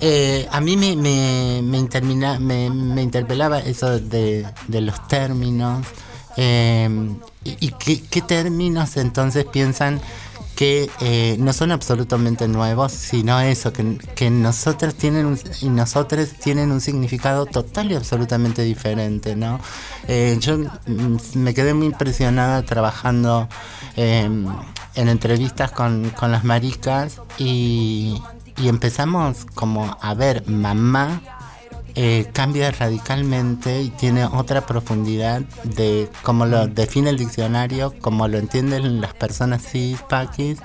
eh, 0.00 0.48
a 0.50 0.60
mí 0.60 0.76
me, 0.76 0.96
me, 0.96 1.60
me, 1.62 1.78
intermina- 1.78 2.38
me, 2.38 2.70
me 2.70 3.02
interpelaba 3.02 3.58
eso 3.60 3.98
de, 4.00 4.46
de 4.68 4.80
los 4.80 5.06
términos. 5.08 5.86
eh, 6.36 6.88
y 7.44 7.70
qué, 7.72 8.22
términos 8.22 8.96
entonces 8.96 9.44
piensan 9.44 10.00
que 10.56 10.88
eh, 11.00 11.36
no 11.40 11.52
son 11.52 11.72
absolutamente 11.72 12.46
nuevos, 12.48 12.92
sino 12.92 13.38
eso, 13.40 13.72
que, 13.72 13.98
que 14.14 14.30
nosotros 14.30 14.94
tienen 14.94 15.26
un, 15.26 15.38
y 15.60 15.68
nosotros 15.68 16.28
tienen 16.42 16.70
un 16.72 16.80
significado 16.80 17.44
total 17.46 17.90
y 17.90 17.96
absolutamente 17.96 18.62
diferente, 18.62 19.34
¿no? 19.36 19.60
Eh, 20.08 20.38
yo 20.40 20.58
mm, 20.58 21.16
me 21.34 21.54
quedé 21.54 21.74
muy 21.74 21.86
impresionada 21.86 22.62
trabajando 22.64 23.48
en 23.96 25.08
entrevistas 25.08 25.70
con, 25.72 26.10
con 26.10 26.30
las 26.32 26.44
maricas 26.44 27.20
y, 27.38 28.20
y 28.56 28.68
empezamos 28.68 29.46
como 29.54 29.96
a 30.00 30.14
ver 30.14 30.46
mamá 30.48 31.20
eh, 31.96 32.28
cambia 32.32 32.70
radicalmente 32.72 33.82
y 33.82 33.90
tiene 33.90 34.24
otra 34.24 34.66
profundidad 34.66 35.42
de 35.62 36.10
cómo 36.22 36.44
lo 36.46 36.66
define 36.66 37.10
el 37.10 37.16
diccionario, 37.18 37.94
como 38.00 38.26
lo 38.26 38.38
entienden 38.38 39.00
las 39.00 39.14
personas 39.14 39.62
cis, 39.62 40.00
paquis, 40.08 40.58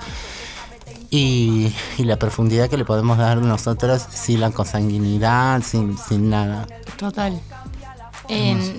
y, 1.10 1.72
y 1.98 2.04
la 2.04 2.16
profundidad 2.18 2.68
que 2.68 2.76
le 2.76 2.84
podemos 2.84 3.18
dar 3.18 3.38
nosotros 3.38 4.06
sin 4.12 4.40
la 4.40 4.50
consanguinidad, 4.50 5.62
sin, 5.62 5.96
sin 5.98 6.30
nada. 6.30 6.66
Total. 6.96 7.40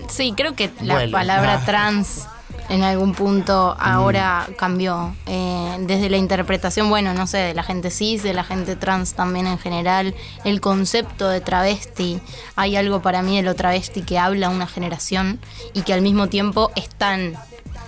Sí, 0.10 0.34
creo 0.36 0.56
que 0.56 0.72
la 0.82 1.10
palabra 1.12 1.56
Ah. 1.62 1.66
trans 1.66 2.26
en 2.70 2.84
algún 2.84 3.14
punto 3.14 3.76
ahora 3.80 4.48
cambió. 4.58 5.16
Eh, 5.26 5.78
desde 5.82 6.10
la 6.10 6.18
interpretación, 6.18 6.90
bueno, 6.90 7.14
no 7.14 7.28
sé, 7.28 7.38
de 7.38 7.54
la 7.54 7.64
gente 7.64 7.92
cis, 7.92 8.24
de 8.24 8.34
la 8.34 8.44
gente 8.44 8.76
trans 8.76 9.14
también 9.14 9.48
en 9.48 9.58
general, 9.58 10.16
el 10.46 10.62
concepto 10.62 11.30
de 11.30 11.42
travesti. 11.42 12.20
Hay 12.56 12.76
algo 12.76 13.02
para 13.02 13.22
mí 13.22 13.38
de 13.38 13.44
lo 13.44 13.56
travesti 13.56 14.02
que 14.04 14.20
habla 14.20 14.50
una 14.50 14.68
generación 14.68 15.40
y 15.74 15.82
que 15.82 15.94
al 15.94 16.02
mismo 16.02 16.28
tiempo 16.28 16.72
es 16.76 16.90
tan 16.90 17.34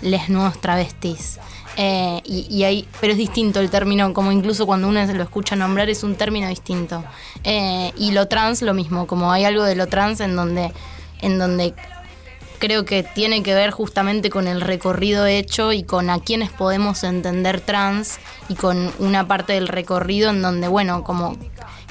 les 0.01 0.29
nuevos 0.29 0.59
travestis. 0.59 1.39
Eh, 1.75 2.21
y, 2.25 2.45
y 2.55 2.65
ahí, 2.65 2.87
pero 3.01 3.13
es 3.13 3.17
distinto 3.17 3.59
el 3.59 3.69
término, 3.69 4.13
como 4.13 4.31
incluso 4.31 4.65
cuando 4.65 4.87
uno 4.87 5.05
se 5.07 5.13
lo 5.13 5.23
escucha 5.23 5.55
nombrar, 5.55 5.89
es 5.89 6.03
un 6.03 6.15
término 6.15 6.47
distinto. 6.47 7.03
Eh, 7.43 7.91
y 7.97 8.11
lo 8.11 8.27
trans, 8.27 8.61
lo 8.61 8.73
mismo, 8.73 9.07
como 9.07 9.31
hay 9.31 9.45
algo 9.45 9.63
de 9.63 9.75
lo 9.75 9.87
trans 9.87 10.19
en 10.19 10.35
donde, 10.35 10.71
en 11.21 11.39
donde 11.39 11.73
creo 12.59 12.85
que 12.85 13.03
tiene 13.03 13.43
que 13.43 13.53
ver 13.53 13.71
justamente 13.71 14.29
con 14.29 14.47
el 14.47 14.61
recorrido 14.61 15.25
hecho 15.25 15.71
y 15.73 15.83
con 15.83 16.09
a 16.09 16.19
quienes 16.19 16.51
podemos 16.51 17.03
entender 17.03 17.61
trans 17.61 18.19
y 18.49 18.55
con 18.55 18.91
una 18.99 19.27
parte 19.27 19.53
del 19.53 19.67
recorrido 19.67 20.29
en 20.29 20.41
donde, 20.41 20.67
bueno, 20.67 21.03
como 21.03 21.37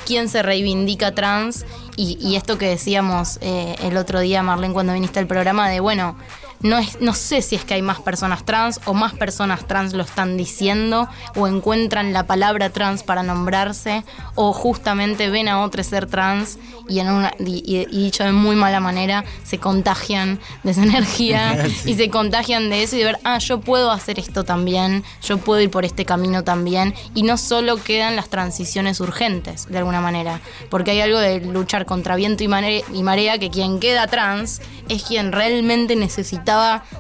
quién 0.05 0.29
se 0.29 0.43
reivindica 0.43 1.15
trans 1.15 1.65
y, 1.97 2.19
y 2.21 2.37
esto 2.37 2.59
que 2.59 2.67
decíamos 2.67 3.39
eh, 3.41 3.77
el 3.83 3.97
otro 3.97 4.21
día, 4.21 4.43
Marlene, 4.43 4.75
cuando 4.75 4.95
viniste 4.95 5.19
al 5.21 5.27
programa, 5.27 5.69
de, 5.69 5.81
bueno, 5.81 6.17
no, 6.63 6.79
es, 6.79 7.01
no 7.01 7.15
sé 7.15 7.43
si 7.43 7.57
es 7.57 7.65
que 7.65 7.75
hay 7.75 7.83
más 7.83 8.01
personas 8.01 8.45
trans 8.45 8.81
o 8.87 8.95
más 8.95 9.13
personas 9.15 9.67
trans 9.67 9.93
lo 9.95 10.03
están 10.03 10.37
diciendo 10.37 11.09
o 11.37 11.47
encuentran 11.49 12.13
la 12.13 12.27
palabra 12.27 12.71
trans 12.71 13.03
para 13.03 13.23
nombrarse 13.23 14.05
o 14.35 14.53
justamente 14.53 15.29
ven 15.31 15.49
a 15.49 15.61
otro 15.63 15.83
ser 15.83 16.07
trans 16.07 16.59
y, 16.89 16.99
en 17.01 17.11
una, 17.11 17.33
y, 17.39 17.63
y- 17.65 17.87
y 17.91 18.05
dicho 18.05 18.25
de 18.25 18.33
muy 18.33 18.57
mala 18.57 18.81
manera 18.81 19.25
se 19.45 19.59
contagian 19.59 20.39
de 20.63 20.71
esa 20.73 20.83
energía 20.93 21.67
Sí. 21.83 21.93
y 21.93 21.95
se 21.95 22.11
contagian 22.11 22.71
de 22.71 22.83
eso 22.83 22.97
y 22.97 23.01
de 23.01 23.05
ver, 23.07 23.19
ah, 23.25 23.39
yo 23.39 23.61
puedo 23.61 23.91
hacer 23.91 24.19
esto 24.19 24.45
también, 24.45 25.05
yo 25.23 25.39
puedo 25.39 25.61
ir 25.61 25.71
por 25.71 25.85
este 25.85 26.05
camino 26.05 26.45
también 26.45 26.95
y 27.15 27.23
no 27.23 27.37
solo 27.39 27.77
quedan 27.83 28.15
las 28.17 28.29
transiciones 28.29 29.01
urgentes 29.01 29.67
de 29.69 29.79
alguna 29.79 30.01
manera, 30.01 30.41
porque 30.71 30.91
hay 30.93 31.01
algo 31.01 31.19
de 31.19 31.41
luchar 31.41 31.87
contra 31.87 32.17
viento 32.17 32.45
y 32.45 32.49
mare- 32.49 32.85
y 32.93 33.03
marea 33.03 33.39
que 33.39 33.51
quien 33.51 33.81
queda 33.81 34.07
trans 34.07 34.61
es 34.89 35.03
quien 35.05 35.33
realmente 35.33 35.97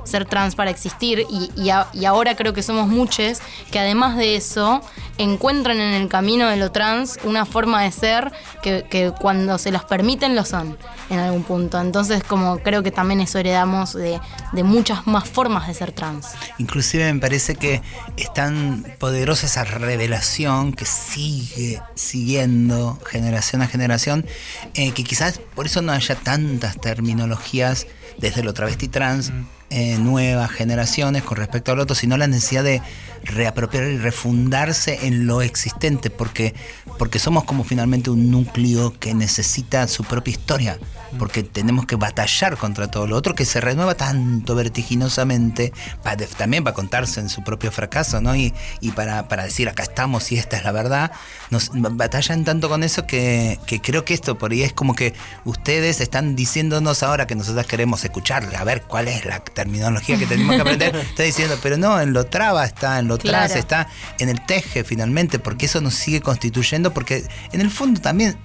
ser 0.04 0.24
trans 0.24 0.54
para 0.54 0.70
existir 0.70 1.26
y, 1.28 1.70
ahora 2.06 2.36
creo 2.36 2.52
que 2.52 2.62
somos 2.62 2.88
muchos 2.88 3.40
que 3.70 3.78
además 3.78 4.16
de 4.16 4.36
eso 4.36 4.82
encuentran 5.18 5.78
en 5.80 5.94
el 5.94 6.08
camino 6.08 6.48
de 6.48 6.56
lo 6.56 6.72
trans 6.72 7.18
una 7.24 7.46
forma 7.46 7.82
de 7.82 7.92
ser 7.92 8.32
que, 8.62 9.12
cuando 9.20 9.58
se 9.58 9.70
los 9.70 9.84
permiten 9.84 10.34
lo 10.34 10.44
son 10.44 10.76
en 11.10 11.18
algún 11.18 11.42
punto. 11.44 11.80
Entonces 11.80 12.22
como 12.24 12.58
creo 12.58 12.82
que 12.82 12.90
también 12.90 13.20
eso 13.20 13.38
heredamos 13.38 13.92
de, 13.92 14.20
de 14.52 14.62
muchas 14.64 15.06
más 15.06 15.28
formas 15.28 15.68
de 15.68 15.74
ser 15.74 15.92
trans. 15.92 16.28
Inclusive 16.58 17.12
me 17.12 17.20
parece 17.20 17.54
que 17.54 17.82
es 18.16 18.32
tan 18.32 18.84
poderosa 18.98 19.46
esa 19.46 19.64
revelación 19.64 20.72
que 20.72 20.84
sigue 20.84 21.80
siguiendo 21.94 22.98
generación 23.06 23.62
a 23.62 23.66
generación, 23.66 24.26
eh, 24.74 24.92
que 24.92 25.04
quizás 25.04 25.40
por 25.54 25.66
eso 25.66 25.82
no 25.82 25.92
haya 25.92 26.14
tantas 26.14 26.80
terminologías 26.80 27.86
desde 28.18 28.42
lo 28.42 28.54
travesti 28.54 28.88
trans, 28.88 29.32
eh, 29.70 29.96
nuevas 29.98 30.50
generaciones 30.50 31.22
con 31.22 31.36
respecto 31.36 31.72
al 31.72 31.80
otro, 31.80 31.94
sino 31.94 32.16
la 32.16 32.26
necesidad 32.26 32.64
de 32.64 32.82
reapropiar 33.24 33.84
y 33.84 33.98
refundarse 33.98 35.06
en 35.06 35.26
lo 35.26 35.42
existente, 35.42 36.10
porque, 36.10 36.54
porque 36.98 37.18
somos 37.18 37.44
como 37.44 37.64
finalmente 37.64 38.10
un 38.10 38.30
núcleo 38.30 38.98
que 38.98 39.14
necesita 39.14 39.86
su 39.88 40.04
propia 40.04 40.32
historia, 40.32 40.78
porque 41.18 41.42
tenemos 41.42 41.86
que 41.86 41.96
batallar 41.96 42.56
contra 42.56 42.90
todo 42.90 43.06
lo 43.06 43.16
otro 43.16 43.34
que 43.34 43.44
se 43.44 43.60
renueva 43.60 43.94
tanto 43.94 44.54
vertiginosamente, 44.54 45.72
para, 46.02 46.26
también 46.26 46.64
para 46.64 46.74
contarse 46.74 47.20
en 47.20 47.28
su 47.28 47.42
propio 47.42 47.70
fracaso, 47.70 48.20
¿no? 48.20 48.34
Y, 48.34 48.54
y 48.80 48.92
para, 48.92 49.28
para 49.28 49.44
decir 49.44 49.68
acá 49.68 49.82
estamos 49.82 50.32
y 50.32 50.38
esta 50.38 50.56
es 50.56 50.64
la 50.64 50.72
verdad, 50.72 51.12
nos 51.50 51.70
batallan 51.72 52.44
tanto 52.44 52.68
con 52.68 52.82
eso 52.82 53.06
que, 53.06 53.58
que 53.66 53.80
creo 53.80 54.04
que 54.04 54.14
esto 54.14 54.38
por 54.38 54.52
ahí 54.52 54.62
es 54.62 54.72
como 54.72 54.94
que 54.94 55.14
ustedes 55.44 56.00
están 56.00 56.34
diciéndonos 56.34 57.02
ahora 57.02 57.26
que 57.26 57.34
nosotros 57.34 57.66
queremos 57.66 58.04
escucharle, 58.04 58.56
a 58.56 58.64
ver 58.64 58.82
cuál 58.82 59.08
es 59.08 59.24
la 59.24 59.40
terminología 59.40 60.18
que 60.18 60.26
tenemos 60.26 60.56
que 60.56 60.62
aprender, 60.62 60.96
está 61.10 61.22
diciendo, 61.22 61.58
pero 61.62 61.76
no, 61.76 62.00
en 62.00 62.12
lo 62.12 62.26
traba 62.26 62.64
está, 62.64 62.98
en 62.98 63.08
lo 63.08 63.11
Claro. 63.18 63.54
está, 63.54 63.88
en 64.18 64.28
el 64.28 64.44
teje 64.46 64.84
finalmente, 64.84 65.38
porque 65.38 65.66
eso 65.66 65.80
nos 65.80 65.94
sigue 65.94 66.20
constituyendo, 66.20 66.92
porque 66.94 67.24
en 67.52 67.60
el 67.60 67.70
fondo 67.70 68.00
también 68.00 68.36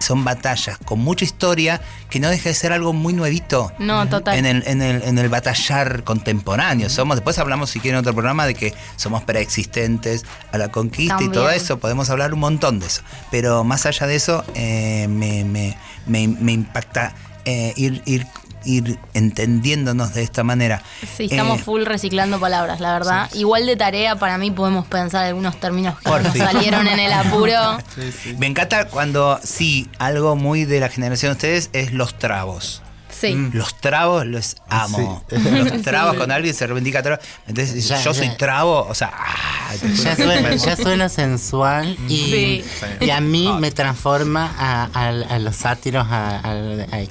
son 0.00 0.24
batallas 0.24 0.78
con 0.78 0.98
mucha 0.98 1.24
historia 1.24 1.80
que 2.10 2.18
no 2.18 2.28
deja 2.28 2.48
de 2.48 2.56
ser 2.56 2.72
algo 2.72 2.92
muy 2.92 3.12
nuevito. 3.12 3.72
No, 3.78 4.08
total. 4.08 4.36
En 4.36 4.46
el, 4.46 4.64
en 4.66 4.82
el, 4.82 5.00
en 5.04 5.16
el 5.16 5.28
batallar 5.28 6.02
contemporáneo. 6.02 6.88
Somos, 6.90 7.18
después 7.18 7.38
hablamos, 7.38 7.70
si 7.70 7.78
quieren, 7.78 7.98
en 7.98 8.00
otro 8.00 8.12
programa 8.12 8.44
de 8.44 8.54
que 8.54 8.74
somos 8.96 9.22
preexistentes 9.22 10.24
a 10.50 10.58
la 10.58 10.72
conquista 10.72 11.22
y 11.22 11.28
todo 11.28 11.50
eso. 11.50 11.78
Podemos 11.78 12.10
hablar 12.10 12.34
un 12.34 12.40
montón 12.40 12.80
de 12.80 12.86
eso. 12.86 13.02
Pero 13.30 13.62
más 13.62 13.86
allá 13.86 14.08
de 14.08 14.16
eso, 14.16 14.44
eh, 14.56 15.06
me, 15.08 15.44
me- 15.44 15.76
me- 16.06 16.26
me 16.26 16.50
impacta 16.52 17.14
eh, 17.44 17.72
ir, 17.76 18.02
ir, 18.04 18.26
ir 18.64 18.98
entendiéndonos 19.14 20.14
de 20.14 20.22
esta 20.22 20.44
manera. 20.44 20.82
Sí, 21.16 21.28
estamos 21.30 21.60
Eh, 21.60 21.62
full 21.62 21.84
reciclando 21.84 22.38
palabras, 22.40 22.80
la 22.80 22.92
verdad. 22.92 23.30
Igual 23.34 23.66
de 23.66 23.76
tarea 23.76 24.16
para 24.16 24.38
mí 24.38 24.50
podemos 24.50 24.86
pensar 24.86 25.24
algunos 25.24 25.58
términos 25.58 25.98
que 25.98 26.04
Por 26.08 26.22
nos 26.22 26.32
fin. 26.32 26.42
salieron 26.42 26.86
en 26.86 26.98
el 26.98 27.12
apuro. 27.12 27.78
Me 28.38 28.46
encanta 28.46 28.86
cuando, 28.88 29.38
sí, 29.42 29.88
algo 29.98 30.36
muy 30.36 30.64
de 30.64 30.80
la 30.80 30.88
generación 30.88 31.30
de 31.32 31.36
ustedes 31.36 31.70
es 31.72 31.92
los 31.92 32.18
trabos. 32.18 32.82
Sí. 33.22 33.48
Los 33.52 33.74
trabos 33.76 34.26
los 34.26 34.56
amo. 34.68 35.24
Sí. 35.30 35.36
Los 35.62 35.82
trabos, 35.82 36.10
Sí. 36.12 36.16
cuando 36.18 36.34
alguien 36.34 36.54
se 36.54 36.66
reivindica 36.66 37.02
trabo. 37.02 37.22
Entonces, 37.46 37.86
Ya, 37.88 38.02
yo 38.02 38.12
soy 38.12 38.28
trabo, 38.36 38.86
o 38.88 38.94
sea, 38.94 39.12
ah, 39.14 39.74
Ya 40.02 40.16
suena, 40.16 40.54
ya 40.56 40.76
suena 40.76 41.08
sensual 41.08 41.96
y, 42.08 42.16
Sí. 42.16 42.64
y 43.00 43.10
a 43.10 43.20
mí 43.20 43.50
me 43.60 43.70
transforma 43.70 44.52
a, 44.58 44.88
a- 44.92 45.34
a 45.34 45.38
los 45.38 45.56
sátiros 45.56 46.06
a- 46.10 46.42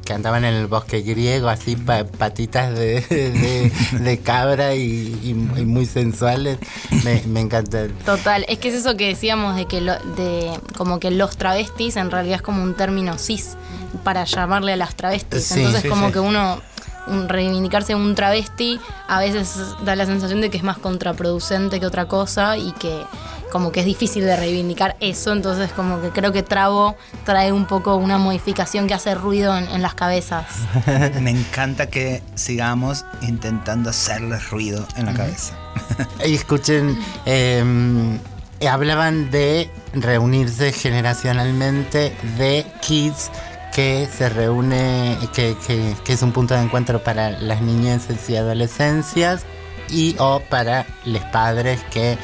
que 0.03 0.14
andaban 0.14 0.43
en 0.45 0.53
el 0.55 0.68
bosque 0.68 1.01
griego, 1.01 1.47
así 1.49 1.76
pa- 1.76 2.03
patitas 2.03 2.74
de, 2.78 3.01
de- 3.01 3.72
de 3.99 4.20
cabra 4.20 4.76
y, 4.76 4.82
y- 5.24 5.30
y 5.30 5.66
muy 5.66 5.86
sensuales. 5.86 6.57
Me, 7.03 7.22
me 7.28 7.39
encanta. 7.39 7.88
Total, 8.05 8.45
es 8.49 8.57
que 8.59 8.68
es 8.70 8.76
eso 8.76 8.97
que 8.97 9.07
decíamos 9.07 9.55
de 9.55 9.66
que 9.66 9.80
lo- 9.82 9.99
de 10.16 10.51
como 10.78 10.99
que 10.99 11.09
los 11.12 11.38
travestis 11.38 11.95
en 11.95 12.12
realidad 12.12 12.36
es 12.38 12.41
como 12.41 12.62
un 12.64 12.74
término 12.74 13.18
cis 13.18 13.55
para 14.03 14.23
llamarle 14.25 14.73
a 14.73 14.77
las 14.77 14.95
travestis. 14.95 15.45
Sí, 15.45 15.59
Entonces 15.59 15.81
sí, 15.83 15.89
como 15.89 16.07
sí. 16.07 16.13
que 16.13 16.19
uno 16.19 16.61
un 17.07 17.27
reivindicarse 17.27 17.95
un 17.95 18.13
travesti 18.15 18.79
a 19.07 19.19
veces 19.19 19.55
da 19.83 19.95
la 19.95 20.05
sensación 20.05 20.41
de 20.41 20.49
que 20.49 20.57
es 20.57 20.63
más 20.63 20.77
contraproducente 20.77 21.79
que 21.79 21.85
otra 21.85 22.05
cosa 22.07 22.57
y 22.57 22.71
que 22.73 23.03
como 23.51 23.71
que 23.71 23.81
es 23.81 23.85
difícil 23.85 24.23
de 24.23 24.37
reivindicar 24.37 24.95
eso, 25.01 25.33
entonces 25.33 25.71
como 25.73 25.99
que 26.01 26.09
creo 26.09 26.31
que 26.31 26.41
Trabo 26.41 26.95
trae 27.25 27.51
un 27.51 27.65
poco 27.65 27.95
una 27.95 28.17
modificación 28.17 28.87
que 28.87 28.93
hace 28.93 29.13
ruido 29.13 29.57
en, 29.57 29.67
en 29.67 29.81
las 29.81 29.93
cabezas. 29.93 30.45
Me 31.19 31.31
encanta 31.31 31.87
que 31.87 32.21
sigamos 32.35 33.03
intentando 33.21 33.89
hacerles 33.89 34.49
ruido 34.49 34.87
en 34.95 35.05
la 35.05 35.13
cabeza. 35.13 35.53
Y 36.25 36.35
escuchen, 36.35 36.97
eh, 37.25 38.19
hablaban 38.69 39.31
de 39.31 39.69
reunirse 39.93 40.71
generacionalmente 40.71 42.15
de 42.37 42.65
kids 42.81 43.31
que 43.74 44.07
se 44.15 44.30
reúne, 44.30 45.17
que, 45.34 45.55
que- 45.65 45.95
que 46.03 46.13
es 46.13 46.22
un 46.22 46.32
punto 46.32 46.53
de 46.53 46.61
encuentro 46.61 47.03
para 47.03 47.32
las 47.32 47.61
niñeces 47.61 48.30
y 48.30 48.36
adolescencias 48.36 49.45
y 49.89 50.15
o 50.19 50.41
para 50.49 50.86
los 51.05 51.24
padres 51.26 51.82
que, 51.91 52.17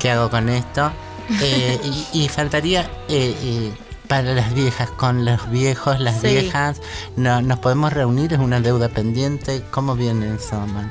¿qué 0.00 0.10
hago 0.10 0.30
con 0.30 0.48
esto? 0.48 0.90
Eh, 1.42 1.80
y, 2.12 2.24
y 2.24 2.28
faltaría 2.28 2.82
eh, 3.08 3.34
eh, 3.42 3.72
para 4.08 4.34
las 4.34 4.52
viejas, 4.52 4.90
con 4.90 5.24
los 5.24 5.48
viejos, 5.50 5.98
las 5.98 6.20
Sí. 6.20 6.26
viejas, 6.28 6.82
no, 7.16 7.40
nos 7.40 7.60
podemos 7.60 7.94
reunir, 7.94 8.34
es 8.34 8.38
una 8.40 8.60
deuda 8.60 8.90
pendiente, 8.90 9.62
¿cómo 9.70 9.94
viene 9.96 10.34
eso, 10.34 10.60
man? 10.66 10.90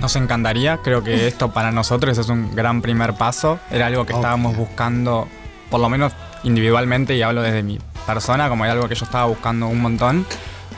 Nos 0.00 0.14
encantaría, 0.14 0.76
creo 0.78 1.02
que 1.02 1.26
esto 1.28 1.50
para 1.52 1.72
nosotros 1.72 2.16
es 2.18 2.28
un 2.28 2.54
gran 2.54 2.80
primer 2.80 3.14
paso. 3.14 3.58
Era 3.70 3.86
algo 3.86 4.06
que 4.06 4.12
estábamos 4.12 4.56
buscando, 4.56 5.26
por 5.70 5.80
lo 5.80 5.88
menos 5.88 6.12
individualmente, 6.42 7.16
y 7.16 7.22
hablo 7.22 7.42
desde 7.42 7.62
mi 7.62 7.78
persona, 8.06 8.48
como 8.48 8.64
era 8.64 8.74
algo 8.74 8.88
que 8.88 8.94
yo 8.94 9.04
estaba 9.04 9.26
buscando 9.26 9.66
un 9.68 9.80
montón, 9.80 10.26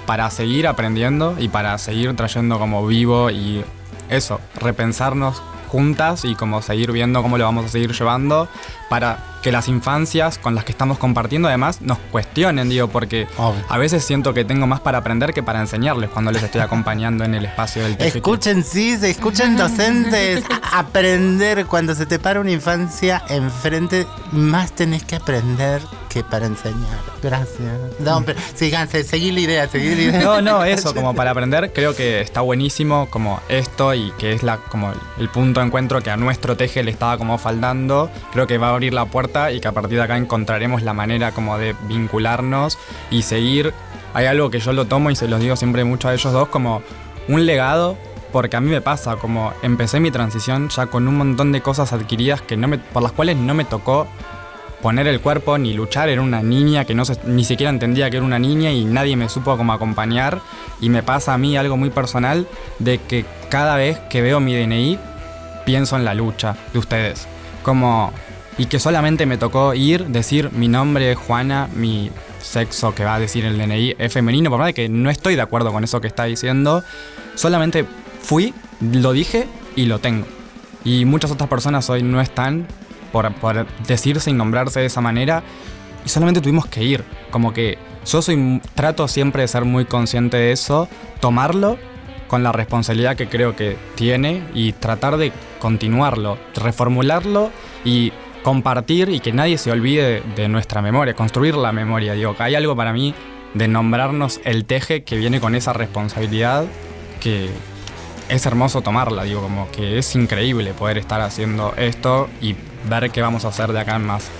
para 0.07 0.29
seguir 0.31 0.67
aprendiendo 0.67 1.37
y 1.39 1.49
para 1.49 1.77
seguir 1.79 2.15
trayendo 2.17 2.59
como 2.59 2.87
vivo 2.87 3.31
y 3.31 3.65
eso, 4.09 4.41
repensarnos 4.61 5.43
juntas 5.69 6.25
y 6.25 6.35
como 6.35 6.63
seguir 6.63 6.91
viendo 6.91 7.23
cómo 7.23 7.39
lo 7.39 7.45
vamos 7.45 7.67
a 7.67 7.69
seguir 7.69 7.93
llevando 7.93 8.49
para 8.89 9.30
que 9.43 9.53
las 9.53 9.69
infancias 9.69 10.39
con 10.39 10.55
las 10.55 10.65
que 10.65 10.73
estamos 10.73 10.99
compartiendo 10.99 11.49
además 11.49 11.81
nos 11.81 11.99
cuestionen, 12.11 12.69
digo, 12.69 12.89
porque 12.89 13.27
a 13.69 13.79
veces 13.79 14.05
siento 14.05 14.35
que 14.35 14.45
tengo 14.45 14.67
más 14.67 14.81
para 14.81 14.99
aprender 14.99 15.33
que 15.33 15.43
para 15.43 15.61
enseñarles 15.61 16.11
cuando 16.11 16.33
les 16.33 16.43
estoy 16.43 16.61
acompañando 16.61 17.25
en 17.25 17.35
el 17.35 17.45
espacio 17.45 17.83
del 17.83 17.97
TFQ. 17.97 18.17
Escuchen, 18.17 18.65
sí, 18.65 18.97
se 18.97 19.11
escuchen 19.11 19.57
docentes. 19.59 20.45
Aprender 20.73 21.67
cuando 21.67 21.95
se 21.95 22.07
te 22.07 22.19
para 22.19 22.41
una 22.41 22.51
infancia 22.51 23.23
enfrente, 23.29 24.07
más 24.33 24.73
tenés 24.73 25.05
que 25.05 25.17
aprender 25.17 25.83
que 26.09 26.25
para 26.25 26.47
enseñar. 26.47 26.99
Gracias. 27.23 27.79
No, 28.01 28.23
pero 28.25 28.39
seguí 28.55 29.31
la 29.31 29.41
idea, 29.41 29.69
seguí 29.69 29.95
la 29.95 30.03
idea. 30.03 30.21
No, 30.21 30.43
no, 30.43 30.65
eso, 30.65 30.95
como 30.95 31.15
para 31.15 31.31
aprender, 31.31 31.73
creo 31.73 31.95
que 31.95 32.21
está 32.21 32.41
buenísimo 32.41 33.09
como 33.11 33.41
esto 33.49 33.95
y 33.95 34.13
que 34.19 34.33
es 34.33 34.43
la 34.43 34.57
como 34.59 34.93
el 35.19 35.29
punto 35.29 35.61
de 35.61 35.67
encuentro 35.67 36.01
que 36.01 36.11
a 36.11 36.17
nuestro 36.17 36.57
teje 36.57 36.83
le 36.83 36.91
estaba 36.91 37.17
como 37.17 37.39
faltando. 37.39 38.11
Creo 38.33 38.47
que 38.47 38.59
va 38.59 38.69
a 38.69 38.71
abrir 38.71 38.93
la 38.93 39.07
puerta 39.07 39.30
y 39.53 39.61
que 39.61 39.69
a 39.69 39.73
partir 39.73 39.99
de 39.99 40.05
acá 40.05 40.17
encontraremos 40.17 40.83
la 40.83 40.93
manera 40.93 41.33
como 41.33 41.59
de 41.59 41.75
vincularnos 41.89 42.79
y 43.11 43.23
seguir. 43.23 43.73
Hay 44.15 44.27
algo 44.27 44.51
que 44.51 44.59
yo 44.61 44.73
lo 44.73 44.87
tomo 44.87 45.11
y 45.11 45.17
se 45.17 45.29
los 45.29 45.41
digo 45.41 45.57
siempre 45.57 45.85
mucho 45.85 46.09
a 46.09 46.15
ellos 46.15 46.33
dos 46.33 46.49
como 46.49 46.83
un 47.29 47.47
legado 47.47 47.97
porque 48.33 48.57
a 48.57 48.61
mí 48.61 48.71
me 48.71 48.81
pasa, 48.81 49.17
como 49.17 49.53
empecé 49.63 49.99
mi 50.01 50.11
transición 50.11 50.69
ya 50.69 50.87
con 50.87 51.09
un 51.09 51.17
montón 51.17 51.51
de 51.53 51.61
cosas 51.63 51.93
adquiridas 51.93 52.41
que 52.43 52.57
no 52.57 52.69
me, 52.69 52.79
por 52.79 53.03
las 53.03 53.13
cuales 53.13 53.37
no 53.37 53.55
me 53.55 53.65
tocó 53.65 54.07
poner 54.83 55.07
el 55.09 55.21
cuerpo 55.21 55.59
ni 55.59 55.75
luchar. 55.75 56.09
Era 56.09 56.23
una 56.23 56.41
niña 56.43 56.85
que 56.85 56.95
no 56.95 57.05
se- 57.05 57.19
ni 57.25 57.45
siquiera 57.45 57.71
entendía 57.71 58.09
que 58.09 58.17
era 58.19 58.25
una 58.27 58.39
niña 58.39 58.71
y 58.71 58.85
nadie 58.85 59.17
me 59.17 59.29
supo 59.29 59.57
como 59.57 59.73
acompañar. 59.73 60.41
Y 60.81 60.89
me 60.91 61.03
pasa 61.03 61.35
a 61.35 61.39
mí 61.39 61.57
algo 61.57 61.77
muy 61.77 61.91
personal 61.91 62.47
de 62.79 62.99
que 62.99 63.25
cada 63.51 63.77
vez 63.77 63.99
que 64.09 64.23
veo 64.23 64.41
mi 64.41 64.55
DNI 64.55 64.99
pienso 65.67 65.97
en 65.97 66.05
la 66.05 66.15
lucha 66.15 66.57
de 66.73 66.79
ustedes. 66.79 67.27
Como 67.63 68.13
y 68.61 68.67
que 68.67 68.79
solamente 68.79 69.25
me 69.25 69.39
tocó 69.39 69.73
ir, 69.73 70.09
decir 70.09 70.53
mi 70.53 70.69
nombre 70.69 71.15
Juana, 71.15 71.71
mi 71.75 72.11
sexo 72.43 72.95
que 72.95 73.07
va 73.07 73.15
a 73.15 73.19
decir 73.19 73.47
el 73.47 73.57
DNI 73.57 73.97
es 73.97 74.13
femenino, 74.13 74.51
por 74.51 74.59
más 74.59 74.67
de 74.67 74.75
que 74.75 74.87
no 74.91 75.09
estoy 75.09 75.35
de 75.35 75.41
acuerdo 75.41 75.73
con 75.73 75.83
eso 75.83 76.03
que 76.03 76.09
está 76.09 76.25
diciendo, 76.25 76.85
solamente 77.37 77.87
fui, 78.21 78.53
lo 78.83 79.13
dije 79.13 79.49
y 79.77 79.87
lo 79.87 79.99
tengo. 79.99 80.27
Y 80.85 81.07
muchas 81.07 81.31
otras 81.31 81.49
personas 81.49 81.89
hoy 81.89 82.03
no 82.03 82.21
están 82.21 82.67
por, 83.13 83.33
por 83.37 83.67
decirse 83.87 84.29
y 84.29 84.35
nombrarse 84.35 84.81
de 84.81 84.87
esa 84.87 85.01
manera 85.01 85.43
y 86.05 86.11
solamente 86.11 86.43
tuvimos 86.43 86.67
que 86.67 86.85
ir. 86.85 87.03
Como 87.31 87.55
que 87.55 87.79
yo 88.05 88.21
soy, 88.21 88.61
trato 88.75 89.09
siempre 89.09 89.41
de 89.41 89.49
ser 89.49 89.65
muy 89.65 89.87
consciente 89.87 90.37
de 90.37 90.53
eso, 90.53 90.87
tomarlo 91.21 91.79
con 92.29 92.43
la 92.43 92.53
responsabilidad 92.53 93.17
que 93.17 93.27
creo 93.27 93.57
que 93.57 93.79
tiene 93.95 94.43
y 94.53 94.73
tratar 94.75 95.17
de 95.17 95.33
continuarlo, 95.61 96.37
reformularlo 96.55 97.51
y 97.87 98.13
compartir 98.43 99.09
y 99.09 99.21
que 99.21 99.33
nadie 99.33 99.59
se 99.59 99.71
olvide 99.71 100.23
de 100.35 100.49
nuestra 100.49 100.83
memoria, 100.83 101.15
construir 101.15 101.55
la 101.55 101.73
memoria. 101.73 102.15
Digo, 102.15 102.35
hay 102.39 102.55
algo 102.55 102.77
para 102.77 102.93
mí 102.93 103.15
de 103.55 103.69
nombrarnos 103.69 104.41
el 104.45 104.65
teje 104.65 105.03
que 105.03 105.17
viene 105.17 105.41
con 105.41 105.55
esa 105.55 105.73
responsabilidad 105.73 106.65
que 107.21 107.51
es 108.29 108.47
hermoso 108.47 108.81
tomarla, 108.81 109.25
digo, 109.25 109.43
como 109.43 109.71
que 109.71 109.99
es 109.99 110.15
increíble 110.15 110.73
poder 110.73 110.99
estar 110.99 111.21
haciendo 111.21 111.75
esto 111.77 112.29
y 112.41 112.55
ver 112.89 113.11
qué 113.11 113.21
vamos 113.21 113.45
a 113.45 113.49
hacer 113.49 113.73
de 113.73 113.81
acá 113.81 113.97
en 113.97 114.07
más. 114.07 114.31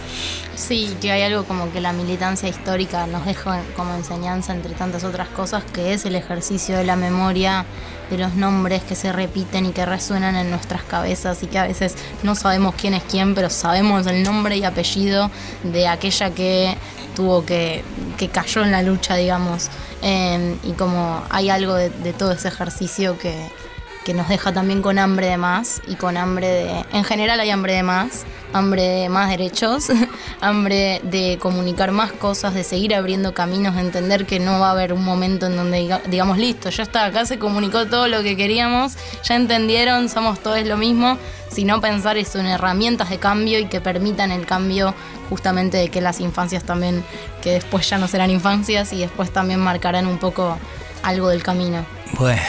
Sí, 0.61 0.95
que 1.01 1.11
hay 1.11 1.23
algo 1.23 1.45
como 1.45 1.73
que 1.73 1.81
la 1.81 1.95
militancia 1.95 2.47
histórica 2.47 3.07
nos 3.07 3.25
deja 3.25 3.63
como 3.77 3.95
enseñanza 3.95 4.53
entre 4.53 4.75
tantas 4.75 5.05
otras 5.05 5.29
cosas, 5.29 5.65
que 5.65 5.95
es 5.95 6.05
el 6.05 6.15
ejercicio 6.15 6.77
de 6.77 6.85
la 6.85 6.97
memoria, 6.97 7.65
de 8.11 8.19
los 8.19 8.35
nombres 8.35 8.83
que 8.83 8.95
se 8.95 9.11
repiten 9.11 9.65
y 9.65 9.73
que 9.73 9.87
resuenan 9.87 10.37
en 10.37 10.51
nuestras 10.51 10.83
cabezas 10.83 11.43
y 11.43 11.47
que 11.47 11.59
a 11.59 11.67
veces 11.67 11.97
no 12.23 12.35
sabemos 12.35 12.75
quién 12.75 12.93
es 12.93 13.03
quién, 13.05 13.35
pero 13.35 13.49
sabemos 13.49 14.07
el 14.07 14.23
nombre 14.23 14.59
y 14.59 14.65
apellido 14.65 15.31
de 15.63 15.89
aquella 15.89 16.31
que 16.35 16.77
tuvo 17.17 17.45
que, 17.47 17.83
que 18.19 18.29
cayó 18.29 18.63
en 18.63 18.71
la 18.71 18.83
lucha, 18.83 19.17
digamos. 19.17 19.71
Eh, 20.03 20.57
y 20.63 20.73
como 20.73 21.25
hay 21.31 21.49
algo 21.49 21.75
de, 21.75 21.89
de 21.89 22.13
todo 22.13 22.33
ese 22.33 22.49
ejercicio 22.49 23.19
que, 23.19 23.51
que 24.05 24.15
nos 24.15 24.29
deja 24.29 24.53
también 24.53 24.83
con 24.83 24.99
hambre 24.99 25.29
de 25.29 25.37
más 25.37 25.83
y 25.87 25.95
con 25.95 26.17
hambre 26.17 26.49
de... 26.49 26.85
En 26.93 27.05
general 27.05 27.41
hay 27.41 27.51
hambre 27.51 27.75
de 27.75 27.83
más, 27.83 28.25
hambre 28.53 28.83
de 28.83 29.09
más 29.09 29.29
derechos, 29.31 29.87
hambre 30.41 31.01
de 31.05 31.39
comunicar 31.41 31.93
más 31.93 32.13
cosas, 32.13 32.55
de 32.55 32.65
seguir 32.65 32.95
abriendo 32.95 33.35
caminos, 33.35 33.75
de 33.77 33.83
entender 33.83 34.27
que 34.27 34.39
no 34.41 34.59
va 34.61 34.69
a 34.69 34.71
haber 34.73 34.93
un 34.93 35.05
momento 35.05 35.47
en 35.47 35.57
donde 35.57 35.79
diga- 35.81 36.03
digamos, 36.05 36.39
listo, 36.39 36.71
ya 36.71 36.83
está, 36.83 37.05
acá 37.07 37.27
se 37.27 37.39
comunicó 37.39 37.87
todo 37.87 38.09
lo 38.09 38.23
que 38.23 38.37
queríamos, 38.37 38.95
ya 39.25 39.37
entendieron, 39.37 40.09
somos 40.09 40.41
todos 40.41 40.65
lo 40.67 40.77
mismo, 40.77 41.17
sino 41.51 41.81
pensar 41.81 42.17
eso 42.17 42.39
en 42.39 42.47
herramientas 42.47 43.11
de 43.11 43.19
cambio 43.19 43.59
y 43.59 43.67
que 43.67 43.81
permitan 43.81 44.31
el 44.31 44.47
cambio 44.47 44.95
justamente 45.29 45.77
de 45.77 45.89
que 45.91 46.01
las 46.01 46.21
infancias 46.21 46.65
también, 46.65 47.05
que 47.43 47.51
después 47.53 47.89
ya 47.89 47.99
no 47.99 48.09
serán 48.09 48.31
infancias 48.31 48.93
y 48.93 48.99
después 49.01 49.31
también 49.33 49.61
marcarán 49.61 50.07
un 50.07 50.19
poco 50.19 50.59
algo 51.03 51.29
del 51.29 51.43
camino. 51.43 51.85
Bueno, 52.19 52.41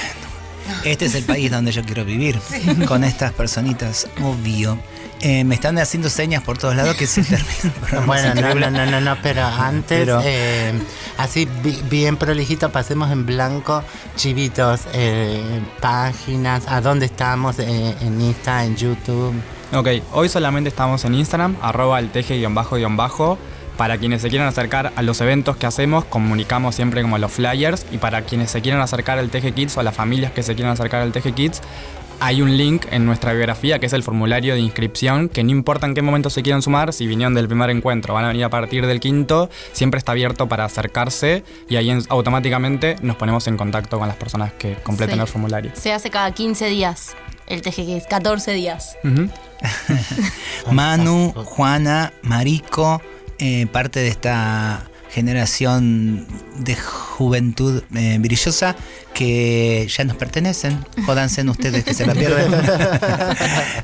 este 0.83 1.05
es 1.05 1.15
el 1.15 1.23
país 1.23 1.51
donde 1.51 1.71
yo 1.71 1.83
quiero 1.83 2.05
vivir, 2.05 2.39
con 2.87 3.03
estas 3.03 3.33
personitas, 3.33 4.07
obvio. 4.23 4.77
Eh, 5.23 5.43
me 5.43 5.53
están 5.55 5.77
haciendo 5.77 6.09
señas 6.09 6.41
por 6.43 6.57
todos 6.57 6.75
lados 6.75 6.95
que 6.95 7.05
se 7.07 7.23
termina 7.23 7.73
el. 7.91 8.05
Bueno, 8.05 8.33
no, 8.33 8.55
no, 8.55 8.71
no, 8.71 8.85
no, 8.85 9.01
no, 9.01 9.17
pero 9.21 9.45
antes, 9.45 9.99
Pero- 9.99 10.21
eh, 10.23 10.73
así 11.17 11.47
bi- 11.63 11.81
bien 11.89 12.17
prolijito, 12.17 12.71
pasemos 12.71 13.11
en 13.11 13.25
blanco, 13.25 13.83
chivitos, 14.15 14.81
eh, 14.93 15.61
páginas, 15.79 16.63
a 16.67 16.81
dónde 16.81 17.05
estamos, 17.05 17.59
eh, 17.59 17.95
en 18.01 18.19
Insta, 18.21 18.65
en 18.65 18.75
YouTube. 18.75 19.33
Ok, 19.73 19.87
hoy 20.13 20.27
solamente 20.27 20.69
estamos 20.69 21.05
en 21.05 21.13
Instagram, 21.15 21.55
arroba 21.61 21.99
el 21.99 22.09
teje-bajo-bajo. 22.11 23.37
Para 23.77 23.97
quienes 23.97 24.21
se 24.21 24.29
quieran 24.29 24.47
acercar 24.47 24.91
a 24.95 25.01
los 25.01 25.21
eventos 25.21 25.55
que 25.57 25.65
hacemos, 25.65 26.05
comunicamos 26.05 26.75
siempre 26.75 27.01
como 27.01 27.17
los 27.17 27.31
flyers. 27.31 27.85
Y 27.91 27.97
para 27.97 28.23
quienes 28.23 28.51
se 28.51 28.61
quieran 28.61 28.79
acercar 28.81 29.17
al 29.17 29.29
Teje 29.29 29.53
Kids 29.53 29.75
o 29.77 29.79
a 29.79 29.83
las 29.83 29.95
familias 29.95 30.31
que 30.33 30.43
se 30.43 30.53
quieran 30.53 30.73
acercar 30.73 31.01
al 31.01 31.11
Teje 31.11 31.31
Kids, 31.31 31.61
hay 32.23 32.41
un 32.43 32.55
link 32.55 32.85
en 32.91 33.05
nuestra 33.05 33.33
biografía 33.33 33.79
que 33.79 33.87
es 33.87 33.93
el 33.93 34.03
formulario 34.03 34.53
de 34.53 34.59
inscripción, 34.59 35.27
que 35.27 35.43
no 35.43 35.49
importa 35.49 35.87
en 35.87 35.95
qué 35.95 36.01
momento 36.03 36.29
se 36.29 36.43
quieran 36.43 36.61
sumar, 36.61 36.93
si 36.93 37.07
vinieron 37.07 37.33
del 37.33 37.47
primer 37.47 37.71
encuentro, 37.71 38.13
van 38.13 38.25
a 38.25 38.27
venir 38.29 38.43
a 38.45 38.49
partir 38.49 38.85
del 38.85 38.99
quinto, 38.99 39.49
siempre 39.73 39.97
está 39.97 40.11
abierto 40.11 40.47
para 40.47 40.63
acercarse 40.65 41.43
y 41.67 41.77
ahí 41.77 41.89
en- 41.89 42.03
automáticamente 42.09 42.95
nos 43.01 43.15
ponemos 43.15 43.47
en 43.47 43.57
contacto 43.57 43.97
con 43.97 44.07
las 44.07 44.17
personas 44.17 44.53
que 44.53 44.75
completen 44.75 45.15
Sí. 45.15 45.21
el 45.21 45.27
formulario. 45.27 45.71
Se 45.73 45.91
hace 45.91 46.11
cada 46.11 46.31
15 46.31 46.67
días 46.67 47.15
el 47.47 47.61
TGX, 47.63 48.05
14 48.07 48.51
días. 48.53 48.95
Manu, 50.71 51.33
Juana, 51.33 52.13
Marico, 52.21 53.01
eh, 53.39 53.65
parte 53.67 53.99
de 53.99 54.07
esta 54.09 54.83
generación 55.11 56.25
de 56.57 56.75
juventud 56.75 57.83
eh, 57.93 58.17
brillosa 58.19 58.75
que 59.13 59.87
ya 59.89 60.03
nos 60.05 60.15
pertenecen. 60.15 60.83
Jódanse 61.05 61.41
en 61.41 61.49
ustedes 61.49 61.83
que 61.83 61.93
se 61.93 62.05
la 62.05 62.13
pierden. 62.13 62.51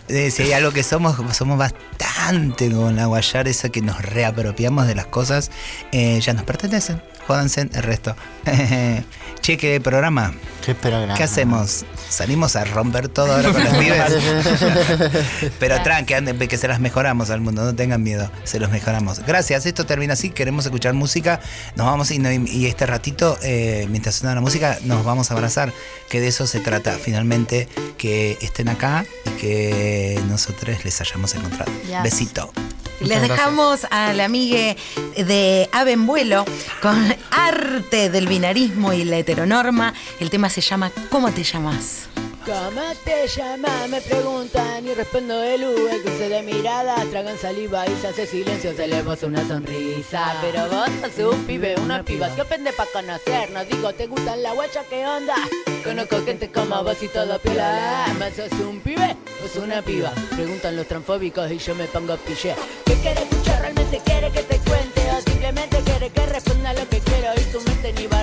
Eh, 0.09 0.32
si 0.32 0.43
hay 0.43 0.53
algo 0.53 0.71
que 0.71 0.84
somos, 0.84 1.17
somos 1.36 1.57
bastante 1.57 2.71
con 2.71 2.95
la 2.95 3.07
guayar, 3.07 3.47
esa 3.47 3.67
que 3.69 3.82
nos 3.82 4.01
reapropiamos 4.01 4.88
de 4.88 4.95
las 4.95 5.05
cosas, 5.07 5.51
eh, 5.91 6.19
ya 6.21 6.34
nos 6.34 6.43
pertenecen. 6.43 7.01
Jódanse 7.28 7.69
el 7.73 7.84
resto. 7.84 8.15
che, 9.41 9.57
qué 9.57 9.82
programa. 9.82 10.34
¿Qué 10.65 10.73
programa? 10.73 11.13
¿Qué 11.13 11.23
hacemos? 11.23 11.86
¿Salimos 12.09 12.55
a 12.55 12.63
romper 12.63 13.09
todo 13.09 13.34
ahora 13.34 13.51
con 13.51 13.63
los 13.63 13.73
pibes? 13.78 15.51
Pero 15.59 15.82
tranqui, 15.84 16.13
anden, 16.13 16.38
que 16.38 16.57
se 16.57 16.69
las 16.69 16.80
mejoramos 16.80 17.30
al 17.30 17.41
mundo, 17.41 17.65
no 17.65 17.75
tengan 17.75 18.01
miedo, 18.01 18.32
se 18.45 18.59
los 18.59 18.71
mejoramos. 18.71 19.19
Gracias, 19.25 19.65
esto 19.65 19.86
termina 19.86 20.13
así, 20.13 20.30
queremos 20.30 20.65
escuchar 20.65 20.93
música, 20.93 21.41
nos 21.75 21.86
vamos 21.86 22.11
y, 22.11 22.65
este 22.65 22.86
ratito, 22.86 23.38
eh, 23.43 23.88
mientras 23.89 24.15
suena 24.15 24.34
la 24.34 24.41
música, 24.41 24.78
nos 24.84 25.03
vamos 25.03 25.30
a 25.30 25.34
abrazar, 25.34 25.73
que 26.09 26.21
de 26.21 26.28
eso 26.30 26.47
se 26.47 26.61
trata, 26.61 26.93
finalmente, 26.93 27.67
que 27.97 28.38
estén 28.41 28.69
acá 28.69 29.05
y 29.25 29.30
que 29.32 30.21
nosotros 30.30 30.86
les 30.86 31.01
hayamos 31.01 31.36
encontrado. 31.36 31.71
Yes. 31.88 32.03
Besito. 32.03 32.51
Les 32.99 33.21
dejamos 33.21 33.85
a 33.91 34.13
la 34.13 34.25
amiga 34.25 34.75
de 35.15 35.69
Ave 35.71 35.91
en 35.91 36.07
Vuelo 36.07 36.45
con 36.81 37.15
arte 37.31 38.09
del 38.09 38.27
binarismo 38.27 38.93
y 38.93 39.03
la 39.03 39.17
heteronorma. 39.17 39.93
El 40.19 40.29
tema 40.29 40.49
se 40.49 40.61
llama 40.61 40.91
¿Cómo 41.09 41.31
te 41.31 41.43
llamas? 41.43 42.07
¿Cómo 42.47 42.81
te 43.03 43.27
llamas? 43.27 43.89
Me 43.89 43.99
preguntan 43.99 44.87
y 44.87 44.93
respondo 44.93 45.43
el. 45.43 45.63
El 45.63 46.01
cruce 46.01 46.29
de 46.29 46.41
miradas, 46.43 47.05
tragan 47.09 47.37
saliva 47.37 47.85
y 47.85 47.93
se 47.99 48.07
hace 48.07 48.25
silencio, 48.25 48.73
se 48.73 48.87
le 48.87 49.01
una 49.01 49.45
sonrisa. 49.45 50.33
Pero 50.39 50.65
vos 50.69 50.87
sos 51.13 51.35
un 51.35 51.43
pibe, 51.43 51.75
una 51.75 52.03
piba. 52.03 52.33
Se 52.33 52.41
ofende 52.41 52.71
pa' 52.71 52.85
conocernos. 52.93 53.67
Digo, 53.67 53.93
¿te 53.93 54.07
gustan 54.07 54.41
la 54.41 54.53
guacha? 54.53 54.85
¿Qué 54.89 55.05
onda? 55.05 55.35
Conozco 55.83 56.23
gente 56.23 56.49
como 56.49 56.81
vos 56.85 57.03
y 57.03 57.09
todo 57.09 57.37
piola. 57.39 58.15
¿Más 58.17 58.33
sos 58.33 58.51
un 58.61 58.79
pibe 58.79 59.17
o 59.43 59.47
sos 59.49 59.63
una 59.63 59.81
piba? 59.81 60.13
Preguntan 60.33 60.77
los 60.77 60.87
transfóbicos 60.87 61.51
y 61.51 61.57
yo 61.57 61.75
me 61.75 61.83
pongo 61.87 62.15
pillé. 62.15 62.55
¿Qué 62.85 62.93
quiere 62.93 63.23
escuchar? 63.23 63.59
¿Realmente 63.59 64.01
quiere 64.05 64.31
que 64.31 64.43
te 64.43 64.57
cuente? 64.59 65.11
¿O 65.11 65.21
simplemente 65.29 65.81
quiere 65.83 66.09
que 66.11 66.25
responda 66.25 66.71
lo 66.71 66.87
que 66.87 66.99
quiero? 66.99 67.33
Y 67.35 67.43
tu 67.51 67.59
mente 67.59 67.91
ni 67.91 68.07
varón 68.07 68.16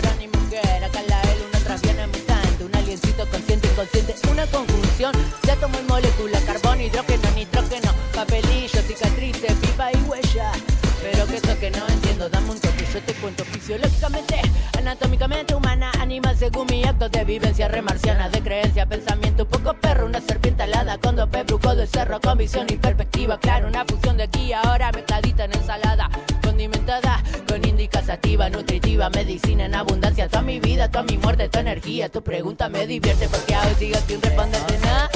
consciente. 3.84 4.14
Una 4.30 4.46
conjunción 4.46 5.12
de 5.42 5.52
átomo 5.52 5.78
y 5.78 5.82
molécula. 5.90 6.40
Carbón, 6.46 6.80
hidrógeno, 6.80 7.30
nitrógeno. 7.34 7.92
Papelillo, 8.14 8.80
cicatrices, 8.82 9.52
pipa 9.54 9.92
y 9.92 9.96
huella. 10.08 10.52
Pero 11.02 11.26
que 11.26 11.36
eso 11.36 11.58
que 11.60 11.70
no 11.70 11.86
entiendo, 11.86 12.28
dame 12.30 12.50
un 12.50 12.58
toque, 12.58 12.86
yo 12.90 13.00
te 13.02 13.12
cuento 13.14 13.44
fisiológicamente, 13.44 14.40
anatómicamente 14.78 15.54
humana, 15.54 15.92
animal 16.00 16.34
según 16.38 16.66
mi 16.70 16.82
acto 16.84 17.10
de 17.10 17.24
vivencia 17.24 17.68
remarciana, 17.68 18.30
de 18.30 18.40
creencia, 18.40 18.86
pensamiento, 18.86 19.42
un 19.42 19.50
poco 19.50 19.74
perro, 19.74 20.06
una 20.06 20.22
serpiente 20.22 20.62
alada, 20.62 20.96
con 20.96 21.14
dos 21.14 21.28
pebrucos 21.28 21.76
de 21.76 21.86
cerro, 21.86 22.22
con 22.22 22.38
visión 22.38 22.66
y 22.70 22.76
perspectiva, 22.76 23.38
claro, 23.38 23.68
una 23.68 23.84
fusión 23.84 24.16
de 24.16 24.22
aquí 24.22 24.54
ahora, 24.54 24.92
mezcladita 24.92 25.44
en 25.44 25.52
ensalada, 25.52 26.08
índica 27.84 28.02
sativa, 28.02 28.48
nutritiva, 28.48 29.10
medicina 29.10 29.66
en 29.66 29.74
abundancia, 29.74 30.26
toda 30.26 30.40
mi 30.40 30.58
vida, 30.58 30.90
toda 30.90 31.04
mi 31.04 31.18
muerte, 31.18 31.50
tu 31.50 31.58
energía, 31.58 32.08
tu 32.08 32.22
pregunta 32.22 32.70
me 32.70 32.86
divierte, 32.86 33.28
porque 33.28 33.54
aún 33.54 33.76
sigo 33.78 33.98
sin 34.08 34.22
responderte 34.22 34.78
nada. 34.78 35.10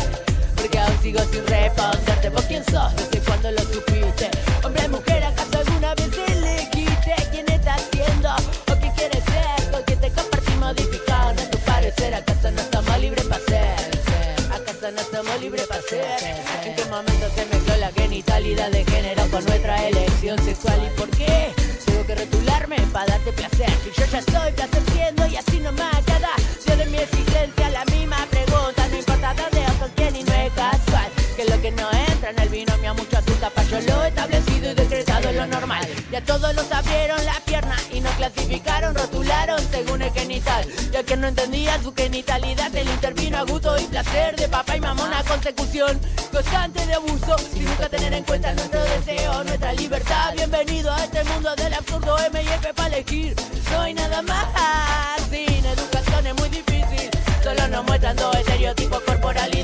Porque 0.55 0.79
aún 0.79 0.99
sigo 1.01 1.21
sin 1.33 1.47
responderte 1.47 2.29
¿Vos 2.29 2.45
quién 2.47 2.63
sos? 2.67 2.95
¿Desde 2.95 3.21
cuándo 3.21 3.51
lo 3.53 3.61
supiste? 3.61 4.29
Hombre, 4.63 4.87
mujer, 4.89 5.25
¿acaso 5.25 5.61
alguna 5.61 5.95
vez 5.95 6.11
se 6.15 6.41
le 6.43 6.69
quite? 6.71 7.15
¿Quién 7.31 7.49
está 7.49 7.75
haciendo? 7.75 8.29
¿O 8.71 8.77
quién 8.79 8.93
quiere 8.93 9.19
ser? 9.23 9.71
¿Con 9.71 9.83
quién 9.85 10.01
te 10.01 10.11
compartí 10.11 10.53
modificado? 10.61 11.33
¿No 11.33 11.41
es 11.41 11.51
tu 11.51 11.59
parecer? 11.61 12.15
¿Acaso 12.17 12.51
no 12.51 12.61
estamos 12.61 13.01
libres 13.01 13.25
para 13.25 13.45
ser? 13.47 13.99
libre 15.41 15.63
para 15.69 15.83
ser. 15.83 16.37
¿En 16.65 16.75
qué 16.75 16.85
momento 16.87 17.29
se 17.35 17.47
mezcló 17.47 17.77
la 17.77 17.93
genitalidad 17.93 18.71
de 18.71 18.85
género 18.85 19.23
con 19.31 19.45
nuestra 19.45 19.87
elección 19.87 20.39
sexual 20.45 20.81
y 20.85 20.98
lo 35.39 35.47
normal. 35.47 35.87
Ya 36.11 36.21
todos 36.23 36.53
los 36.55 36.71
abrieron 36.73 37.25
la 37.25 37.39
pierna 37.45 37.77
y 37.93 38.01
no 38.01 38.11
clasificaron, 38.11 38.95
rotularon 38.95 39.61
según 39.71 40.03
el 40.03 40.13
genital. 40.13 40.67
Ya 40.91 41.05
que 41.05 41.17
no 41.17 41.29
entendía 41.29 41.81
su 41.81 41.95
genitalidad, 41.95 42.75
él 42.75 42.89
intervino 42.89 43.39
a 43.39 43.43
gusto 43.43 43.79
y 43.79 43.85
placer 43.85 44.35
de 44.35 44.49
papá 44.49 44.77
y 44.77 44.81
mamá 44.81 45.05
una 45.05 45.23
consecución 45.23 46.01
constante 46.33 46.85
de 46.87 46.95
abuso. 46.95 47.37
Sin 47.53 47.65
nunca 47.65 47.89
tener 47.89 48.13
en 48.15 48.25
cuenta 48.25 48.53
nuestro 48.53 48.83
deseo, 48.83 49.45
nuestra 49.45 49.73
libertad. 49.75 50.33
Bienvenido 50.35 50.93
a 50.93 51.05
este 51.05 51.23
mundo 51.25 51.55
del 51.55 51.73
absurdo 51.75 52.19
M 52.27 52.43
y 52.43 52.49
F 52.49 52.75
para 52.75 52.97
elegir. 52.97 53.37
No 53.71 53.81
hay 53.83 53.95
nada 53.95 54.23
más. 54.23 54.49
Sin 55.31 55.65
educación 55.65 56.27
es 56.27 56.35
muy 56.35 56.49
difícil. 56.49 57.11
Solo 57.45 57.69
nos 57.69 57.85
muestran 57.85 58.17
dos 58.17 58.35
estereotipos 58.35 59.01
corporalidad. 59.03 59.58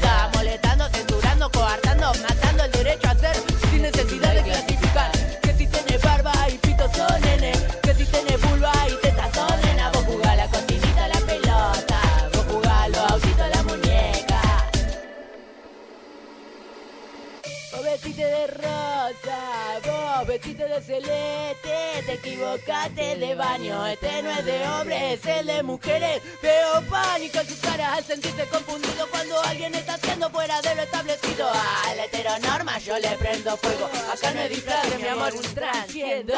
de 20.74 20.80
celeste, 20.82 22.02
te 22.04 22.12
equivocaste 22.14 23.16
de 23.16 23.34
baño. 23.34 23.86
Este 23.86 24.22
no 24.22 24.30
es 24.30 24.44
de 24.44 24.68
hombres, 24.68 25.02
es 25.02 25.26
el 25.26 25.46
de 25.46 25.62
mujeres. 25.62 26.20
Veo 26.42 26.82
pánico 26.90 27.38
en 27.38 27.48
sus 27.48 27.58
caras 27.58 27.98
al 27.98 28.04
sentirse 28.04 28.44
confundido 28.48 29.06
cuando 29.10 29.40
alguien 29.42 29.74
está 29.74 29.94
haciendo 29.94 30.28
fuera 30.30 30.60
de 30.62 30.74
lo 30.74 30.82
establecido. 30.82 31.48
A 31.48 31.94
la 31.94 32.04
heteronorma 32.06 32.78
yo 32.78 32.98
le 32.98 33.08
prendo 33.18 33.56
fuego. 33.56 33.88
Acá 34.12 34.32
no 34.32 34.40
es 34.40 34.50
disfraz, 34.50 34.98
mi 35.00 35.06
amor, 35.06 35.32
un 35.34 35.54
transciendo. 35.54 36.34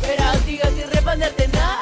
Pero 0.00 0.24
sigo 0.46 0.64
sin 0.76 0.90
responderte 0.90 1.48
nada. 1.48 1.80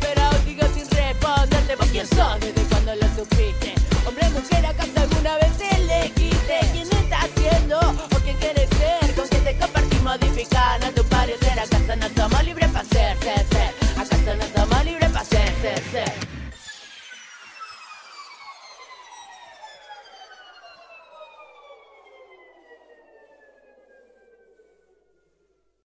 Pero 0.00 0.22
sigo 0.44 0.66
sin 0.74 0.88
responderte. 0.90 1.76
¿Por 1.76 1.86
quién 1.88 2.06
sos? 2.06 2.40
¿Desde 2.40 2.62
cuando 2.68 2.94
lo 2.94 3.06
supiste? 3.16 3.74
Hombre, 4.06 4.28
mujer, 4.30 4.66
¿acaso 4.66 4.92
alguna 4.96 5.36
vez 5.38 5.60
elegiste? 5.60 6.81